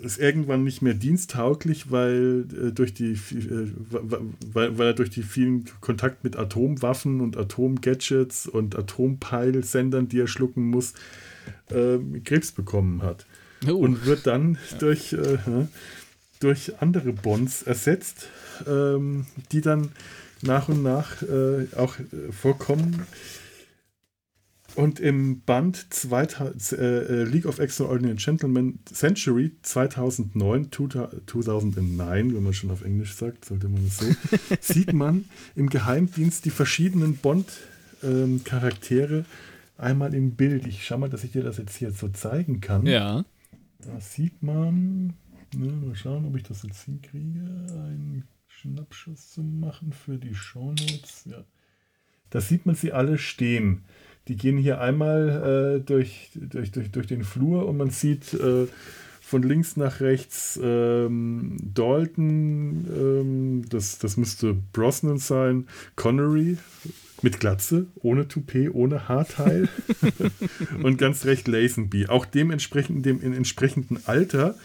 [0.00, 5.24] ist irgendwann nicht mehr diensttauglich, weil, äh, durch die, äh, weil, weil er durch die
[5.24, 10.94] vielen Kontakt mit Atomwaffen und Atomgadgets und Atompeilsendern, die er schlucken muss,
[11.70, 13.26] äh, Krebs bekommen hat.
[13.66, 13.72] Oh.
[13.72, 14.78] Und wird dann ja.
[14.78, 15.38] durch, äh,
[16.40, 18.28] durch andere Bonds ersetzt
[18.66, 19.90] ähm, die dann
[20.42, 23.06] nach und nach äh, auch äh, vorkommen.
[24.76, 32.52] Und im Band 2000, äh, äh, League of Extraordinary Gentlemen Century 2009, 2009, wenn man
[32.52, 34.06] schon auf Englisch sagt, sollte man es so,
[34.60, 39.24] sieht man im Geheimdienst die verschiedenen Bond-Charaktere ähm,
[39.78, 40.66] einmal im Bild.
[40.66, 42.84] Ich schau mal, dass ich dir das jetzt hier so zeigen kann.
[42.84, 43.24] Ja.
[43.78, 45.14] Da sieht man,
[45.56, 47.40] ne, mal schauen, ob ich das jetzt hinkriege.
[47.70, 51.24] Ein Schnappschuss zu machen für die Shownotes.
[51.26, 51.44] Ja.
[52.30, 53.84] Da sieht man sie alle stehen.
[54.28, 58.66] Die gehen hier einmal äh, durch, durch, durch, durch den Flur und man sieht äh,
[59.20, 65.66] von links nach rechts ähm, Dalton, ähm, das, das müsste Brosnan sein,
[65.96, 66.58] Connery
[67.22, 69.68] mit Glatze, ohne Toupet, ohne Haarteil
[70.82, 72.06] und ganz recht Lazenby.
[72.06, 74.56] Auch dementsprechend dem in entsprechendem Alter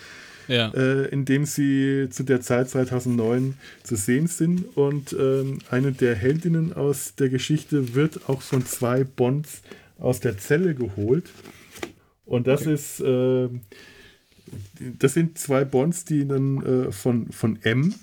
[0.50, 0.72] ja.
[0.74, 4.76] äh, in dem sie zu der Zeit 2009 zu sehen sind.
[4.76, 9.62] Und ähm, eine der Heldinnen aus der Geschichte wird auch von zwei Bonds
[9.98, 11.30] aus der Zelle geholt.
[12.26, 12.74] Und das okay.
[12.74, 13.48] ist, äh,
[15.00, 17.94] das sind zwei Bonds, die dann äh, von, von M,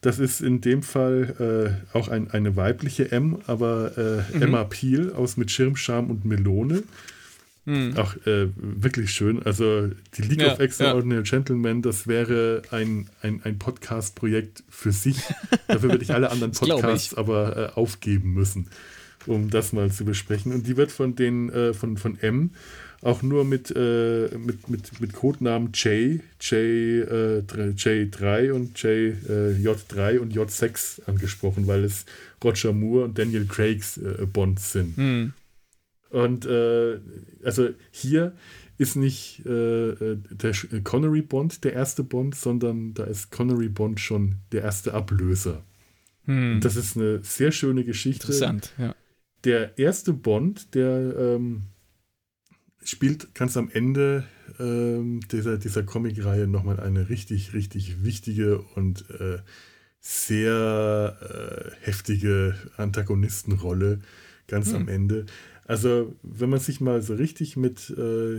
[0.00, 4.42] das ist in dem Fall äh, auch ein, eine weibliche M, aber äh, mhm.
[4.42, 6.84] Emma Peel aus Mit Schirmscham und Melone.
[7.68, 7.98] Mhm.
[7.98, 9.42] Auch äh, wirklich schön.
[9.42, 11.30] Also die League ja, of Extraordinary ja.
[11.30, 15.18] Gentlemen, das wäre ein, ein, ein Podcast-Projekt für sich.
[15.66, 18.68] Dafür würde ich alle anderen Podcasts aber äh, aufgeben müssen,
[19.26, 20.54] um das mal zu besprechen.
[20.54, 22.52] Und die wird von den äh, von, von M
[23.02, 29.54] auch nur mit, äh, mit, mit, mit Codenamen J, J, äh, J3 und J, äh,
[29.62, 32.06] J3 und J6 angesprochen, weil es
[32.42, 34.00] Roger Moore und Daniel Craigs
[34.32, 34.96] Bonds sind.
[34.96, 35.32] Mhm.
[36.10, 37.00] Und äh,
[37.44, 38.34] also hier
[38.78, 40.52] ist nicht äh, äh der
[40.84, 45.64] Connery Bond der erste Bond, sondern da ist Connery Bond schon der erste Ablöser.
[46.24, 46.54] Hm.
[46.54, 48.26] Und das ist eine sehr schöne Geschichte.
[48.26, 48.94] Interessant, ja.
[49.44, 51.62] Der erste Bond, der ähm,
[52.82, 54.24] spielt ganz am Ende
[54.58, 59.38] ähm, dieser, dieser Comic-Reihe nochmal eine richtig, richtig wichtige und äh,
[60.00, 64.00] sehr äh, heftige Antagonistenrolle
[64.46, 64.76] ganz hm.
[64.76, 65.26] am Ende.
[65.68, 68.38] Also, wenn man sich mal so richtig mit äh,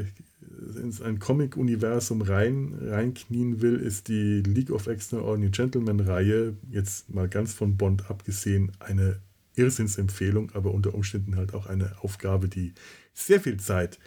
[0.82, 7.54] ins ein Comic-Universum rein, reinknien will, ist die League of Extraordinary Gentlemen-Reihe, jetzt mal ganz
[7.54, 9.20] von Bond abgesehen, eine
[9.56, 12.74] Irrsinnsempfehlung, aber unter Umständen halt auch eine Aufgabe, die
[13.14, 14.00] sehr viel Zeit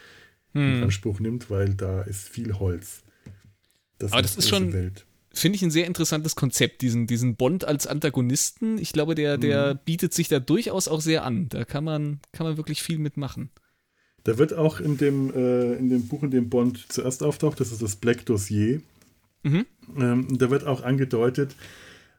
[0.53, 0.79] hm.
[0.79, 3.05] in Anspruch nimmt, weil da ist viel Holz.
[3.99, 4.73] Das aber das ist schon.
[4.73, 8.79] Welt finde ich ein sehr interessantes Konzept, diesen, diesen Bond als Antagonisten.
[8.79, 9.79] Ich glaube, der, der mhm.
[9.85, 11.49] bietet sich da durchaus auch sehr an.
[11.49, 13.51] Da kann man, kann man wirklich viel mitmachen.
[14.25, 17.73] Da wird auch in dem, äh, in dem Buch, in dem Bond zuerst auftaucht, das
[17.73, 18.81] ist das Black Dossier.
[19.43, 19.67] Mhm.
[19.99, 21.57] Ähm, da wird auch angedeutet,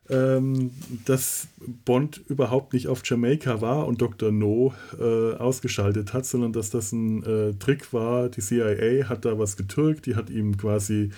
[0.10, 0.72] ähm,
[1.06, 1.48] dass
[1.86, 4.32] Bond überhaupt nicht auf Jamaika war und Dr.
[4.32, 8.28] No äh, ausgeschaltet hat, sondern dass das ein äh, Trick war.
[8.28, 11.12] Die CIA hat da was getürkt, die hat ihm quasi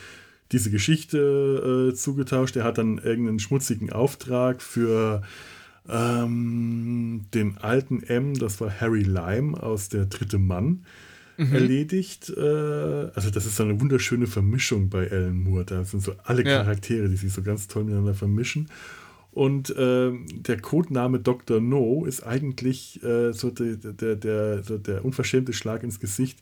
[0.51, 2.55] diese Geschichte äh, zugetauscht.
[2.55, 5.21] Er hat dann irgendeinen schmutzigen Auftrag für
[5.89, 10.85] ähm, den alten M, das war Harry Lime aus der Dritte Mann,
[11.37, 11.53] mhm.
[11.53, 12.29] erledigt.
[12.35, 15.65] Äh, also das ist so eine wunderschöne Vermischung bei Alan Moore.
[15.65, 18.69] Da sind so alle Charaktere, die sich so ganz toll miteinander vermischen.
[19.31, 21.59] Und äh, der Codename Dr.
[21.59, 26.39] No ist eigentlich äh, so, der, der, der, so der unverschämte Schlag ins Gesicht.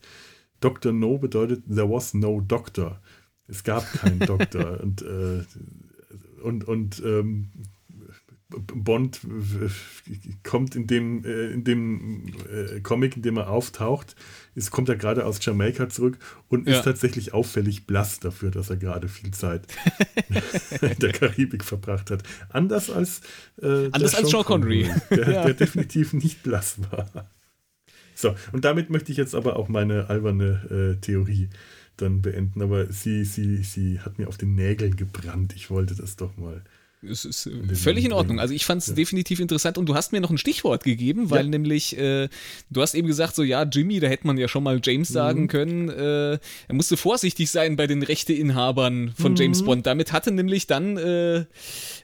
[0.60, 0.94] Dr.
[0.94, 3.02] No bedeutet, there was no doctor.
[3.48, 4.80] Es gab keinen Doktor.
[4.84, 5.44] und, äh,
[6.42, 7.50] und, und ähm,
[8.50, 9.22] Bond
[10.44, 14.16] kommt in dem, äh, in dem äh, Comic, in dem er auftaucht,
[14.56, 16.18] ist, kommt er gerade aus Jamaika zurück
[16.50, 16.78] und ja.
[16.78, 19.68] ist tatsächlich auffällig blass dafür, dass er gerade viel Zeit
[20.82, 22.24] in der Karibik verbracht hat.
[22.50, 23.22] Anders als,
[23.62, 25.46] äh, Anders als Sean Connery, der, ja.
[25.46, 27.30] der definitiv nicht blass war.
[28.16, 31.50] So, und damit möchte ich jetzt aber auch meine alberne äh, Theorie
[31.98, 32.62] dann beenden.
[32.62, 35.54] Aber sie, sie, sie hat mir auf den Nägeln gebrannt.
[35.56, 36.64] Ich wollte das doch mal
[37.10, 38.40] es ist äh, völlig in Ordnung.
[38.40, 38.94] Also ich fand es ja.
[38.94, 41.50] definitiv interessant und du hast mir noch ein Stichwort gegeben, weil ja.
[41.50, 42.30] nämlich, äh,
[42.70, 45.14] du hast eben gesagt, so ja, Jimmy, da hätte man ja schon mal James mhm.
[45.14, 46.40] sagen können, äh, er
[46.74, 49.38] musste vorsichtig sein bei den Rechteinhabern von mhm.
[49.38, 49.86] James Bond.
[49.86, 51.46] Damit hatte nämlich dann äh,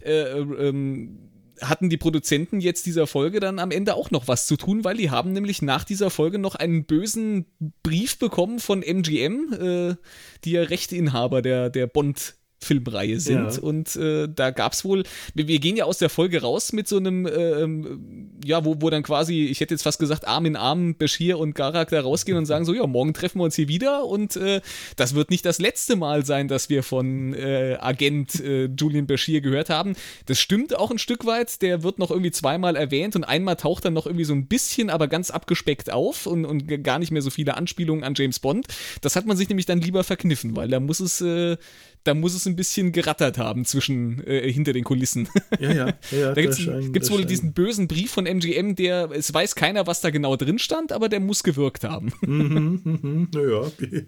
[0.04, 1.29] äh, ähm,
[1.62, 4.98] hatten die Produzenten jetzt dieser Folge dann am Ende auch noch was zu tun, weil
[4.98, 7.46] die haben nämlich nach dieser Folge noch einen bösen
[7.84, 9.96] Brief bekommen von MGM, äh,
[10.44, 13.56] die ja Rechteinhaber der, der Bond Filmreihe sind.
[13.56, 13.62] Ja.
[13.62, 15.04] Und äh, da gab es wohl,
[15.34, 18.90] wir, wir, gehen ja aus der Folge raus mit so einem, äh, ja, wo, wo
[18.90, 22.38] dann quasi, ich hätte jetzt fast gesagt, Arm in Arm Bashir und Garak da rausgehen
[22.38, 24.62] und sagen so, ja, morgen treffen wir uns hier wieder und äh,
[24.98, 29.42] das wird nicht das letzte Mal sein, dass wir von äh, Agent äh, Julian Bashir
[29.42, 29.96] gehört haben.
[30.26, 33.86] Das stimmt auch ein Stück weit, der wird noch irgendwie zweimal erwähnt und einmal taucht
[33.86, 37.22] dann noch irgendwie so ein bisschen, aber ganz abgespeckt auf und, und gar nicht mehr
[37.22, 38.68] so viele Anspielungen an James Bond.
[39.02, 41.58] Das hat man sich nämlich dann lieber verkniffen, weil da muss es äh,
[42.04, 45.28] da muss es ein bisschen gerattert haben zwischen äh, hinter den Kulissen.
[45.60, 45.86] Ja, ja.
[46.12, 50.02] ja da gibt es wohl diesen bösen Brief von MGM, der, es weiß keiner, was
[50.02, 52.14] da genau drin stand, aber der muss gewirkt haben.
[52.30, 54.06] Mhm, mhm, naja, okay.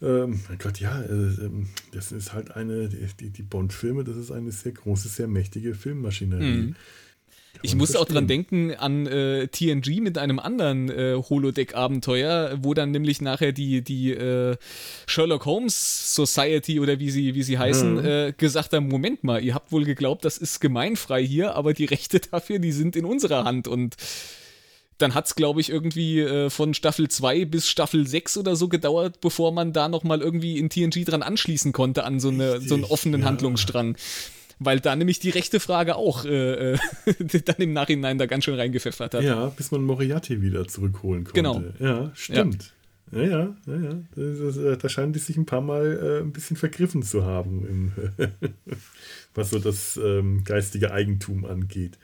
[0.00, 4.30] Ähm, mein Gott, ja, äh, ähm, das ist halt eine, die, die Bond-Filme, das ist
[4.30, 6.44] eine sehr große, sehr mächtige Filmmaschinerie.
[6.44, 6.76] Mhm.
[7.62, 12.90] Ich musste auch dran denken an äh, TNG mit einem anderen äh, Holodeck-Abenteuer, wo dann
[12.90, 14.56] nämlich nachher die, die äh,
[15.06, 18.04] Sherlock Holmes Society oder wie sie, wie sie heißen, mhm.
[18.04, 21.86] Äh, gesagt haben: Moment mal, ihr habt wohl geglaubt, das ist gemeinfrei hier, aber die
[21.86, 23.96] Rechte dafür, die sind in unserer Hand und
[24.98, 28.68] dann hat es, glaube ich, irgendwie äh, von Staffel 2 bis Staffel 6 oder so
[28.68, 32.74] gedauert, bevor man da nochmal irgendwie in TNG dran anschließen konnte an so, eine, so
[32.74, 33.26] einen offenen ja.
[33.26, 33.96] Handlungsstrang
[34.64, 36.78] weil da nämlich die rechte Frage auch äh, äh
[37.44, 39.22] dann im Nachhinein da ganz schön reingepfeffert hat.
[39.22, 41.34] Ja, bis man Moriarty wieder zurückholen konnte.
[41.34, 41.62] Genau.
[41.78, 42.72] Ja, stimmt.
[43.12, 43.56] Ja, ja, ja.
[43.66, 43.94] ja, ja.
[44.16, 47.66] Das, das, da scheinen die sich ein paar Mal äh, ein bisschen vergriffen zu haben,
[47.66, 47.92] im,
[49.34, 51.98] was so das ähm, geistige Eigentum angeht.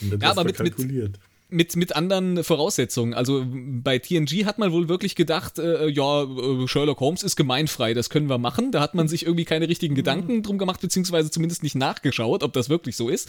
[0.00, 1.12] Und ja, aber mit, kalkuliert.
[1.12, 3.14] Mit, mit, mit anderen Voraussetzungen.
[3.14, 7.94] Also bei TNG hat man wohl wirklich gedacht, äh, ja, äh, Sherlock Holmes ist gemeinfrei,
[7.94, 8.72] das können wir machen.
[8.72, 12.52] Da hat man sich irgendwie keine richtigen Gedanken drum gemacht, beziehungsweise zumindest nicht nachgeschaut, ob
[12.52, 13.28] das wirklich so ist.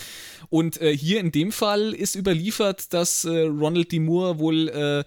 [0.49, 3.99] Und äh, hier in dem Fall ist überliefert, dass äh, Ronald D.
[3.99, 5.03] Moore wohl äh,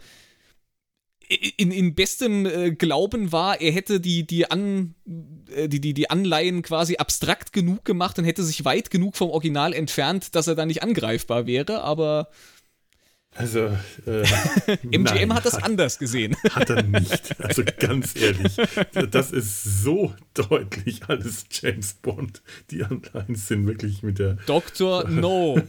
[1.57, 4.95] in, in bestem äh, Glauben war, er hätte die, die, An,
[5.55, 9.31] äh, die, die, die Anleihen quasi abstrakt genug gemacht und hätte sich weit genug vom
[9.31, 12.29] Original entfernt, dass er da nicht angreifbar wäre, aber
[13.39, 13.71] also,
[14.07, 14.25] äh,
[14.83, 16.37] MGM nein, hat das hat, anders gesehen.
[16.51, 17.37] Hat er nicht.
[17.49, 18.57] Also ganz ehrlich,
[19.11, 22.43] das ist so deutlich alles James Bond.
[22.71, 24.35] Die Anleihen sind wirklich mit der.
[24.47, 25.61] Doktor No.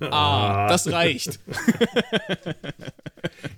[0.00, 1.38] ah, das reicht.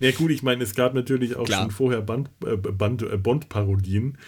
[0.01, 1.63] ja, gut, ich meine, es gab natürlich auch Klar.
[1.63, 4.19] schon vorher Band, äh, Band, äh, Bond-Parodien.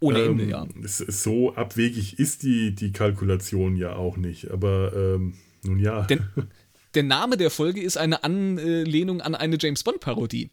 [0.00, 0.66] Ohne Ende, ähm, ja.
[0.82, 4.50] So abwegig ist die, die Kalkulation ja auch nicht.
[4.50, 5.34] Aber ähm,
[5.64, 6.02] nun ja.
[6.02, 6.24] Denn
[6.98, 10.50] der Name der Folge ist eine Anlehnung an eine James Bond-Parodie.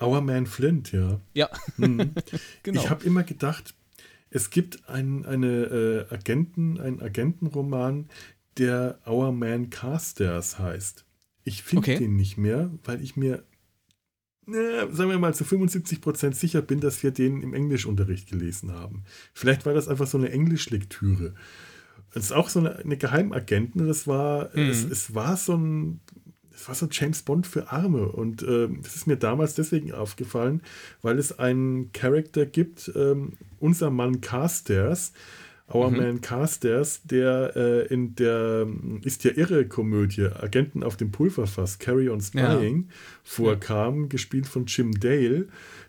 [0.00, 1.20] Our Man Flint, ja.
[1.34, 1.48] Ja.
[1.76, 2.14] Mhm.
[2.64, 2.80] genau.
[2.80, 3.76] Ich habe immer gedacht,
[4.28, 8.08] es gibt ein, eine äh, Agenten, einen Agentenroman,
[8.56, 11.04] der Our Man Carstairs heißt.
[11.44, 11.98] Ich finde okay.
[11.98, 13.44] den nicht mehr, weil ich mir,
[14.48, 19.04] äh, sagen wir mal, zu 75% sicher bin, dass wir den im Englischunterricht gelesen haben.
[19.32, 21.36] Vielleicht war das einfach so eine Englischlektüre.
[22.14, 23.86] Es ist auch so eine, eine Geheimagentin.
[23.86, 24.70] Das war, mhm.
[24.70, 26.00] es, es, war so ein,
[26.54, 28.08] es war so James Bond für Arme.
[28.08, 30.62] Und äh, das ist mir damals deswegen aufgefallen,
[31.02, 35.12] weil es einen Charakter gibt, ähm, unser Mann Carstairs,
[35.72, 35.96] Our mhm.
[35.98, 38.66] Man Carstairs, der äh, in der
[39.02, 42.94] Ist ja irre Komödie Agenten auf dem Pulverfass, Carry on Spying, ja.
[43.22, 45.48] vorkam, gespielt von Jim Dale,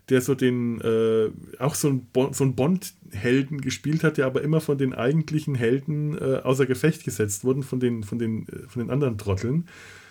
[0.10, 1.30] der so den, äh,
[1.60, 5.56] auch so ein, bon, so ein Bond-Helden gespielt hat, der aber immer von den eigentlichen
[5.56, 9.68] Helden äh, außer Gefecht gesetzt wurden, von den, von den, äh, von den anderen Trotteln.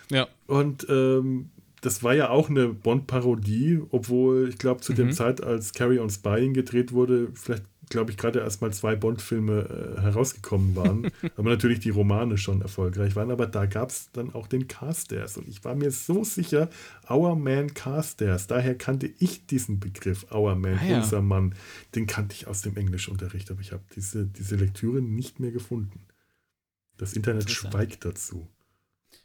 [0.09, 0.27] Ja.
[0.47, 1.49] Und ähm,
[1.81, 4.97] das war ja auch eine Bond-Parodie, obwohl ich glaube, zu mhm.
[4.97, 8.95] der Zeit, als Carry on Spying gedreht wurde, vielleicht glaube ich, gerade erst mal zwei
[8.95, 11.11] Bond-Filme äh, herausgekommen waren.
[11.37, 13.31] aber natürlich die Romane schon erfolgreich waren.
[13.31, 15.37] Aber da gab es dann auch den Carstairs.
[15.37, 16.69] Und ich war mir so sicher,
[17.09, 18.47] Our Man Carstairs.
[18.47, 20.97] Daher kannte ich diesen Begriff, Our Man, ah, ja.
[20.97, 21.55] unser Mann.
[21.95, 23.49] Den kannte ich aus dem Englischunterricht.
[23.51, 26.01] Aber ich habe diese, diese Lektüre nicht mehr gefunden.
[26.97, 28.47] Das Internet schweigt dazu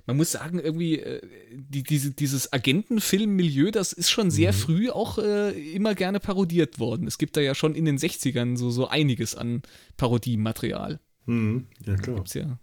[0.07, 1.21] man muss sagen, irgendwie, äh,
[1.53, 4.57] die, diese, dieses Agentenfilm-Milieu, das ist schon sehr mhm.
[4.57, 7.07] früh auch äh, immer gerne parodiert worden.
[7.07, 9.63] Es gibt da ja schon in den 60ern so, so einiges an
[9.97, 11.01] Parodiematerial.
[11.27, 11.67] Mhm.
[11.85, 12.17] Ja, klar.
[12.17, 12.59] Gibt's ja.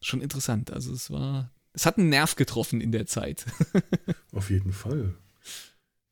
[0.00, 0.72] Schon interessant.
[0.72, 3.46] Also es war, es hat einen Nerv getroffen in der Zeit.
[4.32, 5.14] Auf jeden Fall.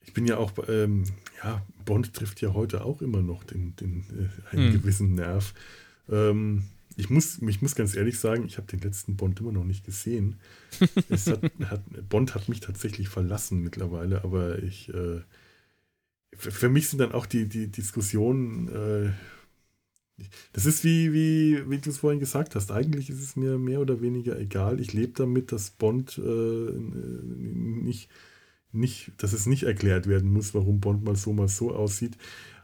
[0.01, 1.05] Ich bin ja auch, ähm,
[1.43, 4.73] ja, Bond trifft ja heute auch immer noch den, den äh, einen mhm.
[4.73, 5.55] gewissen Nerv.
[6.09, 6.65] Ähm,
[7.01, 9.85] ich muss, ich muss ganz ehrlich sagen, ich habe den letzten Bond immer noch nicht
[9.85, 10.37] gesehen.
[11.11, 15.21] Hat, hat, Bond hat mich tatsächlich verlassen mittlerweile, aber ich, äh,
[16.33, 19.11] für mich sind dann auch die, die Diskussionen, äh,
[20.53, 22.71] das ist wie, wie, wie du es vorhin gesagt hast.
[22.71, 24.79] Eigentlich ist es mir mehr oder weniger egal.
[24.79, 28.11] Ich lebe damit, dass Bond äh, nicht,
[28.71, 32.17] nicht, dass es nicht erklärt werden muss, warum Bond mal so, mal so aussieht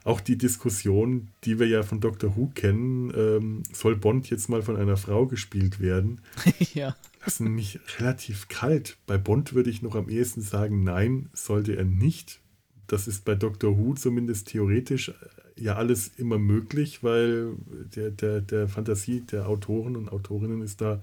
[0.06, 4.62] auch die Diskussion, die wir ja von Doctor Who kennen, ähm, soll Bond jetzt mal
[4.62, 6.20] von einer Frau gespielt werden?
[6.74, 6.94] ja.
[7.24, 8.98] Das ist nämlich relativ kalt.
[9.08, 12.38] Bei Bond würde ich noch am ehesten sagen, nein, sollte er nicht.
[12.86, 15.12] Das ist bei Doctor Who zumindest theoretisch äh,
[15.56, 17.54] ja alles immer möglich, weil
[17.96, 21.02] der, der, der Fantasie der Autoren und Autorinnen ist da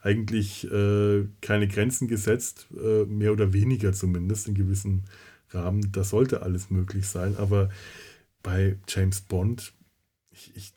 [0.00, 5.02] eigentlich äh, keine Grenzen gesetzt, äh, mehr oder weniger zumindest in gewissen
[5.50, 5.92] Rahmen.
[5.92, 7.68] Da sollte alles möglich sein, aber
[8.42, 9.72] bei James Bond,
[10.30, 10.72] ich, ich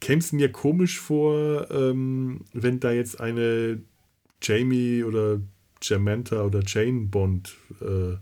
[0.00, 3.80] käme es mir komisch vor, ähm, wenn da jetzt eine
[4.42, 5.40] Jamie oder
[5.82, 8.16] Jamanta oder Jane Bond äh,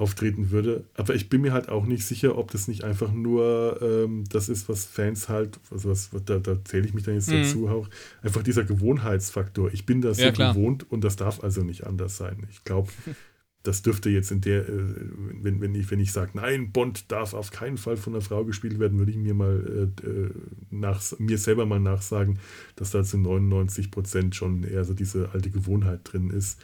[0.00, 0.84] auftreten würde.
[0.94, 4.48] Aber ich bin mir halt auch nicht sicher, ob das nicht einfach nur ähm, das
[4.48, 7.42] ist, was Fans halt, also was, da, da zähle ich mich dann jetzt mhm.
[7.42, 7.88] dazu auch,
[8.22, 9.72] einfach dieser Gewohnheitsfaktor.
[9.72, 10.54] Ich bin das ja, so klar.
[10.54, 12.46] gewohnt und das darf also nicht anders sein.
[12.50, 12.90] Ich glaube,
[13.62, 14.94] das dürfte jetzt in der, äh,
[15.42, 18.44] wenn, wenn ich, wenn ich sage, nein, Bond darf auf keinen Fall von einer Frau
[18.44, 20.30] gespielt werden, würde ich mir mal äh, äh
[20.70, 22.38] nach, mir selber mal nachsagen,
[22.76, 26.60] dass da zu 99 Prozent schon eher so diese alte Gewohnheit drin ist.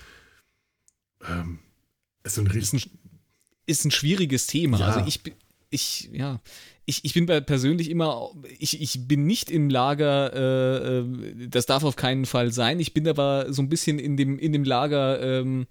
[1.29, 1.59] Ähm,
[2.23, 2.83] ist, ein ist, ein,
[3.67, 4.79] ist ein schwieriges Thema.
[4.79, 4.87] Ja.
[4.87, 5.21] Also ich,
[5.71, 6.41] ich, ja,
[6.87, 11.83] ich, ich bin persönlich immer, ich, ich bin nicht im Lager, äh, äh, das darf
[11.83, 12.79] auf keinen Fall sein.
[12.79, 15.67] Ich bin aber so ein bisschen in dem, in dem Lager, ähm,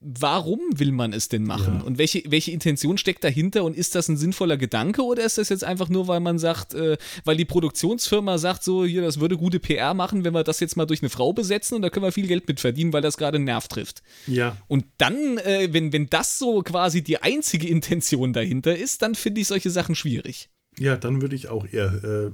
[0.00, 1.78] warum will man es denn machen?
[1.78, 1.82] Ja.
[1.82, 3.64] Und welche, welche Intention steckt dahinter?
[3.64, 6.74] Und ist das ein sinnvoller Gedanke oder ist das jetzt einfach nur, weil man sagt,
[6.74, 10.60] äh, weil die Produktionsfirma sagt, so, hier, das würde gute PR machen, wenn wir das
[10.60, 13.02] jetzt mal durch eine Frau besetzen und da können wir viel Geld mit verdienen, weil
[13.02, 14.02] das gerade einen Nerv trifft.
[14.26, 14.56] Ja.
[14.68, 19.40] Und dann, äh, wenn, wenn das so quasi die einzige Intention dahinter ist, dann finde
[19.40, 20.48] ich solche Sachen schwierig.
[20.78, 22.30] Ja, dann würde ich auch eher, äh,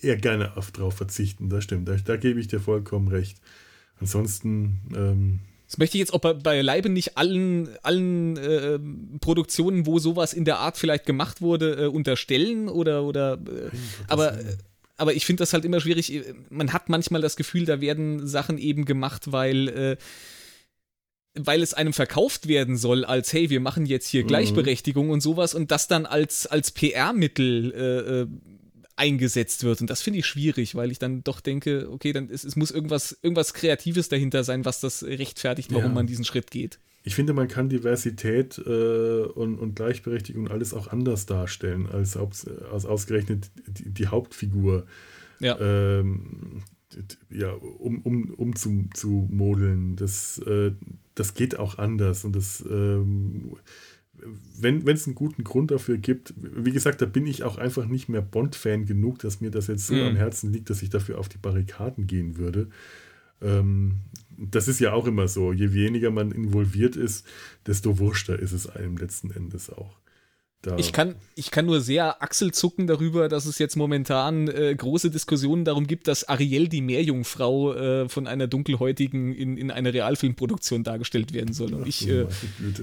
[0.00, 1.88] eher gerne auf drauf verzichten, das stimmt.
[1.88, 3.38] Da, da gebe ich dir vollkommen recht.
[4.00, 5.40] Ansonsten, ähm,
[5.70, 8.80] das möchte ich jetzt auch bei, beileibe nicht allen, allen äh,
[9.20, 13.70] Produktionen, wo sowas in der Art vielleicht gemacht wurde, äh, unterstellen oder, oder äh,
[14.08, 14.36] aber,
[14.96, 16.24] aber ich finde das halt immer schwierig.
[16.48, 19.96] Man hat manchmal das Gefühl, da werden Sachen eben gemacht, weil äh,
[21.34, 24.26] weil es einem verkauft werden soll, als hey, wir machen jetzt hier mhm.
[24.26, 25.12] Gleichberechtigung mhm.
[25.12, 28.26] und sowas und das dann als, als PR-Mittel äh, äh
[29.00, 29.80] eingesetzt wird.
[29.80, 32.70] Und das finde ich schwierig, weil ich dann doch denke, okay, dann es, es muss
[32.70, 35.94] irgendwas, irgendwas Kreatives dahinter sein, was das rechtfertigt, warum ja.
[35.94, 36.78] man diesen Schritt geht.
[37.02, 42.84] Ich finde, man kann Diversität äh, und, und Gleichberechtigung alles auch anders darstellen, als, als
[42.84, 44.84] ausgerechnet die, die Hauptfigur.
[45.40, 45.58] Ja.
[45.58, 46.62] Ähm,
[47.30, 49.96] ja, um, um, um zu, zu modeln.
[49.96, 50.72] Das, äh,
[51.14, 52.24] das geht auch anders.
[52.24, 53.56] Und das ähm,
[54.58, 58.08] wenn es einen guten Grund dafür gibt, wie gesagt, da bin ich auch einfach nicht
[58.08, 60.02] mehr Bond-Fan genug, dass mir das jetzt so mhm.
[60.02, 62.68] am Herzen liegt, dass ich dafür auf die Barrikaden gehen würde.
[63.42, 63.96] Ähm,
[64.36, 65.52] das ist ja auch immer so.
[65.52, 67.26] Je weniger man involviert ist,
[67.66, 69.98] desto wurschter ist es einem letzten Endes auch.
[70.62, 70.76] Da.
[70.76, 75.64] Ich, kann, ich kann nur sehr achselzucken darüber, dass es jetzt momentan äh, große Diskussionen
[75.64, 81.32] darum gibt, dass Ariel die Meerjungfrau äh, von einer Dunkelhäutigen in, in einer Realfilmproduktion dargestellt
[81.32, 81.72] werden soll.
[81.72, 82.26] Und ich, äh,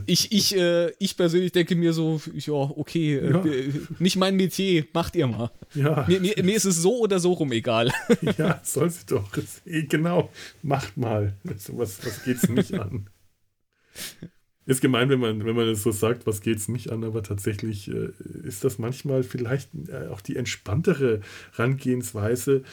[0.07, 3.73] ich, ich, äh, ich persönlich denke mir so, ja, okay, äh, ja.
[3.99, 5.51] nicht mein Metier, macht ihr mal.
[5.75, 6.03] Ja.
[6.07, 7.91] Mir, mir, mir, ist es so oder so rum egal.
[8.37, 9.29] Ja, soll sie doch.
[9.65, 10.31] Genau,
[10.61, 11.37] macht mal.
[11.43, 11.71] Was,
[12.03, 13.09] was geht's nicht an?
[14.67, 17.23] Ist gemein, wenn man, wenn man das so sagt, was geht es nicht an, aber
[17.23, 18.09] tatsächlich äh,
[18.43, 21.21] ist das manchmal vielleicht äh, auch die entspanntere
[21.55, 22.63] Herangehensweise,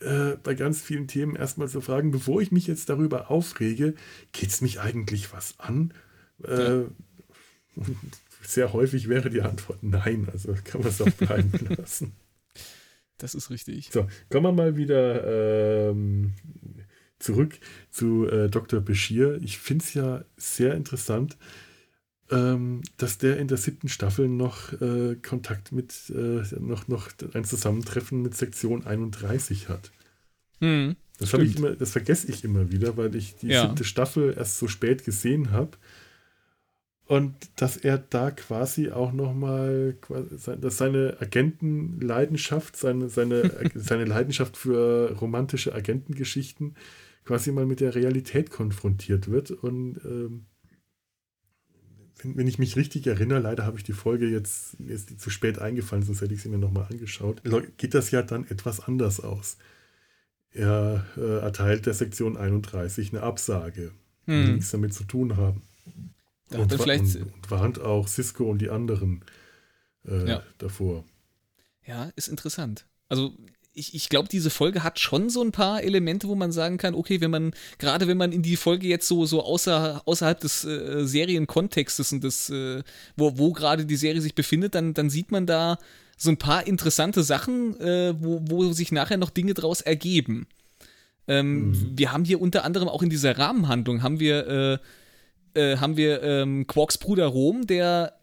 [0.00, 3.94] äh, bei ganz vielen Themen erstmal zu fragen, bevor ich mich jetzt darüber aufrege,
[4.32, 5.94] geht es mich eigentlich was an?
[6.46, 6.84] Äh, ja.
[8.42, 12.12] Sehr häufig wäre die Antwort nein, also kann man es auch bleiben lassen.
[13.16, 13.88] Das ist richtig.
[13.90, 16.34] So, kommen wir mal wieder ähm,
[17.24, 17.58] zurück
[17.90, 18.80] zu äh, Dr.
[18.80, 19.40] Bashir.
[19.42, 21.36] Ich finde es ja sehr interessant,
[22.30, 27.44] ähm, dass der in der siebten Staffel noch äh, Kontakt mit, äh, noch, noch ein
[27.44, 29.90] Zusammentreffen mit Sektion 31 hat.
[30.60, 33.62] Hm, das, ich immer, das vergesse ich immer wieder, weil ich die ja.
[33.66, 35.72] siebte Staffel erst so spät gesehen habe.
[37.06, 39.96] Und dass er da quasi auch nochmal,
[40.60, 46.74] dass seine Agentenleidenschaft, seine, seine, seine Leidenschaft für romantische Agentengeschichten
[47.24, 49.50] quasi mal mit der Realität konfrontiert wird.
[49.50, 50.46] Und ähm,
[52.18, 55.30] wenn, wenn, ich mich richtig erinnere, leider habe ich die Folge jetzt, ist die zu
[55.30, 57.42] spät eingefallen, sonst hätte ich sie mir nochmal angeschaut,
[57.76, 59.56] geht das ja dann etwas anders aus.
[60.50, 63.90] Er äh, erteilt der Sektion 31 eine Absage,
[64.26, 64.46] hm.
[64.46, 65.62] die nichts damit zu tun haben.
[66.50, 69.24] Da und, vielleicht und, und warnt auch Cisco und die anderen
[70.06, 70.42] äh, ja.
[70.58, 71.04] davor.
[71.84, 72.86] Ja, ist interessant.
[73.08, 73.36] Also
[73.74, 76.94] ich, ich glaube, diese Folge hat schon so ein paar Elemente, wo man sagen kann,
[76.94, 80.64] okay, wenn man, gerade wenn man in die Folge jetzt so, so außer, außerhalb des
[80.64, 82.82] äh, Serienkontextes und des, äh,
[83.16, 85.78] wo, wo gerade die Serie sich befindet, dann, dann sieht man da
[86.16, 90.46] so ein paar interessante Sachen, äh, wo, wo sich nachher noch Dinge draus ergeben.
[91.26, 91.92] Ähm, mhm.
[91.96, 94.80] Wir haben hier unter anderem auch in dieser Rahmenhandlung haben wir,
[95.54, 98.14] äh, äh, haben wir ähm, Quarks Bruder Rom, der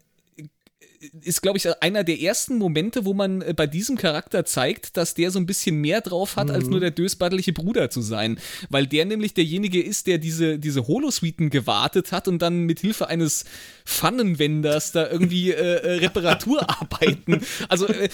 [1.22, 5.14] ist, glaube ich, einer der ersten Momente, wo man äh, bei diesem Charakter zeigt, dass
[5.14, 6.54] der so ein bisschen mehr drauf hat, mhm.
[6.54, 8.38] als nur der dösbaddelige Bruder zu sein.
[8.70, 13.08] Weil der nämlich derjenige ist, der diese, diese Holosuiten gewartet hat und dann mit Hilfe
[13.08, 13.44] eines
[13.84, 17.42] Pfannenwenders da irgendwie äh, äh Reparaturarbeiten.
[17.68, 18.08] also äh,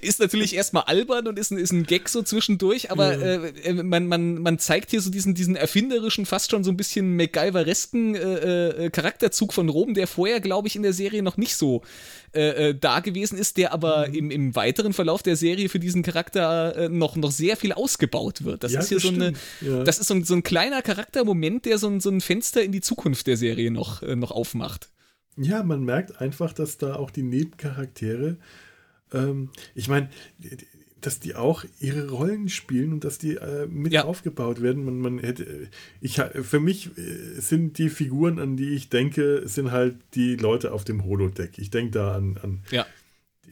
[0.00, 3.72] ist natürlich erstmal albern und ist ein, ist ein Gag so zwischendurch, aber äh, äh,
[3.74, 8.14] man, man, man zeigt hier so diesen, diesen erfinderischen, fast schon so ein bisschen MacGyveresken
[8.92, 11.82] Charakterzug von Rom, der vorher, glaube ich, in der Serie noch nicht so
[12.34, 14.14] äh, äh, da gewesen ist, der aber mhm.
[14.14, 18.44] im, im weiteren Verlauf der Serie für diesen Charakter äh, noch, noch sehr viel ausgebaut
[18.44, 18.64] wird.
[18.64, 19.84] Das ja, ist hier das so eine, ja.
[19.84, 22.72] das ist so ein, so ein kleiner Charaktermoment, der so ein, so ein Fenster in
[22.72, 24.90] die Zukunft der Serie noch, äh, noch aufmacht.
[25.36, 28.36] Ja, man merkt einfach, dass da auch die Nebencharaktere,
[29.12, 30.08] ähm, ich meine,
[31.06, 34.04] dass die auch ihre Rollen spielen und dass die äh, mit ja.
[34.04, 34.84] aufgebaut werden.
[34.84, 35.68] Man, man hätte,
[36.00, 40.72] ich, für mich äh, sind die Figuren, an die ich denke, sind halt die Leute
[40.72, 41.58] auf dem Holodeck.
[41.58, 42.86] Ich denke da an, an, ja.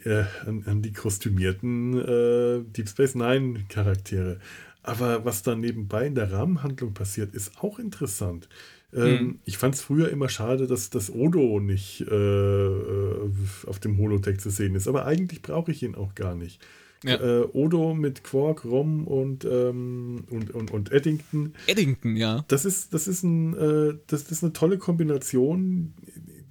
[0.04, 4.38] äh, an, an, die kostümierten äh, Deep Space Nine Charaktere.
[4.82, 8.48] Aber was da nebenbei in der Rahmenhandlung passiert, ist auch interessant.
[8.94, 9.38] Ähm, hm.
[9.44, 13.30] Ich fand es früher immer schade, dass das Odo nicht äh, äh,
[13.66, 14.88] auf dem Holodeck zu sehen ist.
[14.88, 16.60] Aber eigentlich brauche ich ihn auch gar nicht.
[17.04, 17.14] Ja.
[17.14, 21.54] Äh, Odo mit Quark, Rom und, ähm, und, und, und Eddington.
[21.66, 22.44] Eddington, ja.
[22.48, 25.94] Das ist, das ist, ein, äh, das, das ist eine tolle Kombination.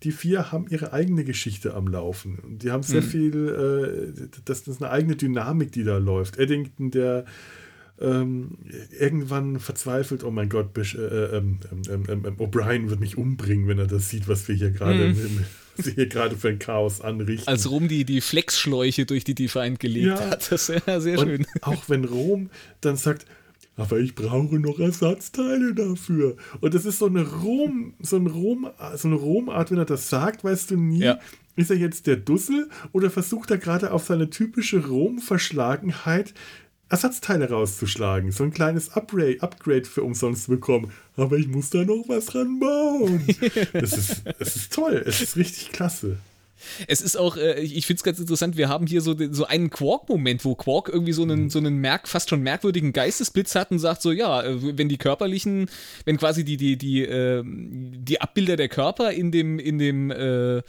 [0.03, 2.39] Die vier haben ihre eigene Geschichte am Laufen.
[2.39, 3.05] Und die haben sehr mhm.
[3.05, 6.37] viel, äh, das, das ist eine eigene Dynamik, die da läuft.
[6.37, 7.25] Eddington, der
[7.99, 8.57] ähm,
[8.99, 13.77] irgendwann verzweifelt, oh mein Gott, äh, ähm, ähm, ähm, ähm, O'Brien wird mich umbringen, wenn
[13.77, 15.45] er das sieht, was wir hier gerade mhm
[15.77, 17.47] sie hier gerade für ein Chaos anrichten.
[17.47, 20.29] Als Rom die, die Flexschläuche durch die Defiant gelegt ja.
[20.31, 20.51] hat.
[20.51, 21.47] Das ist ja sehr Und schön.
[21.61, 22.49] Auch wenn Rom
[22.81, 23.25] dann sagt,
[23.77, 26.35] aber ich brauche noch Ersatzteile dafür.
[26.59, 30.09] Und das ist so eine Rom, so ein Rom, so eine Romart, wenn er das
[30.09, 31.19] sagt, weißt du nie, ja.
[31.55, 36.33] ist er jetzt der Dussel oder versucht er gerade auf seine typische Rom-Verschlagenheit
[36.91, 40.91] Ersatzteile rauszuschlagen, so ein kleines Upgrade, Upgrade für umsonst zu bekommen.
[41.15, 43.25] Aber ich muss da noch was dran bauen.
[43.73, 46.17] das, ist, das ist toll, es ist richtig klasse.
[46.87, 49.69] Es ist auch, äh, ich finde es ganz interessant, wir haben hier so, so einen
[49.69, 51.49] Quark-Moment, wo Quark irgendwie so einen, mhm.
[51.49, 54.97] so einen merk, fast schon merkwürdigen Geistesblitz hat und sagt so, ja, äh, wenn die
[54.97, 55.69] körperlichen,
[56.05, 60.61] wenn quasi die, die, die, äh, die Abbilder der Körper in dem, in dem, äh,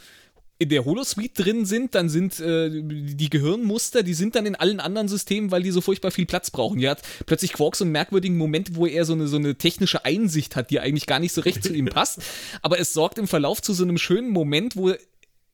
[0.62, 4.80] in der Holosuite drin sind, dann sind äh, die Gehirnmuster, die sind dann in allen
[4.80, 6.78] anderen Systemen, weil die so furchtbar viel Platz brauchen.
[6.78, 10.05] Hier hat plötzlich Quark so einen merkwürdigen Moment, wo er so eine, so eine technische
[10.05, 12.22] Einsicht hat, die eigentlich gar nicht so recht zu ihm passt.
[12.62, 14.93] Aber es sorgt im Verlauf zu so einem schönen Moment, wo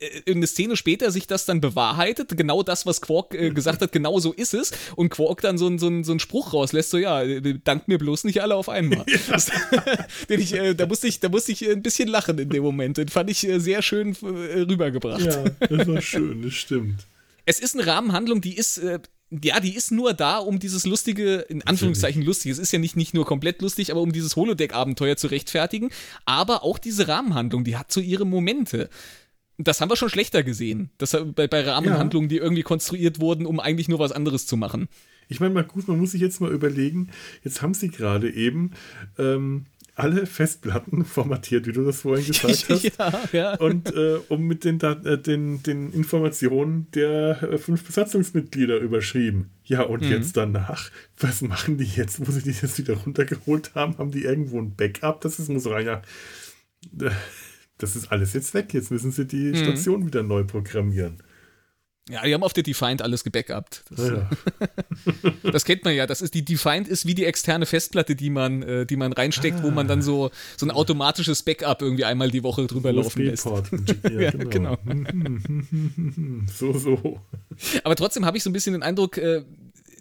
[0.01, 3.93] äh, eine Szene später sich das dann bewahrheitet, genau das, was Quark äh, gesagt hat,
[3.93, 6.91] genau so ist es, und Quark dann so, ein, so, ein, so einen Spruch rauslässt,
[6.91, 9.05] so ja, äh, dank mir bloß nicht alle auf einmal.
[9.09, 9.19] Ja.
[9.33, 9.51] Das,
[10.29, 12.99] ich, äh, da, musste ich, da musste ich ein bisschen lachen in dem Moment.
[12.99, 15.23] Den fand ich äh, sehr schön äh, rübergebracht.
[15.23, 17.07] Ja, das war schön, das stimmt.
[17.51, 18.79] Es ist eine Rahmenhandlung, die ist
[19.31, 22.97] ja, die ist nur da, um dieses lustige, in Anführungszeichen lustig, es ist ja nicht,
[22.97, 25.91] nicht nur komplett lustig, aber um dieses Holodeck-Abenteuer zu rechtfertigen.
[26.25, 28.89] Aber auch diese Rahmenhandlung, die hat so ihre Momente.
[29.59, 30.91] Das haben wir schon schlechter gesehen.
[30.99, 32.37] Das, bei, bei Rahmenhandlungen, ja.
[32.37, 34.89] die irgendwie konstruiert wurden, um eigentlich nur was anderes zu machen.
[35.29, 37.11] Ich meine, mal gut, man muss sich jetzt mal überlegen,
[37.45, 38.71] jetzt haben sie gerade eben
[39.19, 39.67] ähm,
[39.99, 42.99] alle Festplatten formatiert, wie du das vorhin gesagt hast.
[42.99, 43.55] ja, ja.
[43.57, 49.51] Und äh, um mit den, äh, den, den Informationen der äh, fünf Besatzungsmitglieder überschrieben.
[49.65, 50.11] Ja, und mhm.
[50.11, 53.99] jetzt danach, was machen die jetzt, wo sie die jetzt wieder runtergeholt haben?
[53.99, 55.21] Haben die irgendwo ein Backup?
[55.21, 56.03] Das ist, muss rein, ja.
[57.79, 58.75] Das ist alles jetzt weg.
[58.75, 59.57] Jetzt müssen sie die mhm.
[59.57, 61.23] Station wieder neu programmieren.
[62.11, 63.85] Ja, die haben auf der Defiant alles gebackupt.
[63.91, 64.31] Das, ja.
[65.53, 66.07] das kennt man ja.
[66.07, 69.59] Das ist die Defiant ist wie die externe Festplatte, die man, äh, die man reinsteckt,
[69.61, 69.63] ah.
[69.63, 73.45] wo man dann so, so ein automatisches Backup irgendwie einmal die Woche drüber laufen lässt.
[73.45, 74.79] Ja, ja, genau.
[74.85, 75.39] genau.
[76.53, 77.21] so, so.
[77.85, 79.45] Aber trotzdem habe ich so ein bisschen den Eindruck, äh,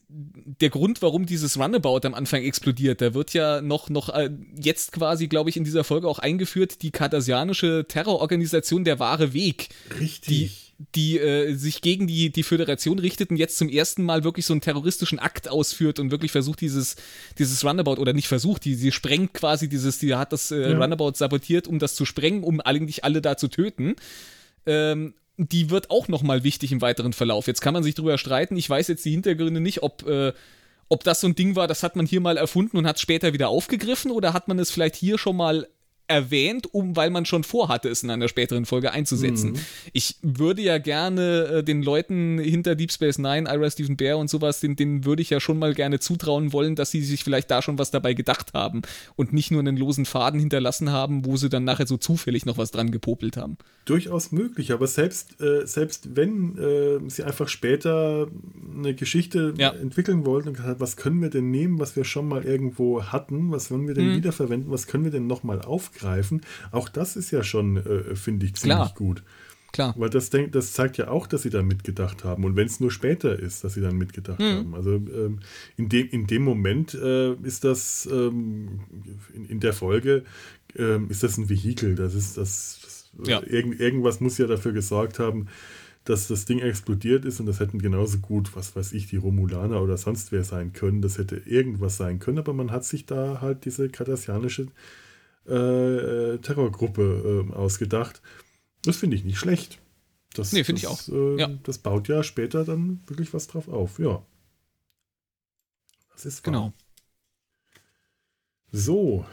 [0.10, 4.94] der Grund, warum dieses Runabout am Anfang explodiert, da wird ja noch, noch äh, jetzt
[4.94, 9.70] quasi, glaube ich, in dieser Folge auch eingeführt, die kartasianische Terrororganisation Der wahre Weg.
[10.00, 10.28] Richtig.
[10.28, 10.52] Die,
[10.96, 14.54] die äh, sich gegen die, die Föderation richtet und jetzt zum ersten Mal wirklich so
[14.54, 16.96] einen terroristischen Akt ausführt und wirklich versucht, dieses,
[17.38, 20.78] dieses Runabout, oder nicht versucht, die, sie sprengt quasi dieses, die hat das äh, ja.
[20.78, 23.96] Runabout sabotiert, um das zu sprengen, um eigentlich alle da zu töten.
[24.66, 27.48] Ähm, die wird auch nochmal wichtig im weiteren Verlauf.
[27.48, 28.58] Jetzt kann man sich drüber streiten.
[28.58, 30.34] Ich weiß jetzt die Hintergründe nicht, ob, äh,
[30.90, 33.02] ob das so ein Ding war, das hat man hier mal erfunden und hat es
[33.02, 35.68] später wieder aufgegriffen oder hat man es vielleicht hier schon mal
[36.08, 39.52] erwähnt, um, weil man schon vorhatte, es in einer späteren Folge einzusetzen.
[39.52, 39.60] Mhm.
[39.94, 44.30] Ich würde ja gerne äh, den Leuten hinter Deep Space Nine, Ira Stephen Bear und
[44.30, 47.52] sowas, denen, denen würde ich ja schon mal gerne zutrauen wollen, dass sie sich vielleicht
[47.52, 48.84] da schon was dabei gedacht haben
[49.16, 52.58] und nicht nur einen losen Faden hinterlassen haben, wo sie dann nachher so zufällig noch
[52.58, 53.58] was dran gepopelt haben.
[53.86, 58.28] Durchaus möglich, aber selbst, äh, selbst wenn äh, sie einfach später
[58.78, 59.72] eine Geschichte ja.
[59.72, 63.52] entwickeln wollten und gesagt, was können wir denn nehmen, was wir schon mal irgendwo hatten,
[63.52, 64.16] was wollen wir denn mhm.
[64.18, 66.42] wiederverwenden, was können wir denn nochmal aufgreifen, aufgreifen.
[66.72, 68.94] Auch das ist ja schon, äh, finde ich, ziemlich Klar.
[68.96, 69.24] gut.
[69.74, 69.94] Klar.
[69.98, 72.46] Weil das, denk, das zeigt ja auch, dass sie da mitgedacht haben.
[72.46, 74.44] Und wenn es nur später ist, dass sie dann mitgedacht mhm.
[74.44, 74.76] haben.
[74.76, 75.40] Also ähm,
[75.76, 78.80] in, dem, in dem Moment äh, ist das ähm,
[79.34, 80.24] in, in, der Folge
[80.76, 81.96] ähm, ist das ein Vehikel.
[81.96, 83.42] Das ist das, das ja.
[83.44, 85.48] irgend, irgendwas muss ja dafür gesorgt haben,
[86.06, 89.82] dass das Ding explodiert ist und das hätten genauso gut, was weiß ich, die Romulaner
[89.82, 91.02] oder sonst wer sein können.
[91.02, 94.68] Das hätte irgendwas sein können, aber man hat sich da halt diese kardassianische
[95.48, 98.22] äh, Terrorgruppe äh, ausgedacht.
[98.84, 99.80] Das finde ich nicht schlecht.
[100.34, 101.08] Das, nee, finde ich auch.
[101.08, 101.48] Äh, ja.
[101.64, 104.00] Das baut ja später dann wirklich was drauf auf.
[104.00, 104.26] Ja.
[106.14, 106.54] Das ist wahr.
[106.54, 106.74] Genau.
[108.72, 109.26] So.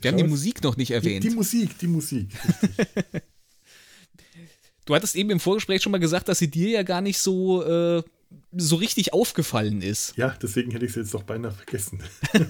[0.00, 1.24] Wir haben die Musik noch nicht erwähnt.
[1.24, 2.30] Die, die Musik, die Musik.
[4.84, 7.62] du hattest eben im Vorgespräch schon mal gesagt, dass sie dir ja gar nicht so,
[7.64, 8.02] äh,
[8.52, 10.16] so richtig aufgefallen ist.
[10.16, 12.02] Ja, deswegen hätte ich sie jetzt doch beinahe vergessen.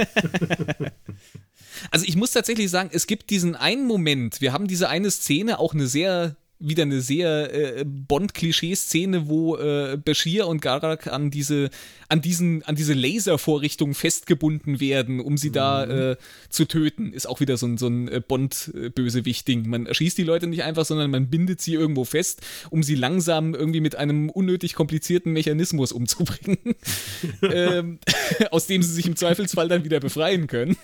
[1.90, 5.59] Also ich muss tatsächlich sagen, es gibt diesen einen Moment, wir haben diese eine Szene,
[5.59, 11.70] auch eine sehr wieder eine sehr äh, Bond-Klischee-Szene, wo äh, Bashir und Garak an diese,
[12.09, 15.55] an diesen, an diese Laservorrichtung festgebunden werden, um sie mhm.
[15.55, 16.16] da äh,
[16.49, 17.12] zu töten.
[17.12, 19.69] Ist auch wieder so ein, so ein äh, Bond-Bösewicht-Ding.
[19.69, 23.55] Man erschießt die Leute nicht einfach, sondern man bindet sie irgendwo fest, um sie langsam
[23.55, 26.74] irgendwie mit einem unnötig komplizierten Mechanismus umzubringen,
[27.43, 27.99] ähm,
[28.51, 30.77] aus dem sie sich im Zweifelsfall dann wieder befreien können.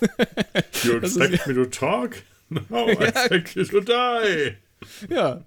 [0.84, 2.22] you expect me to talk?
[2.50, 4.56] No, I expect you to die.
[5.08, 5.42] Ja,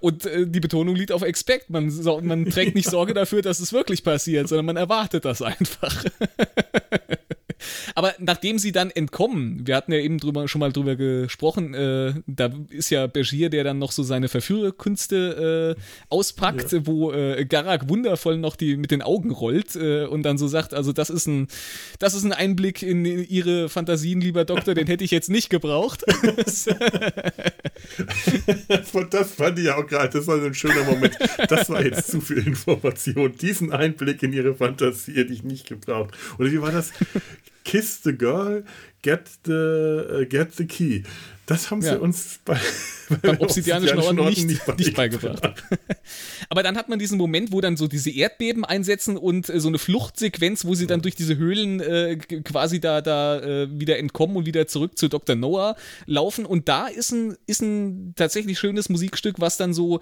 [0.00, 1.70] und äh, die Betonung liegt auf Expect.
[1.70, 5.42] Man, so, man trägt nicht Sorge dafür, dass es wirklich passiert, sondern man erwartet das
[5.42, 6.04] einfach.
[7.98, 12.14] Aber nachdem sie dann entkommen, wir hatten ja eben drüber, schon mal drüber gesprochen, äh,
[12.28, 16.86] da ist ja Bergier, der dann noch so seine Verführerkünste äh, auspackt, ja.
[16.86, 20.74] wo äh, Garak wundervoll noch die mit den Augen rollt äh, und dann so sagt,
[20.74, 21.48] also das ist ein,
[21.98, 26.04] das ist ein Einblick in ihre Fantasien, lieber Doktor, den hätte ich jetzt nicht gebraucht.
[29.10, 31.18] das fand ich auch gerade, das war so ein schöner Moment.
[31.48, 33.34] Das war jetzt zu viel Information.
[33.40, 36.16] Diesen Einblick in ihre Fantasie hätte ich nicht gebraucht.
[36.38, 36.92] Oder wie war das?
[37.68, 38.64] Kiss the Girl,
[39.02, 41.04] Get the, uh, get the Key.
[41.46, 41.98] Das haben sie ja.
[41.98, 42.58] uns bei,
[43.08, 45.40] bei beim obsidianischen Orden nicht, nicht, nicht beigebracht.
[46.48, 49.68] Aber dann hat man diesen Moment, wo dann so diese Erdbeben einsetzen und äh, so
[49.68, 54.36] eine Fluchtsequenz, wo sie dann durch diese Höhlen äh, quasi da, da äh, wieder entkommen
[54.36, 55.36] und wieder zurück zu Dr.
[55.36, 55.76] Noah
[56.06, 56.44] laufen.
[56.44, 60.00] Und da ist ein, ist ein tatsächlich schönes Musikstück, was dann so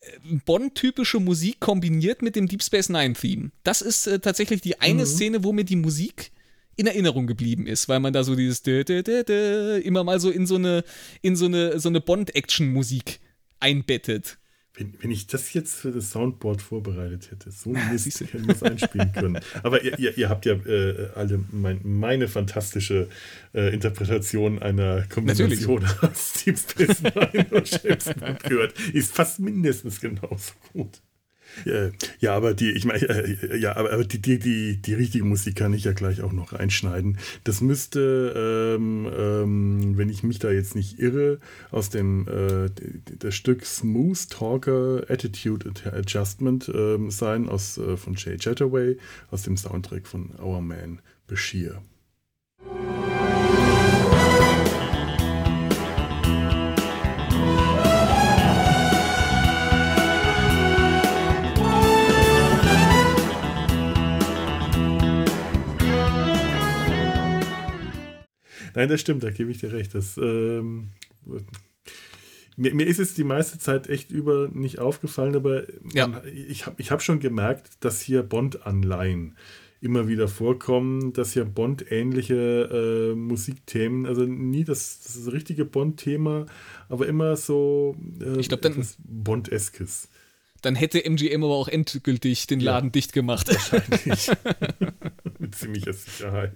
[0.00, 3.52] äh, Bond-typische Musik kombiniert mit dem Deep Space Nine-Theme.
[3.62, 5.06] Das ist äh, tatsächlich die eine mhm.
[5.06, 6.32] Szene, wo mir die Musik
[6.82, 8.62] in Erinnerung geblieben ist, weil man da so dieses
[9.80, 10.84] immer mal so in so eine,
[11.22, 13.20] in so eine, so eine Bond-Action-Musik
[13.60, 14.38] einbettet.
[14.74, 19.12] Wenn, wenn, ich das jetzt für das Soundboard vorbereitet hätte, so hätte ich das einspielen
[19.12, 19.38] können.
[19.62, 23.08] Aber ihr, ihr, ihr habt ja äh, alle mein, meine fantastische
[23.54, 28.80] äh, Interpretation einer Kombination aus Deep Space Nine und James Bond gehört.
[28.92, 31.02] Ist fast mindestens genauso gut.
[32.18, 35.74] Ja, aber die, ich meine, äh, ja, aber die, die, die, die richtige Musik kann
[35.74, 37.18] ich ja gleich auch noch reinschneiden.
[37.44, 41.38] Das müsste, ähm, ähm, wenn ich mich da jetzt nicht irre,
[41.70, 42.70] aus dem äh,
[43.18, 48.96] das Stück Smooth Talker Attitude Adjustment ähm, sein, aus, äh, von Jay Chataway,
[49.30, 51.82] aus dem Soundtrack von Our Man Bashir.
[68.74, 69.94] Nein, das stimmt, da gebe ich dir recht.
[69.94, 70.90] Das, ähm,
[72.56, 76.06] mir, mir, ist es die meiste Zeit echt über nicht aufgefallen, aber ja.
[76.06, 79.36] man, ich habe ich hab schon gemerkt, dass hier Bond-Anleihen
[79.80, 86.46] immer wieder vorkommen, dass hier Bond-ähnliche äh, Musikthemen, also nie das, das richtige Bond-Thema,
[86.88, 90.08] aber immer so äh, ich glaub, dann, Bond-eskes.
[90.62, 93.48] Dann hätte MGM aber auch endgültig den Laden ja, dicht gemacht.
[93.48, 94.30] Wahrscheinlich.
[95.40, 96.54] Mit ziemlicher Sicherheit.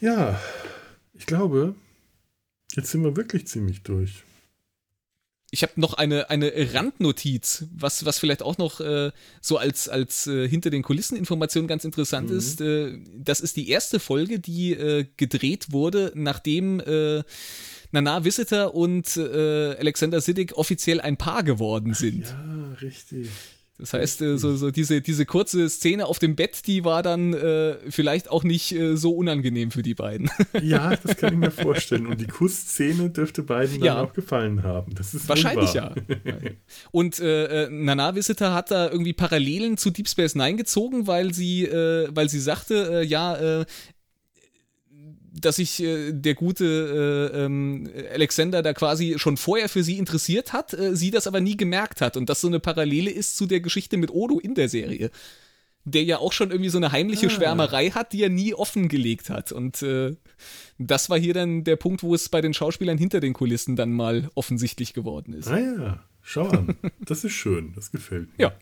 [0.00, 0.40] Ja,
[1.14, 1.74] ich glaube,
[2.74, 4.22] jetzt sind wir wirklich ziemlich durch.
[5.52, 10.26] Ich habe noch eine, eine Randnotiz, was, was vielleicht auch noch äh, so als, als
[10.26, 12.36] äh, hinter den Kulissen Information ganz interessant mhm.
[12.36, 12.60] ist.
[12.60, 17.22] Äh, das ist die erste Folge, die äh, gedreht wurde, nachdem äh,
[17.92, 22.26] Nana Visitor und äh, Alexander Siddig offiziell ein Paar geworden sind.
[22.26, 23.30] Ja, richtig.
[23.78, 27.34] Das heißt, äh, so, so diese, diese kurze Szene auf dem Bett, die war dann
[27.34, 30.30] äh, vielleicht auch nicht äh, so unangenehm für die beiden.
[30.62, 32.06] Ja, das kann ich mir vorstellen.
[32.06, 33.96] Und die Kussszene dürfte beiden ja.
[33.96, 34.94] dann auch gefallen haben.
[34.94, 35.94] Das ist Wahrscheinlich ja.
[36.90, 41.34] Und äh, äh, Nana Visitor hat da irgendwie Parallelen zu Deep Space Nine gezogen, weil
[41.34, 43.64] sie, äh, weil sie sagte, ja,
[45.40, 50.52] dass sich äh, der gute äh, ähm, Alexander da quasi schon vorher für sie interessiert
[50.52, 53.46] hat, äh, sie das aber nie gemerkt hat und das so eine Parallele ist zu
[53.46, 55.10] der Geschichte mit Odo in der Serie.
[55.84, 57.30] Der ja auch schon irgendwie so eine heimliche ah.
[57.30, 59.52] Schwärmerei hat, die er nie offengelegt hat.
[59.52, 60.16] Und äh,
[60.78, 63.92] das war hier dann der Punkt, wo es bei den Schauspielern hinter den Kulissen dann
[63.92, 65.46] mal offensichtlich geworden ist.
[65.46, 66.76] Ah ja, schau an.
[66.98, 68.46] Das ist schön, das gefällt mir.
[68.46, 68.52] Ja.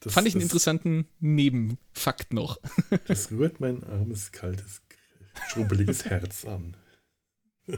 [0.00, 2.60] Das, Fand ich einen interessanten Nebenfakt noch.
[3.08, 4.82] Das rührt mein armes, kaltes
[5.48, 6.76] schrubbeliges Herz an.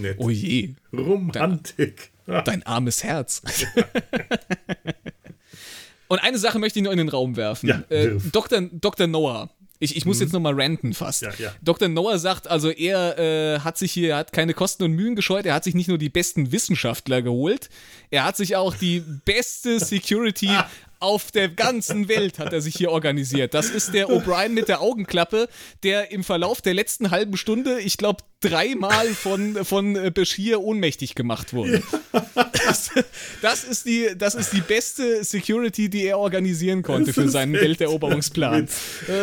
[0.00, 0.16] Nett.
[0.18, 0.74] Oh je.
[0.92, 2.12] Romantik.
[2.26, 3.42] Dein, dein armes Herz.
[6.08, 7.68] Und eine Sache möchte ich nur in den Raum werfen.
[7.68, 8.62] Ja, äh, Dr.
[8.72, 9.06] Dr.
[9.06, 9.50] Noah.
[9.80, 10.22] Ich, ich muss mhm.
[10.22, 11.22] jetzt nochmal ranten fast.
[11.22, 11.54] Ja, ja.
[11.62, 11.88] Dr.
[11.88, 15.54] Noah sagt, also er äh, hat sich hier, hat keine Kosten und Mühen gescheut, er
[15.54, 17.68] hat sich nicht nur die besten Wissenschaftler geholt,
[18.10, 20.50] er hat sich auch die beste Security
[21.00, 23.54] auf der ganzen Welt hat er sich hier organisiert.
[23.54, 25.48] Das ist der O'Brien mit der Augenklappe,
[25.82, 31.14] der im Verlauf der letzten halben Stunde, ich glaube, dreimal von, von äh, Bashir ohnmächtig
[31.14, 31.82] gemacht wurde.
[32.64, 32.90] Das,
[33.42, 38.68] das, ist die, das ist die beste Security, die er organisieren konnte für seinen Welteroberungsplan.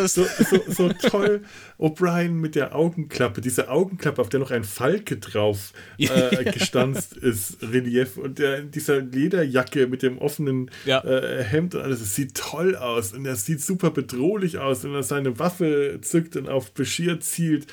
[0.06, 1.42] So, so, so toll.
[1.78, 7.62] O'Brien mit der Augenklappe, diese Augenklappe, auf der noch ein Falke drauf äh, gestanzt ist,
[7.62, 11.04] Relief und der, dieser Lederjacke mit dem offenen ja.
[11.04, 14.94] äh, Hemd und alles, es sieht toll aus und er sieht super bedrohlich aus, wenn
[14.94, 17.68] er seine Waffe zückt und auf Bashir zielt.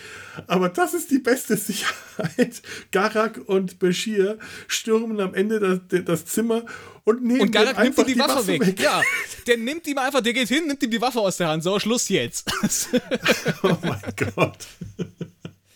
[0.49, 2.63] Aber das ist die beste Sicherheit.
[2.91, 4.39] Garak und Bashir
[4.69, 6.65] stürmen am Ende das, das Zimmer
[7.05, 8.67] und nehmen und Garak nimmt ihm die, die Waffe, Waffe weg.
[8.67, 8.81] weg.
[8.81, 9.03] Ja,
[9.47, 11.63] der nimmt ihm einfach, der geht hin, nimmt ihm die Waffe aus der Hand.
[11.63, 12.51] So, Schluss jetzt.
[13.63, 14.01] oh mein
[14.35, 14.59] Gott.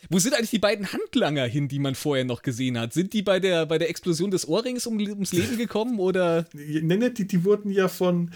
[0.08, 2.92] Wo sind eigentlich die beiden Handlanger hin, die man vorher noch gesehen hat?
[2.92, 6.46] Sind die bei der, bei der Explosion des Ohrrings um, ums Leben gekommen oder?
[6.52, 8.30] Nee, die, die wurden ja von,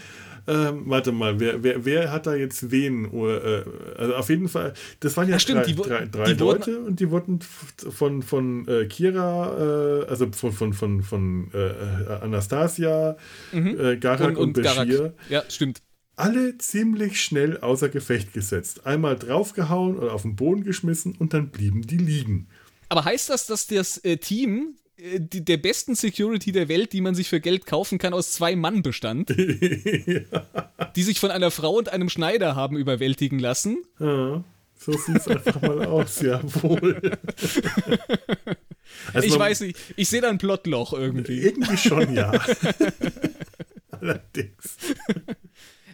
[0.47, 3.05] ähm, warte mal, wer, wer, wer hat da jetzt wen?
[3.05, 3.63] Äh,
[3.97, 7.09] also auf jeden Fall, das waren ja, ja stimmt, drei, drei, drei Leute und die
[7.09, 13.17] wurden von, von äh, Kira, äh, also von, von, von, von äh, Anastasia,
[13.51, 13.79] mhm.
[13.79, 14.97] Äh, Garak und, und, und Bashir.
[14.97, 15.13] Garak.
[15.29, 15.81] Ja, stimmt
[16.17, 18.85] alle ziemlich schnell außer Gefecht gesetzt.
[18.85, 22.47] Einmal draufgehauen oder auf den Boden geschmissen und dann blieben die liegen.
[22.89, 24.75] Aber heißt das, dass das äh, Team
[25.17, 28.55] die, der besten Security der Welt, die man sich für Geld kaufen kann, aus zwei
[28.55, 30.47] Mann bestand, ja.
[30.95, 33.83] die sich von einer Frau und einem Schneider haben überwältigen lassen?
[33.99, 34.43] Ja,
[34.77, 37.11] so sieht es einfach mal aus, jawohl.
[39.13, 41.39] Also ich weiß nicht, ich sehe da ein Plotloch irgendwie.
[41.39, 42.31] Irgendwie schon, ja.
[43.91, 44.77] Allerdings.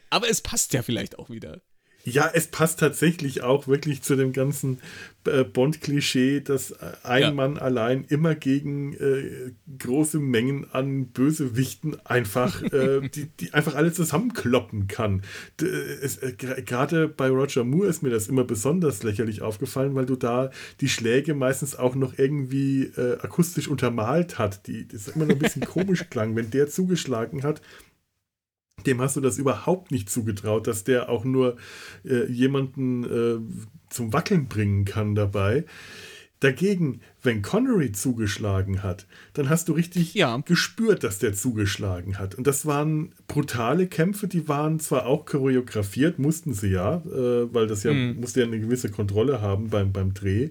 [0.09, 1.61] Aber es passt ja vielleicht auch wieder.
[2.09, 4.79] Ja, es passt tatsächlich auch wirklich zu dem ganzen
[5.25, 7.31] äh, Bond-Klischee, dass äh, ein ja.
[7.31, 13.91] Mann allein immer gegen äh, große Mengen an Bösewichten einfach, äh, die, die einfach alle
[13.91, 15.23] zusammenkloppen kann.
[15.61, 16.31] Äh,
[16.61, 20.87] gerade bei Roger Moore ist mir das immer besonders lächerlich aufgefallen, weil du da die
[20.87, 25.65] Schläge meistens auch noch irgendwie äh, akustisch untermalt hat, die das immer noch ein bisschen
[25.65, 26.37] komisch klang.
[26.37, 27.61] Wenn der zugeschlagen hat,
[28.85, 31.57] dem hast du das überhaupt nicht zugetraut, dass der auch nur
[32.05, 33.39] äh, jemanden äh,
[33.89, 35.65] zum Wackeln bringen kann dabei.
[36.39, 40.37] Dagegen, wenn Connery zugeschlagen hat, dann hast du richtig ja.
[40.45, 42.35] gespürt, dass der zugeschlagen hat.
[42.35, 47.65] Und das waren brutale Kämpfe, die waren zwar auch choreografiert, mussten sie ja, äh, weil
[47.65, 48.19] das ja mhm.
[48.19, 50.49] musste ja eine gewisse Kontrolle haben beim, beim Dreh.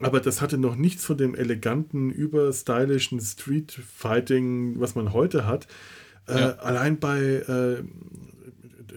[0.00, 5.66] Aber das hatte noch nichts von dem eleganten, überstylischen Street-Fighting, was man heute hat.
[6.28, 6.50] Äh, ja.
[6.56, 7.82] allein bei äh,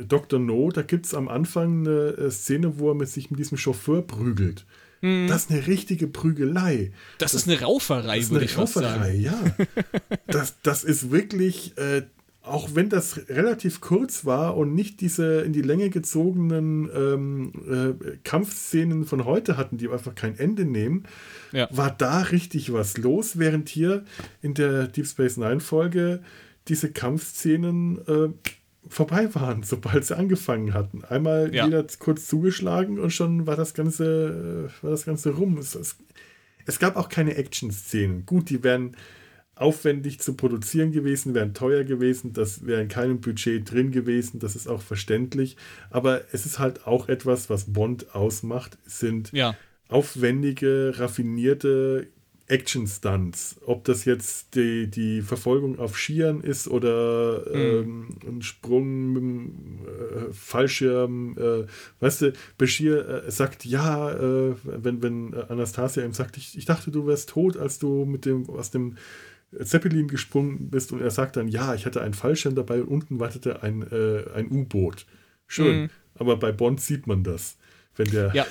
[0.04, 0.40] Dr.
[0.40, 3.58] No, da gibt es am Anfang eine äh, Szene, wo er mit sich mit diesem
[3.58, 4.66] Chauffeur prügelt.
[5.02, 5.28] Mhm.
[5.28, 6.92] Das ist eine richtige Prügelei.
[7.18, 9.38] Das, das ist eine Rauferei, würde ich Rauferei, ja.
[10.28, 12.04] das, das ist wirklich, äh,
[12.42, 18.18] auch wenn das relativ kurz war und nicht diese in die Länge gezogenen ähm, äh,
[18.24, 21.06] Kampfszenen von heute hatten, die einfach kein Ende nehmen,
[21.52, 21.68] ja.
[21.72, 24.06] war da richtig was los, während hier
[24.42, 26.22] in der Deep Space Nine Folge
[26.68, 28.50] diese Kampfszenen äh,
[28.88, 31.04] vorbei waren, sobald sie angefangen hatten.
[31.04, 31.66] Einmal ja.
[31.66, 35.58] jeder kurz zugeschlagen und schon war das Ganze, äh, war das Ganze rum.
[35.58, 35.98] Es, es,
[36.66, 38.26] es gab auch keine Action-Szenen.
[38.26, 38.96] Gut, die wären
[39.56, 44.56] aufwendig zu produzieren gewesen, wären teuer gewesen, das wäre in keinem Budget drin gewesen, das
[44.56, 45.56] ist auch verständlich.
[45.90, 49.56] Aber es ist halt auch etwas, was Bond ausmacht, sind ja.
[49.88, 52.08] aufwendige, raffinierte
[52.48, 53.62] Action-Stunts.
[53.66, 57.56] Ob das jetzt die, die Verfolgung auf Skiern ist oder mhm.
[57.56, 61.38] ähm, ein Sprung mit dem äh, Fallschirm.
[61.38, 61.66] Äh,
[62.00, 66.92] weißt du, Bashir äh, sagt ja, äh, wenn, wenn Anastasia ihm sagt, ich, ich dachte,
[66.92, 68.98] du wärst tot, als du mit dem aus dem
[69.64, 73.20] Zeppelin gesprungen bist und er sagt dann, ja, ich hatte einen Fallschirm dabei und unten
[73.20, 75.06] wartete ein, äh, ein U-Boot.
[75.48, 75.84] Schön.
[75.84, 75.90] Mhm.
[76.16, 77.58] Aber bei Bond sieht man das.
[77.96, 78.46] Wenn der, ja.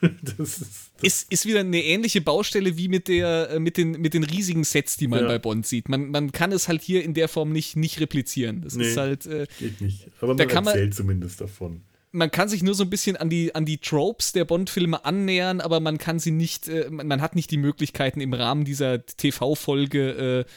[0.36, 3.92] das ist, das ist, ist, wieder eine ähnliche Baustelle wie mit, der, äh, mit, den,
[3.92, 5.26] mit den riesigen Sets, die man ja.
[5.26, 5.88] bei Bond sieht.
[5.88, 8.62] Man, man kann es halt hier in der Form nicht, nicht replizieren.
[8.62, 9.26] Das nee, ist halt.
[9.26, 10.08] Äh, geht nicht.
[10.20, 11.82] Aber man erzählt man, zumindest davon.
[12.12, 15.60] Man kann sich nur so ein bisschen an die, an die Tropes der Bond-Filme annähern,
[15.60, 20.44] aber man kann sie nicht, äh, man hat nicht die Möglichkeiten im Rahmen dieser TV-Folge
[20.46, 20.50] äh,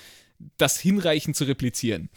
[0.57, 2.09] das hinreichend zu replizieren.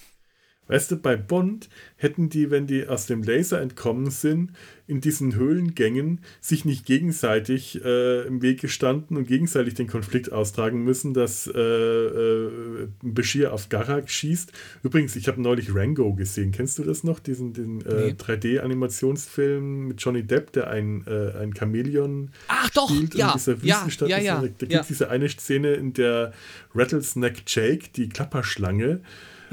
[0.66, 4.50] Weißt du, bei Bond hätten die, wenn die aus dem Laser entkommen sind,
[4.86, 10.84] in diesen Höhlengängen sich nicht gegenseitig äh, im Weg gestanden und gegenseitig den Konflikt austragen
[10.84, 14.52] müssen, dass äh, äh, Bashir auf Garak schießt.
[14.82, 16.52] Übrigens, ich habe neulich Rango gesehen.
[16.52, 17.18] Kennst du das noch?
[17.18, 18.12] Diesen, diesen äh, nee.
[18.12, 23.62] 3D-Animationsfilm mit Johnny Depp, der ein, äh, ein Chamäleon Ach, doch, spielt ja, in dieser
[23.62, 24.08] Wüstenstadt.
[24.08, 24.84] Ja, ja, da gibt es ja.
[24.86, 26.32] diese eine Szene, in der
[26.74, 29.00] Rattlesnake Jake, die Klapperschlange,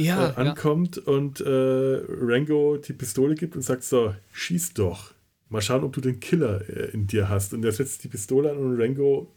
[0.06, 1.04] ja, äh, ankommt ja.
[1.04, 5.14] und äh, Rango die Pistole gibt und sagt so, schieß doch.
[5.50, 7.54] Mal schauen, ob du den Killer äh, in dir hast.
[7.54, 9.34] Und er setzt die Pistole an und Rango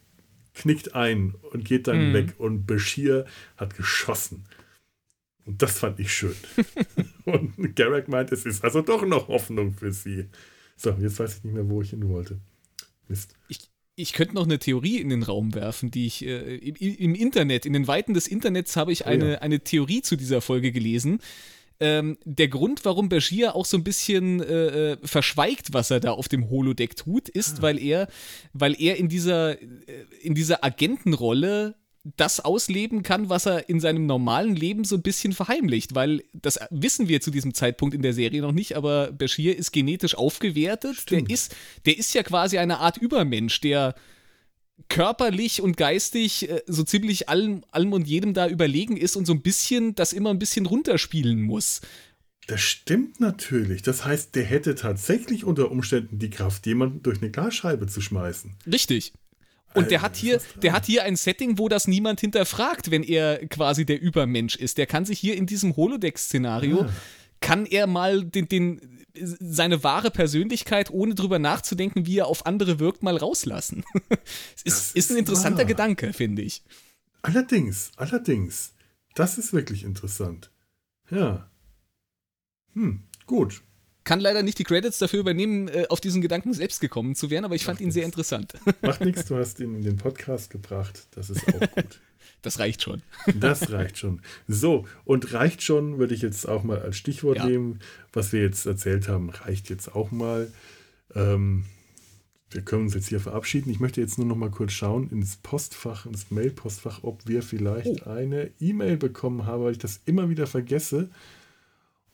[0.55, 2.15] knickt ein und geht dann mhm.
[2.15, 2.35] weg.
[2.39, 3.27] Und Bashir
[3.57, 4.45] hat geschossen.
[5.45, 6.37] Und das fand ich schön.
[7.25, 10.27] und Garrick meint, es ist also doch noch Hoffnung für sie.
[10.77, 12.39] So, jetzt weiß ich nicht mehr, wo ich hin wollte.
[13.09, 13.37] Mist.
[13.49, 17.15] Ich, ich könnte noch eine Theorie in den Raum werfen, die ich äh, im, im,
[17.15, 19.39] Internet, in den Weiten des Internets habe ich eine, oh ja.
[19.39, 21.21] eine Theorie zu dieser Folge gelesen.
[21.81, 26.13] Ähm, der Grund, warum Bashir auch so ein bisschen äh, äh verschweigt, was er da
[26.13, 27.63] auf dem Holodeck tut, ist, ah.
[27.63, 28.09] weil er,
[28.53, 29.67] weil er in dieser, äh,
[30.23, 31.75] in dieser Agentenrolle
[32.05, 36.59] das ausleben kann, was er in seinem normalen Leben so ein bisschen verheimlicht, weil das
[36.71, 41.11] wissen wir zu diesem Zeitpunkt in der Serie noch nicht, aber Bashir ist genetisch aufgewertet.
[41.11, 41.57] Der ist,
[41.87, 43.95] der ist ja quasi eine Art Übermensch, der
[44.89, 49.33] körperlich und geistig äh, so ziemlich allem, allem und jedem da überlegen ist und so
[49.33, 51.81] ein bisschen das immer ein bisschen runterspielen muss.
[52.47, 53.83] Das stimmt natürlich.
[53.83, 58.55] Das heißt, der hätte tatsächlich unter Umständen die Kraft, jemanden durch eine Glasscheibe zu schmeißen.
[58.71, 59.15] Richtig.
[59.75, 63.47] Und der hat hier, der hat hier ein Setting, wo das niemand hinterfragt, wenn er
[63.49, 64.79] quasi der Übermensch ist.
[64.79, 66.91] Der kann sich hier in diesem Holodeck-Szenario, ah.
[67.41, 72.79] kann er mal den, den, seine wahre Persönlichkeit, ohne drüber nachzudenken, wie er auf andere
[72.79, 73.85] wirkt, mal rauslassen.
[74.65, 75.67] ist, ist ein interessanter wahr.
[75.67, 76.63] Gedanke, finde ich.
[77.23, 78.75] Allerdings, allerdings.
[79.15, 80.51] Das ist wirklich interessant.
[81.11, 81.51] Ja.
[82.75, 83.64] Hm, gut.
[84.05, 87.45] Kann leider nicht die Credits dafür übernehmen, äh, auf diesen Gedanken selbst gekommen zu werden,
[87.45, 87.95] aber ich Macht fand ihn nix.
[87.95, 88.53] sehr interessant.
[88.83, 91.07] Macht nichts, du hast ihn in den Podcast gebracht.
[91.13, 92.01] Das ist auch gut.
[92.45, 93.03] Das reicht schon.
[93.41, 94.21] Das reicht schon.
[94.47, 97.47] So, und reicht schon, würde ich jetzt auch mal als Stichwort ja.
[97.47, 97.81] nehmen.
[98.13, 100.53] Was wir jetzt erzählt haben, reicht jetzt auch mal.
[101.15, 101.65] Ähm,
[102.51, 103.71] wir können uns jetzt hier verabschieden.
[103.71, 108.07] Ich möchte jetzt nur noch mal kurz schauen ins Postfach, ins Mailpostfach, ob wir vielleicht
[108.07, 108.11] oh.
[108.11, 111.09] eine E-Mail bekommen haben, weil ich das immer wieder vergesse.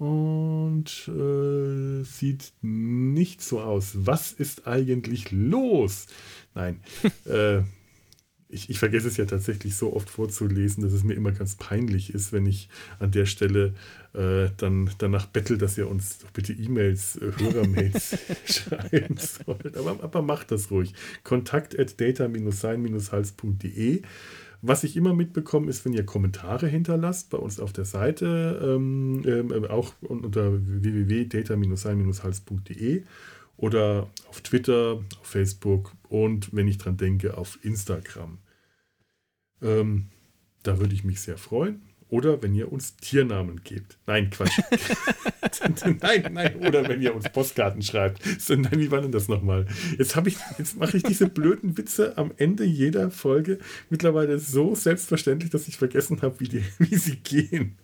[0.01, 3.91] Und äh, sieht nicht so aus.
[3.93, 6.07] Was ist eigentlich los?
[6.55, 6.81] Nein.
[7.27, 7.59] äh,
[8.49, 12.15] ich, ich, vergesse es ja tatsächlich so oft vorzulesen, dass es mir immer ganz peinlich
[12.15, 13.75] ist, wenn ich an der Stelle
[14.15, 18.17] äh, dann danach bettel, dass ihr uns doch bitte E-Mails, äh, Hörermails
[18.47, 19.77] schreiben sollt.
[19.77, 20.95] Aber, aber macht das ruhig.
[21.25, 24.01] Kontakt at data-sein-hals.de.
[24.62, 29.23] Was ich immer mitbekomme, ist, wenn ihr Kommentare hinterlasst bei uns auf der Seite, ähm,
[29.24, 33.05] äh, auch unter www.data-sein-hals.de
[33.57, 38.39] oder auf Twitter, auf Facebook und wenn ich dran denke, auf Instagram.
[39.62, 40.09] Ähm,
[40.62, 41.81] da würde ich mich sehr freuen.
[42.11, 43.97] Oder wenn ihr uns Tiernamen gebt.
[44.07, 44.61] Nein, Quatsch.
[46.03, 48.20] nein, nein, oder wenn ihr uns Postkarten schreibt.
[48.39, 49.66] So, nein, wie war denn das nochmal?
[49.97, 53.59] Jetzt ich, jetzt mache ich diese blöden Witze am Ende jeder Folge
[53.91, 57.77] mittlerweile so selbstverständlich, dass ich vergessen habe, wie, wie sie gehen.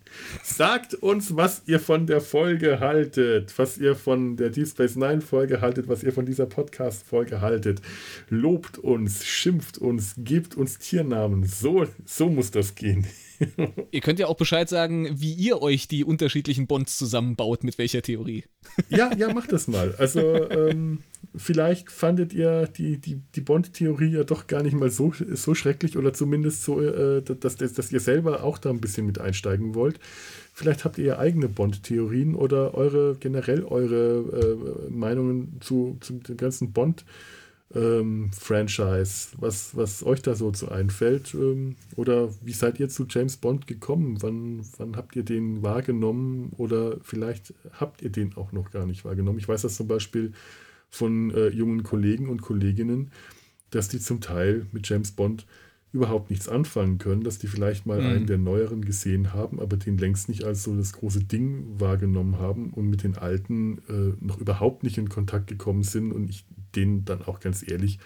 [0.42, 5.20] Sagt uns, was ihr von der Folge haltet, was ihr von der Deep Space Nine
[5.20, 7.80] Folge haltet, was ihr von dieser Podcast Folge haltet.
[8.28, 11.44] Lobt uns, schimpft uns, gebt uns Tiernamen.
[11.44, 13.06] So, so muss das gehen.
[13.90, 18.02] ihr könnt ja auch Bescheid sagen, wie ihr euch die unterschiedlichen Bonds zusammenbaut, mit welcher
[18.02, 18.44] Theorie.
[18.88, 19.94] ja, ja, macht das mal.
[19.98, 21.00] Also, ähm,
[21.34, 25.96] vielleicht fandet ihr die, die, die Bond-Theorie ja doch gar nicht mal so, so schrecklich
[25.96, 29.98] oder zumindest so, äh, dass, dass ihr selber auch da ein bisschen mit einsteigen wollt.
[30.52, 36.36] Vielleicht habt ihr ja eigene Bond-Theorien oder eure generell eure äh, Meinungen zu, zu dem
[36.36, 37.04] ganzen Bond-
[37.74, 41.34] ähm, Franchise, was, was euch da so zu einfällt.
[41.34, 44.22] Ähm, oder wie seid ihr zu James Bond gekommen?
[44.22, 46.52] Wann, wann habt ihr den wahrgenommen?
[46.56, 49.38] Oder vielleicht habt ihr den auch noch gar nicht wahrgenommen?
[49.38, 50.32] Ich weiß das zum Beispiel
[50.90, 53.10] von äh, jungen Kollegen und Kolleginnen,
[53.70, 55.46] dass die zum Teil mit James Bond
[55.96, 58.06] überhaupt nichts anfangen können, dass die vielleicht mal mhm.
[58.06, 62.38] einen der neueren gesehen haben, aber den längst nicht als so das große Ding wahrgenommen
[62.38, 66.44] haben und mit den alten äh, noch überhaupt nicht in Kontakt gekommen sind und ich
[66.74, 67.98] denen dann auch ganz ehrlich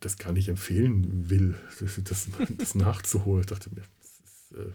[0.00, 3.40] das gar nicht empfehlen will, das, das, das nachzuholen.
[3.40, 4.72] Ich dachte mir, das ist äh,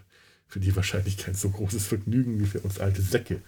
[0.47, 3.41] für die wahrscheinlich kein so großes Vergnügen wie für uns alte Säcke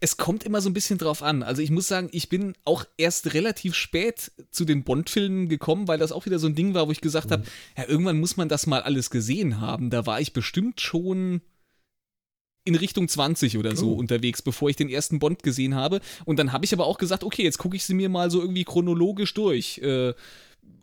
[0.00, 1.42] es kommt immer so ein bisschen drauf an.
[1.42, 5.98] Also ich muss sagen, ich bin auch erst relativ spät zu den Bond-Filmen gekommen, weil
[5.98, 7.32] das auch wieder so ein Ding war, wo ich gesagt mhm.
[7.32, 7.44] habe,
[7.76, 9.90] ja, irgendwann muss man das mal alles gesehen haben.
[9.90, 11.40] Da war ich bestimmt schon
[12.64, 13.94] in Richtung 20 oder so oh.
[13.94, 16.00] unterwegs, bevor ich den ersten Bond gesehen habe.
[16.24, 18.40] Und dann habe ich aber auch gesagt, okay, jetzt gucke ich sie mir mal so
[18.40, 19.78] irgendwie chronologisch durch.
[19.78, 20.14] Äh,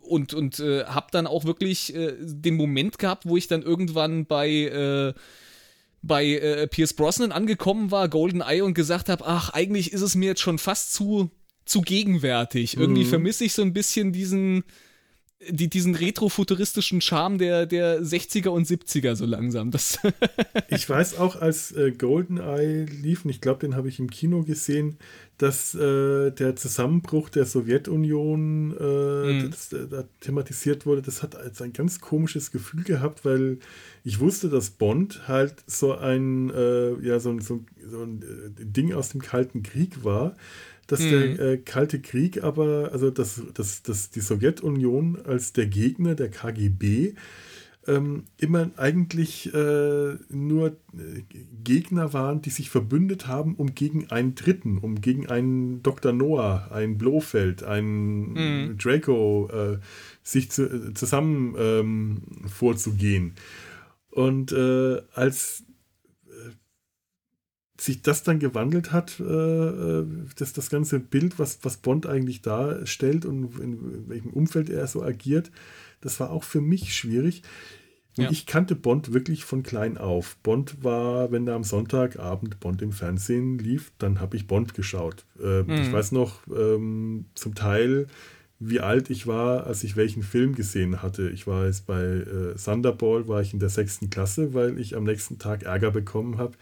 [0.00, 4.26] und und äh, habe dann auch wirklich äh, den Moment gehabt, wo ich dann irgendwann
[4.26, 5.14] bei äh,
[6.02, 10.14] bei äh, Pierce Brosnan angekommen war, Golden Eye, und gesagt habe, ach, eigentlich ist es
[10.14, 11.30] mir jetzt schon fast zu,
[11.64, 12.76] zu gegenwärtig.
[12.76, 13.08] Irgendwie mhm.
[13.08, 14.64] vermisse ich so ein bisschen diesen,
[15.48, 19.70] die, diesen retrofuturistischen Charme der, der 60er und 70er so langsam.
[19.70, 19.98] Das
[20.68, 24.42] ich weiß auch, als äh, GoldenEye lief, und ich glaube, den habe ich im Kino
[24.42, 24.98] gesehen,
[25.38, 29.50] dass äh, der Zusammenbruch der Sowjetunion äh, mhm.
[29.50, 31.02] das, äh, da thematisiert wurde.
[31.02, 33.58] Das hat als ein ganz komisches Gefühl gehabt, weil
[34.04, 38.92] ich wusste, dass Bond halt so ein, äh, ja, so, so, so ein äh, Ding
[38.92, 40.36] aus dem Kalten Krieg war
[40.86, 41.10] dass mhm.
[41.10, 46.30] der äh, Kalte Krieg aber, also dass, dass, dass die Sowjetunion als der Gegner der
[46.30, 47.14] KGB
[47.86, 51.22] ähm, immer eigentlich äh, nur äh,
[51.64, 56.12] Gegner waren, die sich verbündet haben, um gegen einen Dritten, um gegen einen Dr.
[56.12, 58.32] Noah, einen Blofeld, einen
[58.68, 58.78] mhm.
[58.78, 59.78] Draco äh,
[60.22, 63.34] sich zu, äh, zusammen ähm, vorzugehen.
[64.10, 65.64] Und äh, als
[67.82, 70.06] sich das dann gewandelt hat, äh, äh,
[70.36, 75.02] das, das ganze Bild, was, was Bond eigentlich darstellt und in welchem Umfeld er so
[75.02, 75.50] agiert,
[76.00, 77.42] das war auch für mich schwierig.
[78.16, 78.30] Und ja.
[78.30, 80.36] ich kannte Bond wirklich von klein auf.
[80.42, 85.24] Bond war, wenn da am Sonntagabend Bond im Fernsehen lief, dann habe ich Bond geschaut.
[85.42, 85.70] Äh, mhm.
[85.70, 88.06] Ich weiß noch ähm, zum Teil,
[88.60, 91.30] wie alt ich war, als ich welchen Film gesehen hatte.
[91.30, 95.04] Ich war jetzt bei äh, Thunderball, war ich in der sechsten Klasse, weil ich am
[95.04, 96.52] nächsten Tag Ärger bekommen habe,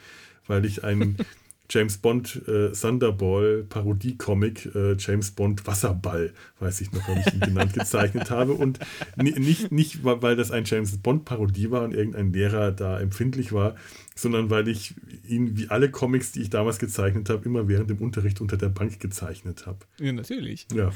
[0.50, 1.16] weil ich einen
[1.70, 7.40] James Bond äh, Thunderball Parodie-Comic äh, James Bond Wasserball, weiß ich noch, wie ich ihn
[7.40, 8.54] genannt gezeichnet habe.
[8.54, 8.80] Und
[9.16, 13.76] nicht, nicht, weil das ein James Bond Parodie war und irgendein Lehrer da empfindlich war,
[14.16, 14.94] sondern weil ich
[15.28, 18.68] ihn, wie alle Comics, die ich damals gezeichnet habe, immer während dem Unterricht unter der
[18.68, 19.78] Bank gezeichnet habe.
[20.00, 20.66] Ja, natürlich.
[20.74, 20.90] Ja,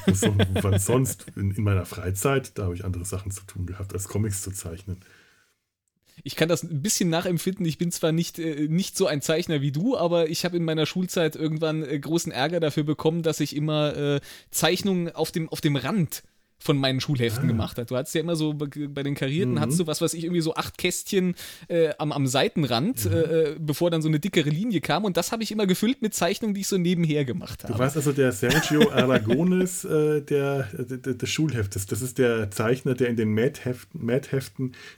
[0.60, 1.26] wann sonst?
[1.36, 4.50] In, in meiner Freizeit, da habe ich andere Sachen zu tun gehabt, als Comics zu
[4.50, 4.96] zeichnen
[6.22, 7.66] ich kann das ein bisschen nachempfinden.
[7.66, 10.64] Ich bin zwar nicht, äh, nicht so ein Zeichner wie du, aber ich habe in
[10.64, 14.20] meiner Schulzeit irgendwann äh, großen Ärger dafür bekommen, dass ich immer äh,
[14.50, 16.22] Zeichnungen auf dem, auf dem Rand
[16.64, 17.48] von meinen Schulheften ah.
[17.48, 17.90] gemacht hat.
[17.90, 19.60] Du hattest ja immer so bei den Karierten, mhm.
[19.60, 21.34] hattest du was, was ich irgendwie so acht Kästchen
[21.68, 23.12] äh, am, am Seitenrand, mhm.
[23.12, 25.04] äh, bevor dann so eine dickere Linie kam.
[25.04, 27.74] Und das habe ich immer gefüllt mit Zeichnungen, die ich so nebenher gemacht habe.
[27.74, 31.86] Du warst also der Sergio Aragones äh, der, der, des Schulheftes.
[31.86, 34.28] Das ist der Zeichner, der in den Mad-Heften Mad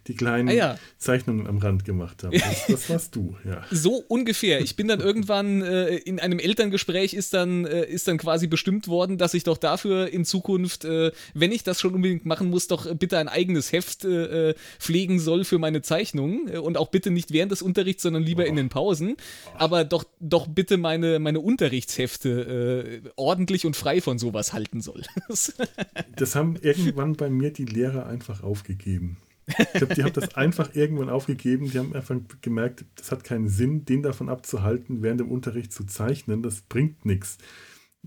[0.07, 0.79] die kleinen ah, ja.
[0.99, 2.33] Zeichnungen am Rand gemacht hat.
[2.33, 3.65] Das, das, warst du, ja.
[3.73, 4.61] So ungefähr.
[4.61, 8.87] Ich bin dann irgendwann äh, in einem Elterngespräch ist dann, äh, ist dann quasi bestimmt
[8.87, 12.69] worden, dass ich doch dafür in Zukunft, wenn ich ich das schon unbedingt machen muss,
[12.69, 17.11] doch bitte ein eigenes Heft äh, pflegen soll für meine Zeichnungen äh, und auch bitte
[17.11, 18.47] nicht während des Unterrichts, sondern lieber oh.
[18.47, 19.17] in den Pausen.
[19.55, 25.03] Aber doch, doch bitte meine, meine Unterrichtshefte äh, ordentlich und frei von sowas halten soll.
[26.17, 29.19] das haben irgendwann bei mir die Lehrer einfach aufgegeben.
[29.47, 31.71] Ich glaube, die haben das einfach irgendwann aufgegeben.
[31.71, 35.85] Die haben einfach gemerkt, das hat keinen Sinn, den davon abzuhalten, während dem Unterricht zu
[35.85, 36.43] zeichnen.
[36.43, 37.39] Das bringt nichts.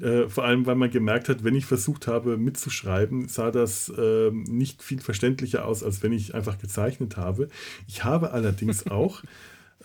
[0.01, 4.31] Äh, vor allem, weil man gemerkt hat, wenn ich versucht habe mitzuschreiben, sah das äh,
[4.31, 7.49] nicht viel verständlicher aus, als wenn ich einfach gezeichnet habe.
[7.87, 9.23] Ich habe allerdings auch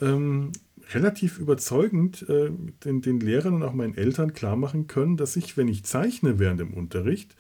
[0.01, 0.53] ähm,
[0.93, 2.51] relativ überzeugend äh,
[2.85, 6.39] den, den Lehrern und auch meinen Eltern klar machen können, dass ich, wenn ich zeichne
[6.39, 7.35] während dem Unterricht,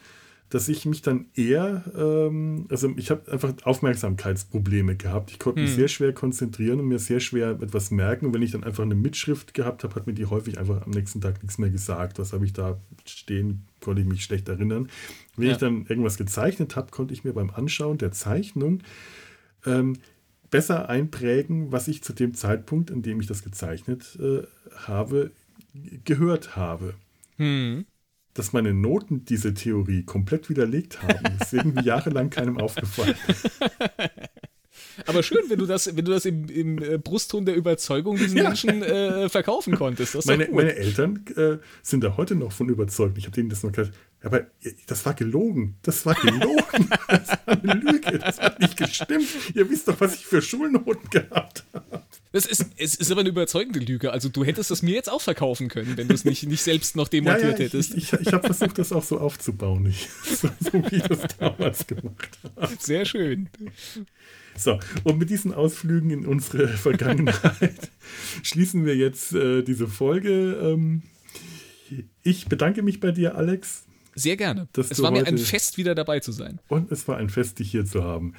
[0.54, 5.32] dass ich mich dann eher, ähm, also ich habe einfach Aufmerksamkeitsprobleme gehabt.
[5.32, 5.76] Ich konnte mich hm.
[5.76, 8.26] sehr schwer konzentrieren und mir sehr schwer etwas merken.
[8.26, 10.92] Und wenn ich dann einfach eine Mitschrift gehabt habe, hat mir die häufig einfach am
[10.92, 12.20] nächsten Tag nichts mehr gesagt.
[12.20, 14.90] Was habe ich da stehen, konnte ich mich schlecht erinnern.
[15.36, 15.54] Wenn ja.
[15.54, 18.78] ich dann irgendwas gezeichnet habe, konnte ich mir beim Anschauen der Zeichnung
[19.66, 19.94] ähm,
[20.50, 24.44] besser einprägen, was ich zu dem Zeitpunkt, an dem ich das gezeichnet äh,
[24.86, 25.32] habe,
[26.04, 26.94] gehört habe.
[27.38, 27.86] Hm
[28.34, 31.38] dass meine Noten diese Theorie komplett widerlegt haben.
[31.38, 33.14] Das ist irgendwie jahrelang keinem aufgefallen.
[35.06, 38.36] Aber schön, wenn du das, wenn du das im, im äh, Brustton der Überzeugung diesen
[38.38, 38.44] ja.
[38.44, 40.26] Menschen äh, verkaufen konntest.
[40.26, 43.18] meine, meine Eltern äh, sind da heute noch von überzeugt.
[43.18, 43.96] Ich habe denen das noch gesagt.
[44.24, 44.46] Aber
[44.86, 45.76] das war gelogen.
[45.82, 46.88] Das war gelogen.
[47.08, 48.18] das war eine Lüge.
[48.18, 49.26] Das hat nicht gestimmt.
[49.54, 52.02] Ihr wisst doch, was ich für Schulnoten gehabt habe.
[52.32, 54.10] Das ist, es ist aber eine überzeugende Lüge.
[54.10, 56.96] Also du hättest das mir jetzt auch verkaufen können, wenn du es nicht, nicht selbst
[56.96, 57.94] noch demontiert ja, ja, hättest.
[57.94, 59.86] Ich, ich, ich habe versucht, das auch so aufzubauen.
[59.86, 62.76] Ich, so, so wie ich das damals gemacht habe.
[62.80, 63.50] Sehr schön.
[64.56, 67.90] So, und mit diesen Ausflügen in unsere Vergangenheit
[68.42, 70.58] schließen wir jetzt äh, diese Folge.
[70.60, 71.02] Ähm,
[72.22, 73.83] ich bedanke mich bei dir, Alex.
[74.14, 74.68] Sehr gerne.
[74.76, 76.60] Es war mir ein Fest, wieder dabei zu sein.
[76.68, 78.34] Und es war ein Fest, dich hier zu haben.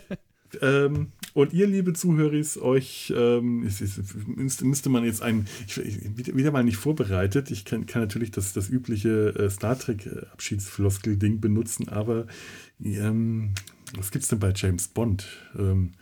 [0.62, 2.32] ähm, und ihr, liebe Zuhörer,
[2.62, 7.50] euch ähm, ist, ist, müsste, man jetzt ein, ich, wieder mal nicht vorbereitet.
[7.50, 12.26] Ich kann, kann natürlich das, das übliche äh, Star Trek-Abschiedsfloskel-Ding benutzen, aber
[12.82, 13.52] ähm,
[13.94, 15.26] was es denn bei James Bond?
[15.58, 15.92] Ähm,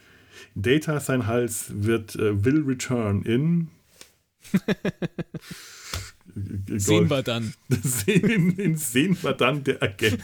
[0.54, 3.68] Data, sein Hals, wird äh, will return in.
[6.76, 7.54] sehen wir dann.
[7.82, 10.22] Sehen, sehen wir dann der Agent,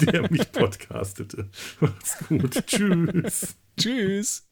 [0.00, 1.48] der mich podcastete.
[1.80, 2.66] Macht's gut.
[2.66, 3.56] Tschüss.
[3.78, 4.46] Tschüss.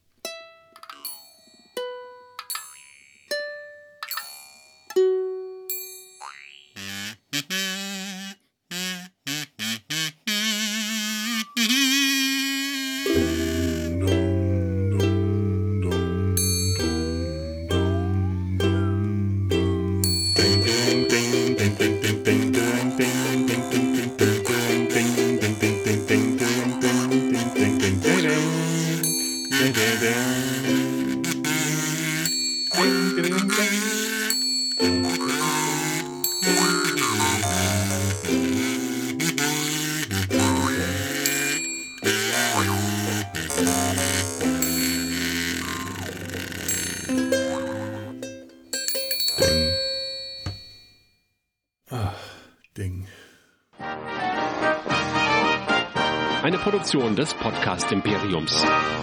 [57.12, 59.01] Produktion des Podcast Imperiums.